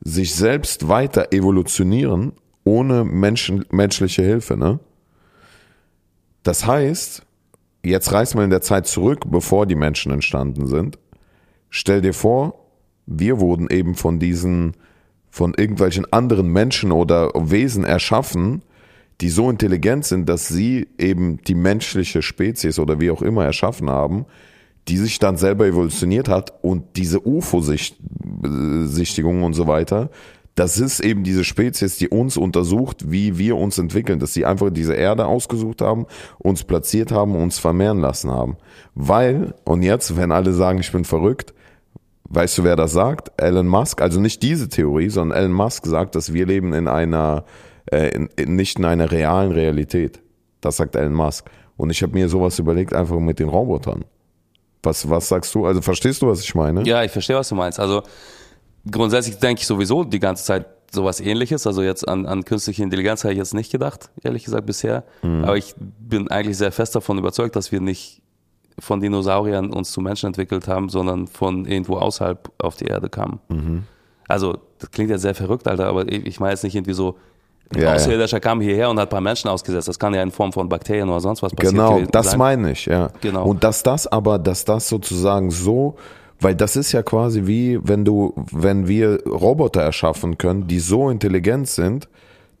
sich 0.00 0.34
selbst 0.34 0.88
weiter 0.88 1.32
evolutionieren 1.32 2.32
ohne 2.64 3.04
Menschen, 3.04 3.64
menschliche 3.70 4.22
Hilfe. 4.22 4.56
Ne? 4.56 4.80
Das 6.42 6.66
heißt, 6.66 7.22
jetzt 7.84 8.12
reiß 8.12 8.34
mal 8.34 8.44
in 8.44 8.50
der 8.50 8.62
Zeit 8.62 8.86
zurück, 8.86 9.24
bevor 9.28 9.66
die 9.66 9.74
Menschen 9.74 10.12
entstanden 10.12 10.66
sind. 10.66 10.98
Stell 11.70 12.00
dir 12.00 12.14
vor, 12.14 12.64
wir 13.06 13.40
wurden 13.40 13.68
eben 13.70 13.94
von 13.94 14.18
diesen, 14.18 14.74
von 15.30 15.54
irgendwelchen 15.54 16.10
anderen 16.12 16.48
Menschen 16.48 16.92
oder 16.92 17.30
Wesen 17.34 17.84
erschaffen, 17.84 18.62
die 19.20 19.28
so 19.28 19.50
intelligent 19.50 20.04
sind, 20.04 20.28
dass 20.28 20.48
sie 20.48 20.88
eben 20.98 21.40
die 21.44 21.54
menschliche 21.54 22.22
Spezies 22.22 22.78
oder 22.78 23.00
wie 23.00 23.10
auch 23.10 23.22
immer 23.22 23.44
erschaffen 23.44 23.90
haben, 23.90 24.26
die 24.88 24.98
sich 24.98 25.18
dann 25.18 25.36
selber 25.36 25.66
evolutioniert 25.66 26.28
hat 26.28 26.52
und 26.62 26.96
diese 26.96 27.26
UFO-Sichtigungen 27.26 29.42
und 29.42 29.54
so 29.54 29.66
weiter, 29.66 30.10
das 30.54 30.78
ist 30.78 31.00
eben 31.00 31.24
diese 31.24 31.42
Spezies, 31.42 31.96
die 31.96 32.08
uns 32.08 32.36
untersucht, 32.36 33.10
wie 33.10 33.38
wir 33.38 33.56
uns 33.56 33.78
entwickeln, 33.78 34.20
dass 34.20 34.34
sie 34.34 34.46
einfach 34.46 34.70
diese 34.70 34.94
Erde 34.94 35.26
ausgesucht 35.26 35.80
haben, 35.80 36.06
uns 36.38 36.62
platziert 36.62 37.10
haben, 37.10 37.34
uns 37.34 37.58
vermehren 37.58 37.98
lassen 37.98 38.30
haben. 38.30 38.56
Weil, 38.94 39.54
und 39.64 39.82
jetzt, 39.82 40.16
wenn 40.16 40.30
alle 40.30 40.52
sagen, 40.52 40.78
ich 40.78 40.92
bin 40.92 41.04
verrückt, 41.04 41.54
weißt 42.28 42.58
du, 42.58 42.64
wer 42.64 42.76
das 42.76 42.92
sagt? 42.92 43.32
Elon 43.36 43.66
Musk, 43.66 44.00
also 44.00 44.20
nicht 44.20 44.42
diese 44.42 44.68
Theorie, 44.68 45.08
sondern 45.08 45.38
Elon 45.38 45.52
Musk 45.52 45.86
sagt, 45.86 46.14
dass 46.14 46.32
wir 46.32 46.46
leben 46.46 46.72
in 46.72 46.86
einer, 46.86 47.44
äh, 47.90 48.10
in, 48.10 48.28
in, 48.36 48.54
nicht 48.54 48.78
in 48.78 48.84
einer 48.84 49.10
realen 49.10 49.50
Realität. 49.50 50.20
Das 50.60 50.76
sagt 50.76 50.94
Elon 50.94 51.14
Musk. 51.14 51.50
Und 51.76 51.90
ich 51.90 52.02
habe 52.02 52.12
mir 52.12 52.28
sowas 52.28 52.60
überlegt, 52.60 52.94
einfach 52.94 53.18
mit 53.18 53.40
den 53.40 53.48
Robotern. 53.48 54.04
Was, 54.84 55.08
was 55.10 55.28
sagst 55.28 55.52
du? 55.54 55.66
Also 55.66 55.80
verstehst 55.80 56.22
du, 56.22 56.28
was 56.28 56.42
ich 56.42 56.54
meine? 56.54 56.84
Ja, 56.84 57.02
ich 57.02 57.10
verstehe, 57.10 57.36
was 57.36 57.48
du 57.48 57.56
meinst. 57.56 57.80
Also 57.80 58.02
grundsätzlich 58.90 59.38
denke 59.38 59.60
ich 59.60 59.66
sowieso 59.66 60.04
die 60.04 60.20
ganze 60.20 60.44
Zeit 60.44 60.66
sowas 60.92 61.20
ähnliches. 61.20 61.66
Also 61.66 61.82
jetzt 61.82 62.06
an, 62.06 62.26
an 62.26 62.44
künstliche 62.44 62.82
Intelligenz 62.82 63.24
habe 63.24 63.32
ich 63.32 63.38
jetzt 63.38 63.54
nicht 63.54 63.72
gedacht, 63.72 64.10
ehrlich 64.22 64.44
gesagt 64.44 64.66
bisher. 64.66 65.04
Aber 65.22 65.56
ich 65.56 65.74
bin 65.76 66.28
eigentlich 66.28 66.56
sehr 66.56 66.70
fest 66.72 66.94
davon 66.94 67.18
überzeugt, 67.18 67.56
dass 67.56 67.72
wir 67.72 67.80
nicht 67.80 68.22
von 68.78 69.00
Dinosauriern 69.00 69.72
uns 69.72 69.92
zu 69.92 70.00
Menschen 70.00 70.28
entwickelt 70.28 70.68
haben, 70.68 70.88
sondern 70.88 71.26
von 71.26 71.64
irgendwo 71.64 71.96
außerhalb 71.96 72.50
auf 72.58 72.76
die 72.76 72.86
Erde 72.86 73.08
kamen. 73.08 73.86
Also 74.28 74.58
das 74.78 74.90
klingt 74.90 75.10
ja 75.10 75.18
sehr 75.18 75.34
verrückt, 75.34 75.66
Alter, 75.68 75.86
aber 75.86 76.10
ich 76.10 76.40
meine 76.40 76.52
jetzt 76.52 76.64
nicht 76.64 76.74
irgendwie 76.74 76.94
so, 76.94 77.16
Ja, 77.74 77.82
ja. 77.82 77.94
Außerirdischer 77.94 78.40
kam 78.40 78.60
hierher 78.60 78.90
und 78.90 78.98
hat 78.98 79.08
ein 79.08 79.10
paar 79.10 79.20
Menschen 79.20 79.48
ausgesetzt. 79.48 79.88
Das 79.88 79.98
kann 79.98 80.14
ja 80.14 80.22
in 80.22 80.30
Form 80.30 80.52
von 80.52 80.68
Bakterien 80.68 81.08
oder 81.08 81.20
sonst 81.20 81.42
was 81.42 81.52
passieren. 81.52 81.76
Genau, 81.76 82.10
das 82.10 82.30
sein. 82.30 82.38
meine 82.38 82.72
ich, 82.72 82.86
ja. 82.86 83.10
Genau. 83.20 83.46
Und 83.46 83.64
dass 83.64 83.82
das 83.82 84.06
aber, 84.06 84.38
dass 84.38 84.64
das 84.64 84.88
sozusagen 84.88 85.50
so, 85.50 85.96
weil 86.44 86.54
das 86.54 86.76
ist 86.76 86.92
ja 86.92 87.02
quasi 87.02 87.46
wie, 87.46 87.80
wenn 87.82 88.04
du, 88.04 88.34
wenn 88.52 88.86
wir 88.86 89.24
Roboter 89.26 89.80
erschaffen 89.80 90.36
können, 90.38 90.66
die 90.66 90.78
so 90.78 91.08
intelligent 91.08 91.68
sind, 91.68 92.08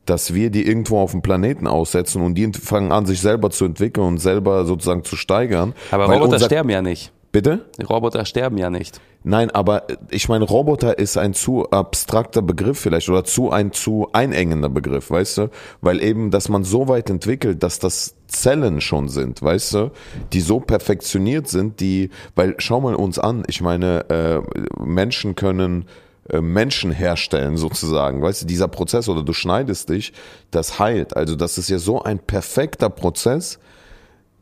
dass 0.06 0.34
wir 0.34 0.50
die 0.50 0.66
irgendwo 0.66 0.98
auf 0.98 1.12
dem 1.12 1.22
Planeten 1.22 1.66
aussetzen 1.66 2.22
und 2.22 2.34
die 2.34 2.50
fangen 2.52 2.92
an, 2.92 3.06
sich 3.06 3.20
selber 3.20 3.50
zu 3.50 3.64
entwickeln 3.64 4.06
und 4.06 4.18
selber 4.18 4.64
sozusagen 4.64 5.04
zu 5.04 5.16
steigern. 5.16 5.74
Aber 5.90 6.06
Roboter 6.06 6.38
sterben 6.40 6.70
ja 6.70 6.82
nicht. 6.82 7.12
Bitte? 7.34 7.64
Roboter 7.90 8.24
sterben 8.26 8.58
ja 8.58 8.70
nicht. 8.70 9.00
Nein, 9.24 9.50
aber 9.50 9.88
ich 10.08 10.28
meine, 10.28 10.44
Roboter 10.44 11.00
ist 11.00 11.16
ein 11.16 11.34
zu 11.34 11.68
abstrakter 11.68 12.42
Begriff 12.42 12.78
vielleicht 12.78 13.08
oder 13.08 13.24
zu 13.24 13.50
ein 13.50 13.72
zu 13.72 14.08
einengender 14.12 14.68
Begriff, 14.68 15.10
weißt 15.10 15.38
du? 15.38 15.50
Weil 15.80 16.00
eben, 16.00 16.30
dass 16.30 16.48
man 16.48 16.62
so 16.62 16.86
weit 16.86 17.10
entwickelt, 17.10 17.64
dass 17.64 17.80
das 17.80 18.14
Zellen 18.28 18.80
schon 18.80 19.08
sind, 19.08 19.42
weißt 19.42 19.74
du? 19.74 19.90
Die 20.32 20.40
so 20.40 20.60
perfektioniert 20.60 21.48
sind, 21.48 21.80
die, 21.80 22.10
weil 22.36 22.54
schau 22.58 22.80
mal 22.80 22.94
uns 22.94 23.18
an, 23.18 23.42
ich 23.48 23.60
meine, 23.60 24.08
äh, 24.10 24.40
Menschen 24.80 25.34
können 25.34 25.86
äh, 26.28 26.40
Menschen 26.40 26.92
herstellen 26.92 27.56
sozusagen. 27.56 28.22
Weißt 28.22 28.42
du, 28.42 28.46
dieser 28.46 28.68
Prozess 28.68 29.08
oder 29.08 29.24
du 29.24 29.32
schneidest 29.32 29.88
dich, 29.88 30.12
das 30.52 30.78
heilt. 30.78 31.16
Also 31.16 31.34
das 31.34 31.58
ist 31.58 31.68
ja 31.68 31.80
so 31.80 32.00
ein 32.00 32.20
perfekter 32.20 32.90
Prozess. 32.90 33.58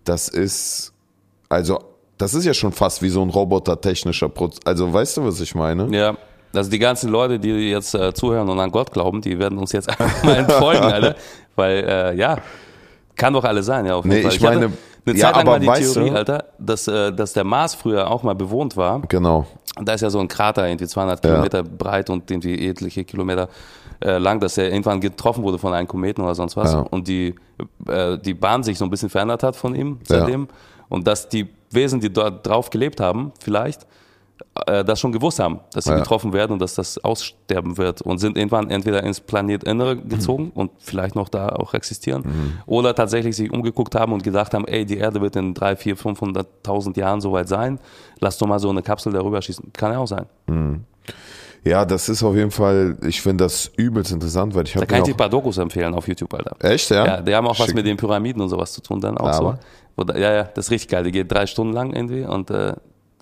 Das 0.05 0.29
ist, 0.29 0.93
also 1.49 1.92
das 2.23 2.35
ist 2.35 2.45
ja 2.45 2.55
schon 2.55 2.73
fast 2.73 3.03
wie 3.03 3.09
so 3.09 3.21
ein 3.23 3.31
robotertechnischer 3.31 4.29
Prozess. 4.29 4.61
Also 4.65 4.93
weißt 4.93 5.17
du, 5.17 5.25
was 5.25 5.41
ich 5.41 5.55
meine? 5.55 5.89
Ja. 5.97 6.15
Also 6.55 6.71
die 6.71 6.79
ganzen 6.79 7.11
Leute, 7.11 7.39
die 7.39 7.49
jetzt 7.71 7.95
äh, 7.95 8.13
zuhören 8.15 8.49
und 8.49 8.61
an 8.61 8.71
Gott 8.71 8.93
glauben, 8.93 9.21
die 9.23 9.39
werden 9.39 9.59
uns 9.59 9.73
jetzt 9.73 9.89
einfach 10.01 10.23
mal 10.23 10.37
entfolgen, 10.37 10.83
Alter. 10.85 11.15
Weil, 11.57 11.85
äh, 11.89 12.15
ja, 12.15 12.37
kann 13.17 13.33
doch 13.33 13.45
alles 13.45 13.67
sein, 13.67 13.87
ja, 13.87 13.95
auf 13.97 14.05
jeden 14.05 14.17
Nee, 14.17 14.23
Fall. 14.23 14.33
ich 14.35 14.41
meine, 14.41 14.55
hatte 14.67 14.73
eine 15.07 15.19
ja, 15.19 15.27
Zeit 15.27 15.33
lang 15.37 15.41
aber 15.43 15.51
mal 15.53 15.61
die 15.61 15.67
weißt 15.67 15.95
Theorie, 15.95 16.11
du- 16.11 16.17
Alter, 16.17 16.45
dass, 16.59 16.87
äh, 16.89 17.13
dass 17.13 17.33
der 17.33 17.45
Mars 17.45 17.75
früher 17.75 18.09
auch 18.11 18.23
mal 18.23 18.35
bewohnt 18.35 18.77
war. 18.77 19.01
Genau. 19.09 19.47
Und 19.79 19.89
da 19.89 19.95
ist 19.95 20.03
ja 20.03 20.11
so 20.11 20.21
ein 20.21 20.29
Krater, 20.29 20.69
irgendwie 20.69 20.87
200 20.87 21.25
Ja. 21.25 21.31
Kilometer 21.31 21.63
breit 21.65 22.09
und 22.11 22.31
irgendwie 22.31 22.69
etliche 22.69 23.05
Kilometer 23.05 23.49
äh, 24.05 24.19
lang, 24.19 24.39
dass 24.39 24.59
er 24.59 24.71
irgendwann 24.71 25.01
getroffen 25.01 25.43
wurde 25.43 25.59
von 25.59 25.73
einem 25.73 25.89
Kometen 25.89 26.23
oder 26.23 26.35
sonst 26.35 26.57
was. 26.57 26.73
Ja. 26.73 26.81
Und 26.91 27.09
die, 27.09 27.35
äh, 27.89 28.19
die 28.19 28.35
Bahn 28.35 28.63
sich 28.63 28.77
so 28.79 28.85
ein 28.85 28.91
bisschen 28.91 29.09
verändert 29.11 29.43
hat 29.43 29.57
von 29.57 29.75
ihm 29.75 29.99
seitdem. 30.05 30.49
Und 30.89 31.07
dass 31.07 31.29
die 31.29 31.49
Wesen, 31.75 32.01
die 32.01 32.13
dort 32.13 32.47
drauf 32.47 32.71
gelebt 32.71 33.01
haben, 33.01 33.33
vielleicht, 33.41 33.87
äh, 34.67 34.85
das 34.85 34.99
schon 34.99 35.13
gewusst 35.13 35.39
haben, 35.39 35.61
dass 35.73 35.85
sie 35.85 35.91
Ja. 35.93 35.99
getroffen 35.99 36.33
werden 36.33 36.53
und 36.53 36.59
dass 36.63 36.75
das 36.75 36.99
aussterben 37.05 37.79
wird 37.79 38.03
und 38.03 38.19
sind 38.19 38.37
irgendwann 38.37 38.71
entweder 38.71 39.03
ins 39.03 39.21
Planetinnere 39.21 39.97
gezogen 39.97 40.45
Mhm. 40.47 40.51
und 40.55 40.71
vielleicht 40.79 41.15
noch 41.15 41.29
da 41.29 41.49
auch 41.51 41.75
existieren 41.75 42.59
oder 42.67 42.95
tatsächlich 42.95 43.37
sich 43.37 43.53
umgeguckt 43.53 43.95
haben 43.95 44.13
und 44.13 44.23
gedacht 44.25 44.53
haben, 44.55 44.67
ey, 44.67 44.85
die 44.85 44.97
Erde 44.99 45.21
wird 45.21 45.37
in 45.37 45.55
drei, 45.55 45.77
vier, 45.77 45.97
500.000 45.97 46.97
Jahren 46.97 47.21
soweit 47.21 47.49
sein, 47.49 47.79
lass 48.21 48.37
doch 48.39 48.47
mal 48.49 48.59
so 48.59 48.69
eine 48.71 48.83
Kapsel 48.83 49.13
darüber 49.13 49.41
schießen. 49.41 49.73
Kann 49.73 49.93
ja 49.93 49.99
auch 49.99 50.09
sein. 50.09 50.27
Ja, 51.65 51.85
das 51.85 52.09
ist 52.09 52.23
auf 52.23 52.35
jeden 52.35 52.51
Fall, 52.51 52.97
ich 53.07 53.21
finde 53.21 53.45
das 53.45 53.71
übelst 53.77 54.11
interessant, 54.11 54.55
weil 54.55 54.65
ich 54.65 54.73
Da 54.73 54.81
habe 54.81 54.87
kann 54.87 54.99
ich 54.99 55.05
dir 55.05 55.15
ein 55.15 55.17
paar 55.17 55.29
Dokus 55.29 55.59
empfehlen 55.59 55.95
auf 55.95 56.09
YouTube, 56.09 56.35
Alter. 56.35 56.57
Echt, 56.59 56.91
ja? 56.91 57.07
Ja, 57.07 57.21
die 57.21 57.35
haben 57.35 57.47
auch 57.47 57.59
was 57.59 57.67
Schick. 57.67 57.77
mit 57.77 57.87
den 57.87 57.97
Pyramiden 57.97 58.43
und 58.43 58.49
sowas 58.49 58.73
zu 58.73 58.81
tun 58.81 59.01
dann 59.01 59.17
auch 59.17 59.29
Aber? 59.29 59.59
so. 59.97 60.05
Da, 60.05 60.19
ja, 60.19 60.33
ja, 60.33 60.45
das 60.45 60.67
ist 60.67 60.71
richtig 60.73 60.89
geil. 60.89 61.05
Die 61.05 61.13
geht 61.13 61.31
drei 61.31 61.47
Stunden 61.47 61.73
lang 61.73 61.93
irgendwie 61.93 62.25
und 62.25 62.51
äh, 62.51 62.73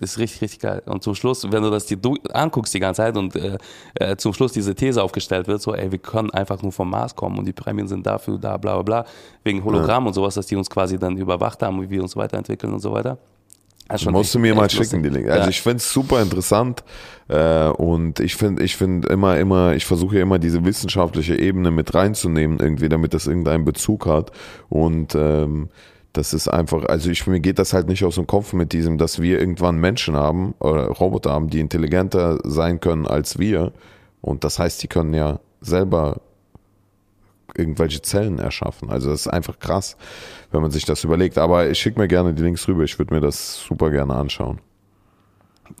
das 0.01 0.13
ist 0.13 0.17
richtig, 0.17 0.41
richtig 0.41 0.59
geil. 0.61 0.81
Und 0.87 1.03
zum 1.03 1.13
Schluss, 1.13 1.45
wenn 1.51 1.61
du 1.61 1.69
das 1.69 1.85
dir 1.85 1.99
anguckst 2.33 2.73
die 2.73 2.79
ganze 2.79 3.03
Zeit 3.03 3.15
und 3.15 3.35
äh, 3.35 3.57
äh, 3.93 4.17
zum 4.17 4.33
Schluss 4.33 4.51
diese 4.51 4.73
These 4.73 5.03
aufgestellt 5.03 5.47
wird, 5.47 5.61
so, 5.61 5.75
ey, 5.75 5.91
wir 5.91 5.99
können 5.99 6.31
einfach 6.31 6.63
nur 6.63 6.71
vom 6.71 6.89
Mars 6.89 7.15
kommen 7.15 7.37
und 7.37 7.45
die 7.45 7.53
Pyramiden 7.53 7.87
sind 7.87 8.07
dafür, 8.07 8.39
da, 8.39 8.57
bla, 8.57 8.81
bla, 8.81 9.03
bla, 9.03 9.05
wegen 9.43 9.63
Hologramm 9.63 10.07
und 10.07 10.13
sowas, 10.13 10.33
dass 10.33 10.47
die 10.47 10.55
uns 10.55 10.67
quasi 10.67 10.97
dann 10.97 11.17
überwacht 11.17 11.61
haben, 11.61 11.79
wie 11.83 11.89
wir 11.91 12.01
uns 12.01 12.15
weiterentwickeln 12.15 12.73
und 12.73 12.79
so 12.79 12.91
weiter. 12.91 13.19
Schon 13.97 14.13
Musst 14.13 14.35
du 14.35 14.39
mir 14.39 14.55
mal 14.55 14.69
schicken, 14.69 15.03
die. 15.03 15.09
Links. 15.09 15.29
Also 15.29 15.43
ja. 15.43 15.49
ich 15.49 15.61
finde 15.61 15.77
es 15.77 15.91
super 15.91 16.21
interessant 16.21 16.83
äh, 17.27 17.67
und 17.67 18.19
ich 18.19 18.35
finde, 18.35 18.63
ich 18.63 18.75
finde 18.75 19.07
immer, 19.09 19.37
immer, 19.37 19.73
ich 19.73 19.85
versuche 19.85 20.17
ja 20.17 20.21
immer 20.21 20.39
diese 20.39 20.63
wissenschaftliche 20.65 21.35
Ebene 21.37 21.71
mit 21.71 21.93
reinzunehmen, 21.93 22.59
irgendwie, 22.59 22.89
damit 22.89 23.13
das 23.13 23.27
irgendeinen 23.27 23.65
Bezug 23.65 24.05
hat. 24.05 24.31
Und 24.69 25.15
ähm, 25.15 25.69
das 26.13 26.33
ist 26.33 26.47
einfach, 26.47 26.85
also 26.85 27.09
ich 27.09 27.25
mir 27.25 27.39
geht 27.39 27.59
das 27.59 27.73
halt 27.73 27.87
nicht 27.87 28.03
aus 28.03 28.15
dem 28.15 28.27
Kopf 28.27 28.53
mit 28.53 28.73
diesem, 28.73 28.97
dass 28.97 29.21
wir 29.21 29.39
irgendwann 29.39 29.77
Menschen 29.77 30.15
haben 30.15 30.55
oder 30.59 30.87
Roboter 30.87 31.31
haben, 31.31 31.49
die 31.49 31.59
intelligenter 31.59 32.39
sein 32.43 32.79
können 32.79 33.07
als 33.07 33.39
wir. 33.39 33.71
Und 34.19 34.43
das 34.43 34.59
heißt, 34.59 34.83
die 34.83 34.87
können 34.87 35.13
ja 35.13 35.39
selber 35.61 36.21
irgendwelche 37.55 38.01
Zellen 38.01 38.39
erschaffen. 38.39 38.89
Also 38.89 39.09
das 39.09 39.21
ist 39.21 39.27
einfach 39.27 39.59
krass, 39.59 39.97
wenn 40.51 40.61
man 40.61 40.71
sich 40.71 40.85
das 40.85 41.03
überlegt. 41.03 41.37
Aber 41.37 41.69
ich 41.69 41.79
schicke 41.79 41.99
mir 41.99 42.07
gerne 42.07 42.33
die 42.33 42.41
Links 42.41 42.67
rüber. 42.67 42.83
Ich 42.83 42.97
würde 42.97 43.13
mir 43.13 43.21
das 43.21 43.63
super 43.67 43.89
gerne 43.89 44.15
anschauen. 44.15 44.59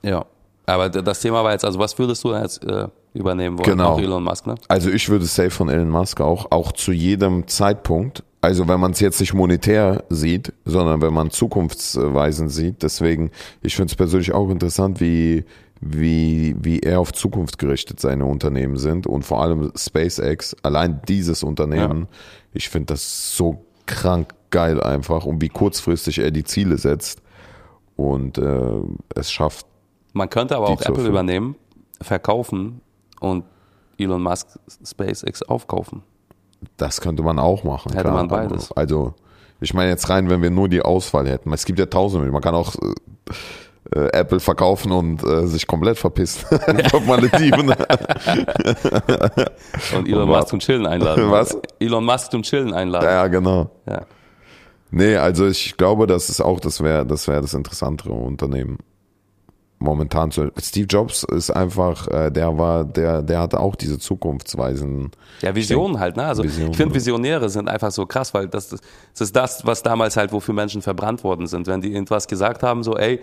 Ja. 0.01 0.25
Aber 0.65 0.89
das 0.89 1.19
Thema 1.19 1.43
war 1.43 1.51
jetzt, 1.51 1.65
also 1.65 1.79
was 1.79 1.97
würdest 1.97 2.23
du 2.23 2.33
jetzt 2.33 2.63
äh, 2.63 2.87
übernehmen 3.13 3.57
wollen? 3.57 3.71
Genau. 3.71 3.93
Auch 3.93 3.99
Elon 3.99 4.23
Musk, 4.23 4.47
ne? 4.47 4.55
Also 4.67 4.89
ich 4.89 5.09
würde 5.09 5.25
safe 5.25 5.49
von 5.49 5.69
Elon 5.69 5.89
Musk 5.89 6.21
auch, 6.21 6.51
auch 6.51 6.71
zu 6.71 6.91
jedem 6.91 7.47
Zeitpunkt. 7.47 8.23
Also 8.41 8.67
wenn 8.67 8.79
man 8.79 8.91
es 8.91 8.99
jetzt 8.99 9.19
nicht 9.19 9.33
monetär 9.33 10.03
sieht, 10.09 10.53
sondern 10.65 11.01
wenn 11.01 11.13
man 11.13 11.29
zukunftsweisend 11.29 12.51
sieht. 12.51 12.83
Deswegen, 12.83 13.31
ich 13.61 13.75
finde 13.75 13.91
es 13.91 13.95
persönlich 13.95 14.33
auch 14.33 14.49
interessant, 14.49 15.01
wie, 15.01 15.45
wie, 15.81 16.55
wie 16.61 16.79
er 16.79 16.99
auf 16.99 17.11
Zukunft 17.11 17.57
gerichtet 17.57 17.99
seine 17.99 18.25
Unternehmen 18.25 18.77
sind 18.77 19.07
und 19.07 19.23
vor 19.23 19.41
allem 19.41 19.71
SpaceX, 19.75 20.55
allein 20.61 21.01
dieses 21.07 21.43
Unternehmen, 21.43 22.07
ich 22.53 22.69
finde 22.69 22.93
das 22.93 23.35
so 23.35 23.65
krank 23.87 24.35
geil 24.51 24.81
einfach 24.81 25.25
und 25.25 25.41
wie 25.41 25.49
kurzfristig 25.49 26.19
er 26.19 26.29
die 26.29 26.43
Ziele 26.43 26.77
setzt 26.77 27.21
und 27.95 28.37
äh, 28.37 28.81
es 29.15 29.31
schafft. 29.31 29.65
Man 30.13 30.29
könnte 30.29 30.55
aber 30.55 30.69
auch 30.69 30.81
Apple 30.81 31.07
übernehmen, 31.07 31.55
verkaufen 31.99 32.81
und 33.19 33.45
Elon 33.97 34.21
Musk 34.21 34.59
SpaceX 34.85 35.41
aufkaufen. 35.43 36.03
Das 36.77 37.01
könnte 37.01 37.23
man 37.23 37.39
auch 37.39 37.63
machen. 37.63 37.93
Hätte 37.93 38.11
man 38.11 38.27
beides. 38.27 38.71
Also, 38.73 39.15
ich 39.59 39.73
meine 39.73 39.89
jetzt 39.89 40.09
rein, 40.09 40.29
wenn 40.29 40.41
wir 40.41 40.51
nur 40.51 40.69
die 40.69 40.81
Auswahl 40.81 41.27
hätten. 41.27 41.51
Es 41.53 41.65
gibt 41.65 41.79
ja 41.79 41.87
tausende. 41.87 42.31
Man 42.31 42.41
kann 42.41 42.53
auch 42.53 42.75
äh, 42.75 43.33
Apple 43.89 44.39
verkaufen 44.39 44.91
und 44.91 45.23
äh, 45.23 45.47
sich 45.47 45.65
komplett 45.65 45.97
verpissen. 45.97 46.45
Auf 46.93 47.05
Malediven. 47.05 47.69
Und 49.95 50.07
Elon? 50.07 50.29
Musk 50.29 50.49
zum 50.49 50.59
Chillen 50.59 50.85
einladen. 50.85 51.31
Was? 51.31 51.57
Elon 51.79 52.05
Musk 52.05 52.31
zum 52.31 52.43
Chillen 52.43 52.73
einladen. 52.73 53.05
ja, 53.05 53.27
genau. 53.27 53.71
Ja. 53.87 54.05
Nee, 54.91 55.15
also 55.15 55.47
ich 55.47 55.77
glaube, 55.77 56.05
das 56.05 56.29
ist 56.29 56.41
auch, 56.41 56.59
das 56.59 56.83
wäre 56.83 57.05
das, 57.05 57.27
wäre 57.27 57.41
das 57.41 57.53
interessantere 57.53 58.13
Unternehmen. 58.13 58.77
Momentan 59.79 60.29
zu. 60.29 60.51
Steve 60.61 60.85
Jobs 60.85 61.23
ist 61.23 61.49
einfach, 61.49 62.07
äh, 62.07 62.29
der 62.29 62.55
war, 62.55 62.85
der, 62.85 63.23
der 63.23 63.39
hatte 63.39 63.59
auch 63.59 63.75
diese 63.75 63.97
zukunftsweisenden. 63.97 65.09
Ja, 65.41 65.55
Visionen 65.55 65.99
halt, 65.99 66.17
ne? 66.17 66.25
Also 66.25 66.43
Visionen, 66.43 66.71
ich 66.71 66.77
finde. 66.77 66.93
Visionäre 66.93 67.49
sind 67.49 67.67
einfach 67.67 67.91
so 67.91 68.05
krass, 68.05 68.31
weil 68.35 68.47
das, 68.47 68.69
das 68.69 68.81
ist 69.19 69.35
das, 69.35 69.65
was 69.65 69.81
damals 69.81 70.17
halt, 70.17 70.33
wofür 70.33 70.53
Menschen 70.53 70.83
verbrannt 70.83 71.23
worden 71.23 71.47
sind. 71.47 71.65
Wenn 71.65 71.81
die 71.81 71.91
irgendwas 71.91 72.27
gesagt 72.27 72.61
haben, 72.61 72.83
so, 72.83 72.95
ey, 72.95 73.21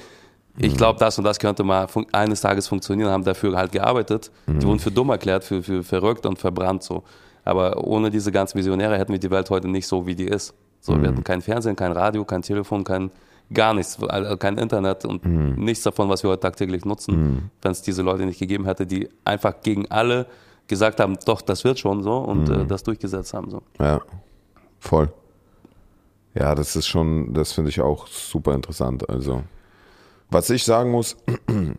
ich 0.59 0.77
glaube, 0.77 0.99
das 0.99 1.19
und 1.19 1.25
das 1.25 1.39
könnte 1.39 1.65
mal 1.65 1.87
eines 2.13 2.41
Tages 2.41 2.69
funktionieren, 2.69 3.11
haben 3.11 3.25
dafür 3.25 3.57
halt 3.57 3.73
gearbeitet. 3.73 4.31
Die 4.47 4.67
wurden 4.67 4.79
für 4.79 4.91
dumm 4.91 5.11
erklärt, 5.11 5.45
für, 5.45 5.63
für 5.63 5.83
verrückt 5.83 6.27
und 6.27 6.39
verbrannt 6.39 6.83
so. 6.83 7.05
Aber 7.45 7.83
ohne 7.85 8.11
diese 8.11 8.33
ganzen 8.33 8.59
Visionäre 8.59 8.99
hätten 8.99 9.13
wir 9.13 9.21
die 9.21 9.31
Welt 9.31 9.49
heute 9.51 9.69
nicht 9.69 9.87
so, 9.87 10.07
wie 10.07 10.15
die 10.15 10.27
ist. 10.27 10.55
So, 10.81 11.01
wir 11.01 11.09
hätten 11.09 11.25
kein 11.25 11.43
Fernsehen, 11.43 11.77
kein 11.77 11.93
Radio, 11.93 12.25
kein 12.25 12.43
Telefon, 12.43 12.85
kein 12.85 13.11
gar 13.53 13.75
nichts, 13.75 14.03
also 14.03 14.37
kein 14.37 14.59
Internet 14.59 15.05
und 15.05 15.25
nichts 15.59 15.83
davon, 15.83 16.09
was 16.09 16.23
wir 16.23 16.31
heute 16.31 16.41
tagtäglich 16.41 16.85
nutzen, 16.85 17.51
wenn 17.63 17.73
es 17.73 17.83
diese 17.83 18.03
Leute 18.03 18.27
nicht 18.27 18.39
gegeben 18.39 18.65
hätte, 18.67 18.87
die 18.87 19.09
einfach 19.25 19.55
gegen 19.63 19.91
alle 19.91 20.27
gesagt 20.67 21.01
haben, 21.01 21.17
doch, 21.25 21.41
das 21.41 21.65
wird 21.65 21.79
schon 21.79 22.03
so 22.03 22.19
und 22.19 22.51
äh, 22.51 22.67
das 22.67 22.83
durchgesetzt 22.83 23.33
haben. 23.33 23.51
So. 23.51 23.63
Ja, 23.81 24.01
voll. 24.79 25.11
Ja, 26.35 26.55
das 26.55 26.77
ist 26.77 26.87
schon, 26.87 27.33
das 27.33 27.53
finde 27.53 27.71
ich 27.71 27.81
auch 27.81 28.07
super 28.07 28.55
interessant. 28.55 29.09
Also, 29.09 29.43
was 30.31 30.51
ich 30.51 30.65
sagen 30.65 30.91
muss, 30.91 31.17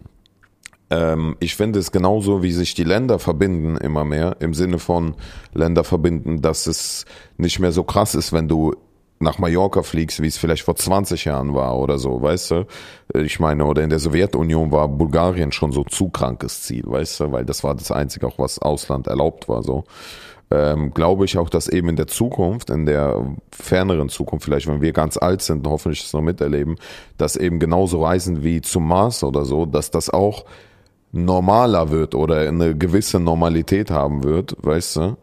ähm, 0.90 1.36
ich 1.40 1.56
finde 1.56 1.80
es 1.80 1.92
genauso, 1.92 2.44
wie 2.44 2.52
sich 2.52 2.74
die 2.74 2.84
Länder 2.84 3.20
verbinden 3.20 3.78
immer 3.78 4.06
mehr, 4.06 4.38
im 4.40 4.54
Sinne 4.54 4.80
von 4.80 5.16
Länder 5.54 5.84
verbinden, 5.84 6.42
dass 6.42 6.68
es 6.68 7.06
nicht 7.38 7.60
mehr 7.60 7.72
so 7.72 7.84
krass 7.84 8.16
ist, 8.16 8.34
wenn 8.34 8.48
du 8.48 8.74
nach 9.20 9.38
Mallorca 9.38 9.84
fliegst, 9.84 10.22
wie 10.22 10.28
es 10.28 10.38
vielleicht 10.38 10.64
vor 10.64 10.76
20 10.76 11.26
Jahren 11.26 11.54
war 11.54 11.78
oder 11.78 11.98
so, 11.98 12.22
weißt 12.22 12.52
du? 12.52 12.68
Ich 13.16 13.40
meine, 13.40 13.66
oder 13.66 13.84
in 13.84 13.90
der 13.90 14.00
Sowjetunion 14.00 14.72
war 14.72 14.88
Bulgarien 14.88 15.52
schon 15.52 15.74
so 15.74 15.84
zu 15.84 16.10
krankes 16.10 16.64
Ziel, 16.64 16.84
weißt 16.86 17.20
du, 17.20 17.32
weil 17.32 17.46
das 17.46 17.64
war 17.64 17.76
das 17.76 17.92
Einzige 17.92 18.28
auch, 18.28 18.40
was 18.40 18.60
Ausland 18.60 19.08
erlaubt 19.08 19.50
war, 19.50 19.62
so 19.62 19.84
ähm, 20.52 20.94
glaube 20.94 21.26
ich 21.26 21.38
auch, 21.38 21.50
dass 21.50 21.68
eben 21.68 21.90
in 21.90 21.96
der 21.96 22.08
Zukunft, 22.08 22.70
in 22.70 22.86
der 22.86 23.36
ferneren 23.52 24.10
Zukunft, 24.10 24.46
vielleicht 24.46 24.68
wenn 24.68 24.82
wir 24.82 24.94
ganz 24.94 25.18
alt 25.18 25.42
sind 25.42 25.66
und 25.66 25.72
hoffentlich 25.72 26.02
das 26.02 26.14
noch 26.14 26.22
miterleben, 26.22 26.78
dass 27.18 27.36
eben 27.36 27.60
genauso 27.60 28.04
Reisen 28.04 28.44
wie 28.44 28.62
zum 28.62 28.88
Mars 28.88 29.24
oder 29.24 29.46
so, 29.46 29.66
dass 29.66 29.92
das 29.92 30.10
auch 30.10 30.46
normaler 31.12 31.92
wird 31.92 32.16
oder 32.16 32.48
eine 32.48 32.76
gewisse 32.76 33.20
Normalität 33.20 33.92
haben 33.92 34.24
wird, 34.24 34.56
weißt 34.62 34.96
du, 34.98 35.18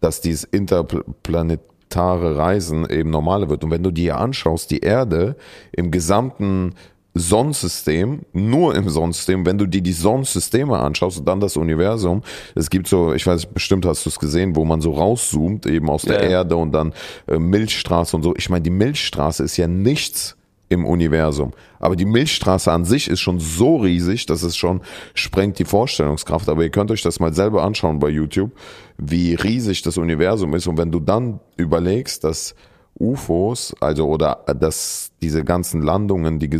dass 0.00 0.20
dieses 0.20 0.44
interplanetare 0.44 2.36
Reisen 2.36 2.88
eben 2.88 3.10
normaler 3.10 3.48
wird. 3.48 3.64
Und 3.64 3.70
wenn 3.70 3.82
du 3.82 3.90
dir 3.90 4.18
anschaust, 4.18 4.70
die 4.70 4.80
Erde 4.80 5.36
im 5.72 5.90
gesamten 5.90 6.74
Sonnensystem, 7.14 8.22
nur 8.32 8.74
im 8.74 8.88
Sonnensystem, 8.88 9.46
wenn 9.46 9.56
du 9.56 9.66
dir 9.66 9.80
die 9.80 9.92
Sonnensysteme 9.92 10.78
anschaust 10.78 11.18
und 11.18 11.28
dann 11.28 11.38
das 11.40 11.56
Universum, 11.56 12.22
es 12.56 12.70
gibt 12.70 12.88
so, 12.88 13.14
ich 13.14 13.26
weiß, 13.26 13.46
bestimmt 13.46 13.86
hast 13.86 14.04
du 14.04 14.10
es 14.10 14.18
gesehen, 14.18 14.56
wo 14.56 14.64
man 14.64 14.80
so 14.80 14.92
rauszoomt, 14.92 15.66
eben 15.66 15.88
aus 15.88 16.02
der 16.02 16.22
ja. 16.24 16.30
Erde 16.30 16.56
und 16.56 16.72
dann 16.72 16.92
äh, 17.28 17.38
Milchstraße 17.38 18.16
und 18.16 18.24
so. 18.24 18.34
Ich 18.36 18.50
meine, 18.50 18.62
die 18.62 18.70
Milchstraße 18.70 19.44
ist 19.44 19.56
ja 19.56 19.68
nichts 19.68 20.36
im 20.68 20.84
Universum. 20.84 21.52
Aber 21.78 21.94
die 21.94 22.04
Milchstraße 22.04 22.72
an 22.72 22.84
sich 22.84 23.08
ist 23.08 23.20
schon 23.20 23.38
so 23.38 23.76
riesig, 23.76 24.26
dass 24.26 24.42
es 24.42 24.56
schon 24.56 24.80
sprengt 25.14 25.58
die 25.58 25.64
Vorstellungskraft. 25.64 26.48
Aber 26.48 26.62
ihr 26.62 26.70
könnt 26.70 26.90
euch 26.90 27.02
das 27.02 27.20
mal 27.20 27.32
selber 27.32 27.62
anschauen 27.62 27.98
bei 28.00 28.08
YouTube, 28.08 28.50
wie 28.98 29.34
riesig 29.34 29.82
das 29.82 29.98
Universum 29.98 30.54
ist. 30.54 30.66
Und 30.66 30.78
wenn 30.78 30.90
du 30.90 31.00
dann 31.00 31.40
überlegst, 31.56 32.24
dass 32.24 32.54
UFOs, 32.98 33.74
also 33.80 34.08
oder 34.08 34.44
dass 34.58 35.10
diese 35.20 35.44
ganzen 35.44 35.82
Landungen, 35.82 36.38
die 36.38 36.50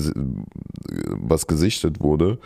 was 1.08 1.46
gesichtet 1.46 2.00
wurde, 2.00 2.38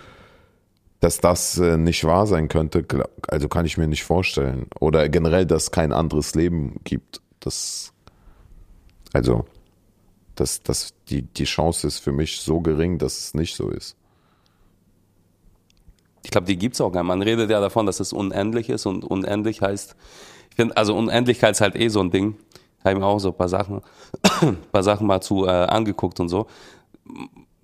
dass 1.00 1.18
das 1.18 1.58
äh, 1.58 1.76
nicht 1.76 2.04
wahr 2.04 2.26
sein 2.26 2.48
könnte, 2.48 2.84
also 3.28 3.48
kann 3.48 3.66
ich 3.66 3.78
mir 3.78 3.86
nicht 3.86 4.04
vorstellen. 4.04 4.66
Oder 4.80 5.08
generell, 5.08 5.46
dass 5.46 5.64
es 5.64 5.70
kein 5.70 5.92
anderes 5.92 6.34
Leben 6.34 6.80
gibt. 6.84 7.20
Das, 7.40 7.92
also, 9.12 9.44
dass, 10.34 10.62
dass 10.62 10.94
die, 11.08 11.22
die 11.22 11.44
Chance 11.44 11.86
ist 11.86 11.98
für 11.98 12.12
mich 12.12 12.40
so 12.40 12.60
gering, 12.60 12.98
dass 12.98 13.18
es 13.18 13.34
nicht 13.34 13.54
so 13.54 13.70
ist. 13.70 13.96
Ich 16.24 16.30
glaube, 16.30 16.46
die 16.46 16.58
gibt's 16.58 16.80
auch 16.80 16.90
gar 16.90 17.02
nicht. 17.02 17.08
Man 17.08 17.22
redet 17.22 17.48
ja 17.48 17.60
davon, 17.60 17.86
dass 17.86 18.00
es 18.00 18.12
unendlich 18.12 18.68
ist 18.68 18.84
und 18.84 19.04
unendlich 19.04 19.62
heißt, 19.62 19.94
ich 20.50 20.56
finde, 20.56 20.76
also 20.76 20.96
Unendlichkeit 20.96 21.52
ist 21.52 21.60
halt 21.60 21.76
eh 21.76 21.88
so 21.88 22.00
ein 22.00 22.10
Ding. 22.10 22.36
Habe 22.84 22.94
ich 22.94 22.98
mir 22.98 23.06
auch 23.06 23.18
so 23.18 23.30
ein 23.30 23.36
paar 23.36 23.48
Sachen, 23.48 23.80
paar 24.72 24.82
Sachen 24.82 25.06
mal 25.06 25.20
zu 25.20 25.46
äh, 25.46 25.50
angeguckt 25.50 26.20
und 26.20 26.28
so. 26.28 26.46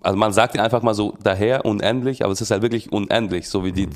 Also 0.01 0.19
man 0.19 0.33
sagt 0.33 0.59
einfach 0.59 0.83
mal 0.83 0.95
so 0.95 1.15
daher 1.23 1.65
unendlich, 1.65 2.25
aber 2.25 2.33
es 2.33 2.41
ist 2.41 2.51
halt 2.51 2.62
wirklich 2.62 2.93
unendlich, 2.93 3.49
so 3.49 3.65
wie 3.65 3.73
die 3.73 3.89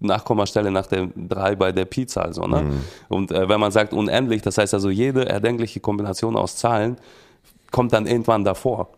Nachkommastelle 0.00 0.70
nach 0.70 0.86
der 0.86 1.08
drei 1.16 1.54
bei 1.54 1.72
der 1.72 1.86
Pi-Zahl. 1.86 2.34
So, 2.34 2.42
ne? 2.42 2.58
Und 3.08 3.30
äh, 3.32 3.48
wenn 3.48 3.60
man 3.60 3.72
sagt 3.72 3.94
unendlich, 3.94 4.42
das 4.42 4.58
heißt 4.58 4.74
also 4.74 4.90
jede 4.90 5.26
erdenkliche 5.26 5.80
Kombination 5.80 6.36
aus 6.36 6.56
Zahlen 6.56 6.96
kommt 7.70 7.92
dann 7.92 8.06
irgendwann 8.06 8.44
davor, 8.44 8.88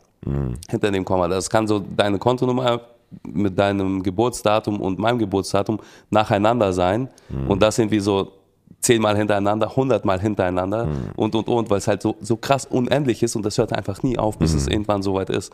hinter 0.69 0.91
dem 0.91 1.05
Komma. 1.05 1.29
Das 1.29 1.49
kann 1.49 1.67
so 1.67 1.79
deine 1.81 2.19
Kontonummer 2.19 2.81
mit 3.27 3.59
deinem 3.59 4.03
Geburtsdatum 4.03 4.81
und 4.81 4.99
meinem 4.99 5.19
Geburtsdatum 5.19 5.81
nacheinander 6.11 6.73
sein 6.73 7.09
und 7.49 7.63
das 7.63 7.79
irgendwie 7.79 8.01
so 8.01 8.33
zehnmal 8.81 9.17
hintereinander, 9.17 9.75
hundertmal 9.77 10.21
hintereinander 10.21 10.89
und 11.17 11.35
und 11.35 11.49
und, 11.49 11.71
weil 11.71 11.79
es 11.79 11.89
halt 11.89 12.03
so, 12.03 12.17
so 12.21 12.37
krass 12.37 12.65
unendlich 12.65 13.23
ist 13.23 13.37
und 13.37 13.45
das 13.45 13.59
hört 13.59 13.73
einfach 13.73 14.03
nie 14.03 14.19
auf, 14.19 14.39
bis 14.39 14.55
es 14.55 14.67
irgendwann 14.67 15.03
soweit 15.03 15.31
ist. 15.31 15.53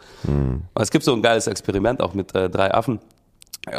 Es 0.74 0.90
gibt 0.90 1.04
so 1.04 1.14
ein 1.14 1.22
geiles 1.22 1.46
Experiment 1.46 2.02
auch 2.02 2.14
mit 2.14 2.34
äh, 2.34 2.50
drei 2.50 2.72
Affen, 2.72 3.00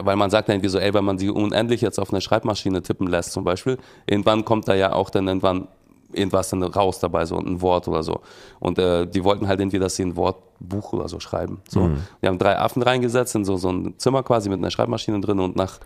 weil 0.02 0.16
man 0.16 0.30
sagt 0.30 0.50
dann 0.50 0.56
irgendwie 0.56 0.70
so, 0.70 0.80
ey, 0.80 0.94
wenn 0.94 1.06
man 1.06 1.18
sie 1.18 1.30
unendlich 1.30 1.82
jetzt 1.82 2.00
auf 2.00 2.12
eine 2.12 2.22
Schreibmaschine 2.22 2.82
tippen 2.82 3.08
lässt 3.08 3.32
zum 3.32 3.44
Beispiel, 3.44 3.78
irgendwann 4.08 4.46
kommt 4.46 4.68
da 4.68 4.74
ja 4.74 4.94
auch 4.94 5.10
dann 5.10 5.28
irgendwann 5.28 5.68
irgendwas 6.14 6.50
dann 6.50 6.64
raus 6.64 7.00
dabei, 7.00 7.26
so 7.26 7.38
ein 7.38 7.62
Wort 7.62 7.88
oder 7.88 8.04
so. 8.04 8.22
Und 8.60 8.80
äh, 8.80 9.06
die 9.06 9.24
wollten 9.24 9.48
halt 9.48 9.60
irgendwie, 9.60 9.80
dass 9.80 9.96
sie 9.96 10.04
ein 10.04 10.16
Wortbuch 10.16 10.94
oder 10.94 11.10
so 11.10 11.20
schreiben. 11.20 11.62
So. 11.68 11.90
Die 12.22 12.28
haben 12.28 12.38
drei 12.38 12.58
Affen 12.58 12.82
reingesetzt 12.82 13.36
in 13.36 13.44
so, 13.44 13.58
so 13.58 13.70
ein 13.70 13.96
Zimmer 13.98 14.24
quasi 14.24 14.50
mit 14.50 14.60
einer 14.60 14.72
Schreibmaschine 14.72 15.20
drin 15.20 15.40
und 15.40 15.56
nach 15.56 15.80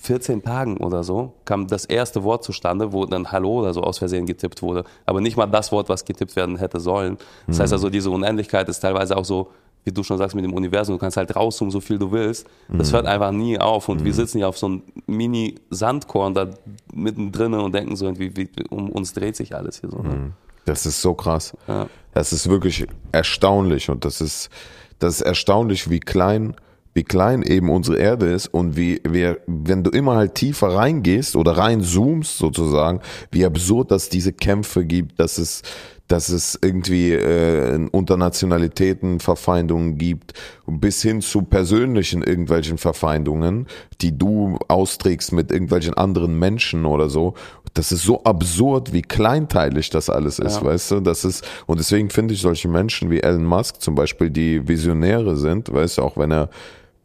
14 0.00 0.42
Tagen 0.42 0.76
oder 0.78 1.02
so 1.02 1.34
kam 1.44 1.66
das 1.66 1.84
erste 1.84 2.22
Wort 2.24 2.44
zustande, 2.44 2.92
wo 2.92 3.04
dann 3.06 3.32
Hallo 3.32 3.60
oder 3.60 3.74
so 3.74 3.82
aus 3.82 3.98
Versehen 3.98 4.26
getippt 4.26 4.62
wurde. 4.62 4.84
Aber 5.06 5.20
nicht 5.20 5.36
mal 5.36 5.46
das 5.46 5.72
Wort, 5.72 5.88
was 5.88 6.04
getippt 6.04 6.36
werden 6.36 6.56
hätte 6.56 6.80
sollen. 6.80 7.18
Das 7.46 7.60
heißt 7.60 7.72
also, 7.72 7.90
diese 7.90 8.10
Unendlichkeit 8.10 8.68
ist 8.68 8.80
teilweise 8.80 9.16
auch 9.16 9.24
so, 9.24 9.50
wie 9.84 9.92
du 9.92 10.02
schon 10.02 10.18
sagst, 10.18 10.36
mit 10.36 10.44
dem 10.44 10.52
Universum. 10.52 10.96
Du 10.96 10.98
kannst 10.98 11.16
halt 11.16 11.34
rauszoomen, 11.34 11.70
so 11.70 11.80
viel 11.80 11.98
du 11.98 12.12
willst. 12.12 12.46
Das 12.68 12.92
hört 12.92 13.06
einfach 13.06 13.32
nie 13.32 13.58
auf. 13.58 13.88
Und 13.88 14.04
wir 14.04 14.12
sitzen 14.12 14.38
ja 14.38 14.46
auf 14.46 14.58
so 14.58 14.66
einem 14.66 14.82
Mini-Sandkorn 15.06 16.34
da 16.34 16.50
mittendrin 16.92 17.54
und 17.54 17.74
denken 17.74 17.96
so, 17.96 18.04
irgendwie, 18.04 18.36
wie, 18.36 18.48
um 18.70 18.90
uns 18.90 19.14
dreht 19.14 19.36
sich 19.36 19.54
alles 19.54 19.80
hier 19.80 19.90
so. 19.90 19.98
Ne? 19.98 20.32
Das 20.64 20.84
ist 20.84 21.00
so 21.00 21.14
krass. 21.14 21.56
Ja. 21.66 21.86
Das 22.12 22.32
ist 22.32 22.48
wirklich 22.48 22.86
erstaunlich 23.12 23.88
und 23.88 24.04
das 24.04 24.20
ist, 24.20 24.50
das 24.98 25.14
ist 25.14 25.20
erstaunlich, 25.22 25.88
wie 25.88 26.00
klein, 26.00 26.54
wie 26.94 27.04
klein 27.04 27.42
eben 27.42 27.70
unsere 27.70 27.98
Erde 27.98 28.26
ist 28.26 28.48
und 28.48 28.76
wie 28.76 29.00
wir, 29.08 29.38
wenn 29.46 29.84
du 29.84 29.90
immer 29.90 30.16
halt 30.16 30.34
tiefer 30.34 30.68
reingehst 30.74 31.36
oder 31.36 31.52
reinzoomst 31.52 32.38
sozusagen, 32.38 33.00
wie 33.30 33.44
absurd 33.44 33.90
dass 33.90 34.08
diese 34.08 34.32
Kämpfe 34.32 34.84
gibt, 34.84 35.20
dass 35.20 35.38
es, 35.38 35.62
dass 36.08 36.30
es 36.30 36.58
irgendwie 36.60 37.12
äh, 37.12 37.86
unter 37.92 38.16
Nationalitäten 38.16 39.20
Verfeindungen 39.20 39.98
gibt, 39.98 40.32
bis 40.66 41.02
hin 41.02 41.20
zu 41.20 41.42
persönlichen 41.42 42.22
irgendwelchen 42.22 42.78
Verfeindungen, 42.78 43.66
die 44.00 44.16
du 44.16 44.58
austrägst 44.68 45.32
mit 45.32 45.52
irgendwelchen 45.52 45.94
anderen 45.94 46.38
Menschen 46.38 46.84
oder 46.86 47.08
so. 47.10 47.34
Das 47.74 47.92
ist 47.92 48.02
so 48.02 48.24
absurd, 48.24 48.92
wie 48.92 49.02
kleinteilig 49.02 49.90
das 49.90 50.08
alles 50.10 50.38
ist, 50.38 50.56
Ja. 50.56 50.64
weißt 50.64 50.90
du? 50.92 51.00
Das 51.00 51.24
ist, 51.24 51.44
und 51.66 51.78
deswegen 51.78 52.08
finde 52.10 52.34
ich 52.34 52.40
solche 52.40 52.66
Menschen 52.68 53.10
wie 53.10 53.20
Elon 53.20 53.44
Musk 53.44 53.80
zum 53.82 53.94
Beispiel, 53.94 54.30
die 54.30 54.66
Visionäre 54.66 55.36
sind, 55.36 55.72
weißt 55.72 55.98
du, 55.98 56.02
auch 56.02 56.16
wenn 56.16 56.32
er 56.32 56.48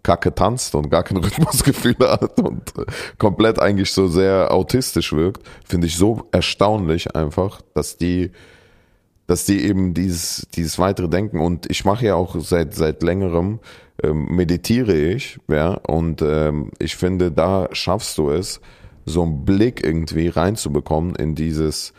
Kacke 0.04 0.36
tanzt 0.36 0.76
und 0.76 0.90
gar 0.90 1.04
kein 1.04 1.18
Rhythmusgefühl 1.24 1.96
hat 2.00 2.40
und 2.40 2.78
äh, 2.78 2.86
komplett 3.18 3.60
eigentlich 3.60 3.92
so 3.92 4.08
sehr 4.08 4.52
autistisch 4.52 5.14
wirkt, 5.14 5.42
finde 5.66 5.88
ich 5.88 5.98
so 5.98 6.28
erstaunlich 6.32 7.16
einfach, 7.16 7.62
dass 7.74 7.98
die, 7.98 8.32
dass 9.28 9.46
die 9.46 9.66
eben 9.66 9.94
dieses, 9.94 10.48
dieses 10.54 10.78
weitere 10.78 11.08
Denken. 11.08 11.40
Und 11.40 11.70
ich 11.72 11.86
mache 11.86 12.06
ja 12.06 12.16
auch 12.16 12.36
seit, 12.40 12.76
seit 12.76 13.02
längerem, 13.02 13.60
ähm, 14.04 14.26
meditiere 14.26 14.96
ich, 14.96 15.40
ja, 15.48 15.74
und 15.74 16.22
ähm, 16.22 16.72
ich 16.80 16.96
finde, 16.96 17.32
da 17.32 17.70
schaffst 17.72 18.18
du 18.18 18.30
es, 18.30 18.60
so 19.06 19.24
einen 19.24 19.46
Blick 19.46 19.84
irgendwie 19.86 20.30
reinzubekommen 20.30 21.16
in 21.16 21.36
dieses, 21.36 21.94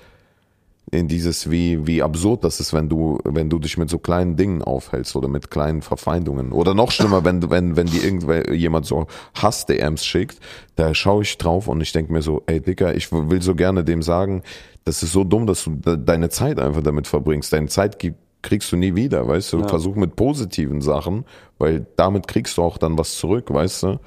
in 0.91 1.09
dieses, 1.09 1.51
wie, 1.51 1.87
wie 1.87 2.03
absurd 2.03 2.45
das 2.45 2.61
ist, 2.61 2.73
wenn 2.73 2.89
du, 2.89 3.19
wenn 3.25 3.49
du 3.51 3.59
dich 3.59 3.79
mit 3.79 3.89
so 3.91 3.99
kleinen 3.99 4.37
Dingen 4.37 4.63
aufhältst 4.63 5.17
oder 5.17 5.29
mit 5.29 5.51
kleinen 5.51 5.83
Verfeindungen. 5.83 6.53
Oder 6.53 6.75
noch 6.75 6.91
schlimmer, 6.91 7.25
wenn, 7.25 7.51
wenn, 7.51 7.77
wenn 7.77 7.87
dir 7.87 8.05
irgendwer 8.05 8.53
jemand 8.55 8.87
so 8.87 9.07
Hass-DMs 9.35 10.05
schickt, 10.05 10.39
da 10.77 10.95
schaue 10.95 11.23
ich 11.23 11.39
drauf 11.39 11.69
und 11.69 11.81
ich 11.81 11.93
denke 11.93 12.13
mir 12.13 12.23
so, 12.23 12.43
ey 12.47 12.61
Dicker, 12.61 12.95
ich 12.95 13.11
will 13.13 13.41
so 13.43 13.55
gerne 13.55 13.83
dem 13.83 14.03
sagen, 14.03 14.43
das 14.85 15.03
ist 15.03 15.13
so 15.13 15.25
dumm, 15.25 15.47
dass 15.47 15.65
du 15.65 15.71
de- 15.71 15.99
deine 15.99 16.29
Zeit 16.29 16.59
einfach 16.61 16.83
damit 16.83 17.07
verbringst. 17.07 17.53
Deine 17.53 17.69
Zeit 17.69 17.99
kriegst 18.43 18.71
du 18.71 18.77
nie 18.77 18.95
wieder, 18.95 19.27
weißt 19.27 19.55
du? 19.55 19.61
Ja. 19.61 19.69
Versuch 19.69 19.97
mit 19.97 20.17
positiven 20.17 20.83
Sachen, 20.83 21.25
weil 21.59 21.87
damit 21.97 22.29
kriegst 22.29 22.59
du 22.59 22.63
auch 22.63 22.77
dann 22.77 22.99
was 22.99 23.17
zurück, 23.17 23.53
weißt 23.53 23.85
du? 23.85 24.01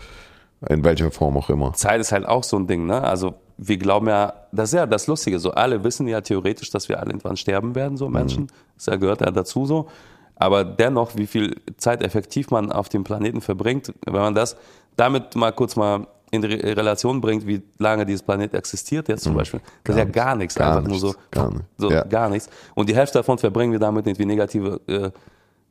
In 0.70 0.84
welcher 0.84 1.12
Form 1.12 1.38
auch 1.38 1.50
immer. 1.50 1.74
Zeit 1.74 2.00
ist 2.00 2.12
halt 2.12 2.26
auch 2.28 2.44
so 2.44 2.58
ein 2.58 2.68
Ding, 2.68 2.86
ne? 2.86 3.04
Also 3.04 3.34
wir 3.58 3.78
glauben 3.78 4.08
ja, 4.08 4.34
das 4.52 4.70
ist 4.70 4.74
ja 4.74 4.86
das 4.86 5.08
Lustige, 5.08 5.40
so 5.40 5.52
alle 5.52 5.84
wissen 5.84 6.08
ja 6.08 6.22
theoretisch, 6.22 6.70
dass 6.70 6.90
wir 6.90 7.00
alle 7.00 7.10
irgendwann 7.10 7.38
sterben 7.38 7.74
werden, 7.76 7.98
so 7.98 8.08
Menschen. 8.10 8.48
Das 8.76 8.86
ja, 8.86 8.96
gehört 8.98 9.22
ja 9.22 9.32
dazu 9.32 9.66
so. 9.66 9.88
Aber 10.36 10.64
dennoch, 10.64 11.16
wie 11.16 11.26
viel 11.26 11.56
Zeit 11.78 12.04
effektiv 12.04 12.52
man 12.52 12.72
auf 12.72 12.90
dem 12.90 13.04
Planeten 13.04 13.42
verbringt, 13.42 13.92
wenn 14.06 14.14
man 14.22 14.36
das 14.36 14.56
damit 14.96 15.36
mal 15.36 15.52
kurz 15.52 15.76
mal 15.76 16.06
in 16.30 16.44
Re 16.44 16.76
Relation 16.78 17.22
bringt, 17.22 17.48
wie 17.48 17.64
lange 17.80 18.06
dieses 18.06 18.22
Planet 18.22 18.54
existiert 18.54 19.08
jetzt 19.08 19.24
zum 19.24 19.34
Beispiel, 19.34 19.62
das 19.86 19.96
ist 19.96 20.00
ja 20.00 20.06
gar 20.06 20.36
nichts, 20.36 20.56
Gar 20.56 20.78
einfach 20.78 20.90
nur 20.90 21.00
so, 21.00 21.08
nichts, 21.08 21.22
gar 21.32 21.50
nicht. 21.50 21.64
so 21.78 21.90
Ja. 21.90 22.04
gar 22.04 22.30
nichts. 22.30 22.50
Und 22.76 22.90
die 22.90 22.96
Hälfte 22.96 23.18
davon 23.20 23.38
verbringen 23.38 23.72
wir 23.72 23.80
damit 23.80 24.06
irgendwie 24.06 24.26
negative 24.26 24.82
äh, 24.88 25.10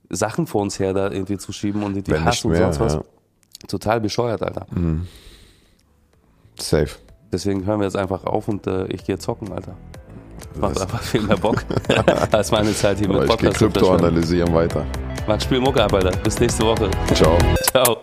Sachen 0.09 0.47
vor 0.47 0.63
uns 0.63 0.79
her 0.79 0.95
da 0.95 1.11
irgendwie 1.11 1.37
zu 1.37 1.53
schieben 1.53 1.83
und 1.83 1.95
irgendwie 1.95 2.13
Wenn 2.13 2.25
Hass 2.25 2.45
und 2.45 2.57
sonst 2.57 2.81
was. 2.81 2.95
ja. 2.95 3.03
Total 3.69 4.01
bescheuert, 4.01 4.43
Alter. 4.43 4.67
Safe. 6.59 6.89
Deswegen 7.37 7.67
hören 7.67 7.81
wir 7.81 7.85
jetzt 7.85 7.99
einfach 7.99 8.25
auf 8.25 8.49
und 8.49 8.67
äh, 8.67 8.87
ich 8.87 9.05
gehe 9.05 9.19
zocken, 9.19 9.53
Alter. 9.53 9.75
Macht 10.59 10.81
einfach 10.81 11.03
viel 11.03 11.21
mehr 11.21 11.37
Bock 11.37 11.63
als 12.33 12.51
meine 12.51 12.73
Zeit 12.73 12.97
hier 12.99 13.11
Aber 13.11 13.21
mit 13.21 13.31
ich 13.31 13.37
gehe 13.37 13.51
Podcast. 13.51 13.75
Krypto 13.75 13.93
analysieren 13.93 14.55
weiter. 14.55 14.87
Max, 15.29 15.45
spiel 15.45 15.61
Mucke 15.61 15.85
ab, 15.85 15.93
Alter. 15.93 16.17
Bis 16.25 16.41
nächste 16.41 16.65
Woche. 16.65 16.91
Ciao. 17.13 17.37
Ciao. 17.71 17.99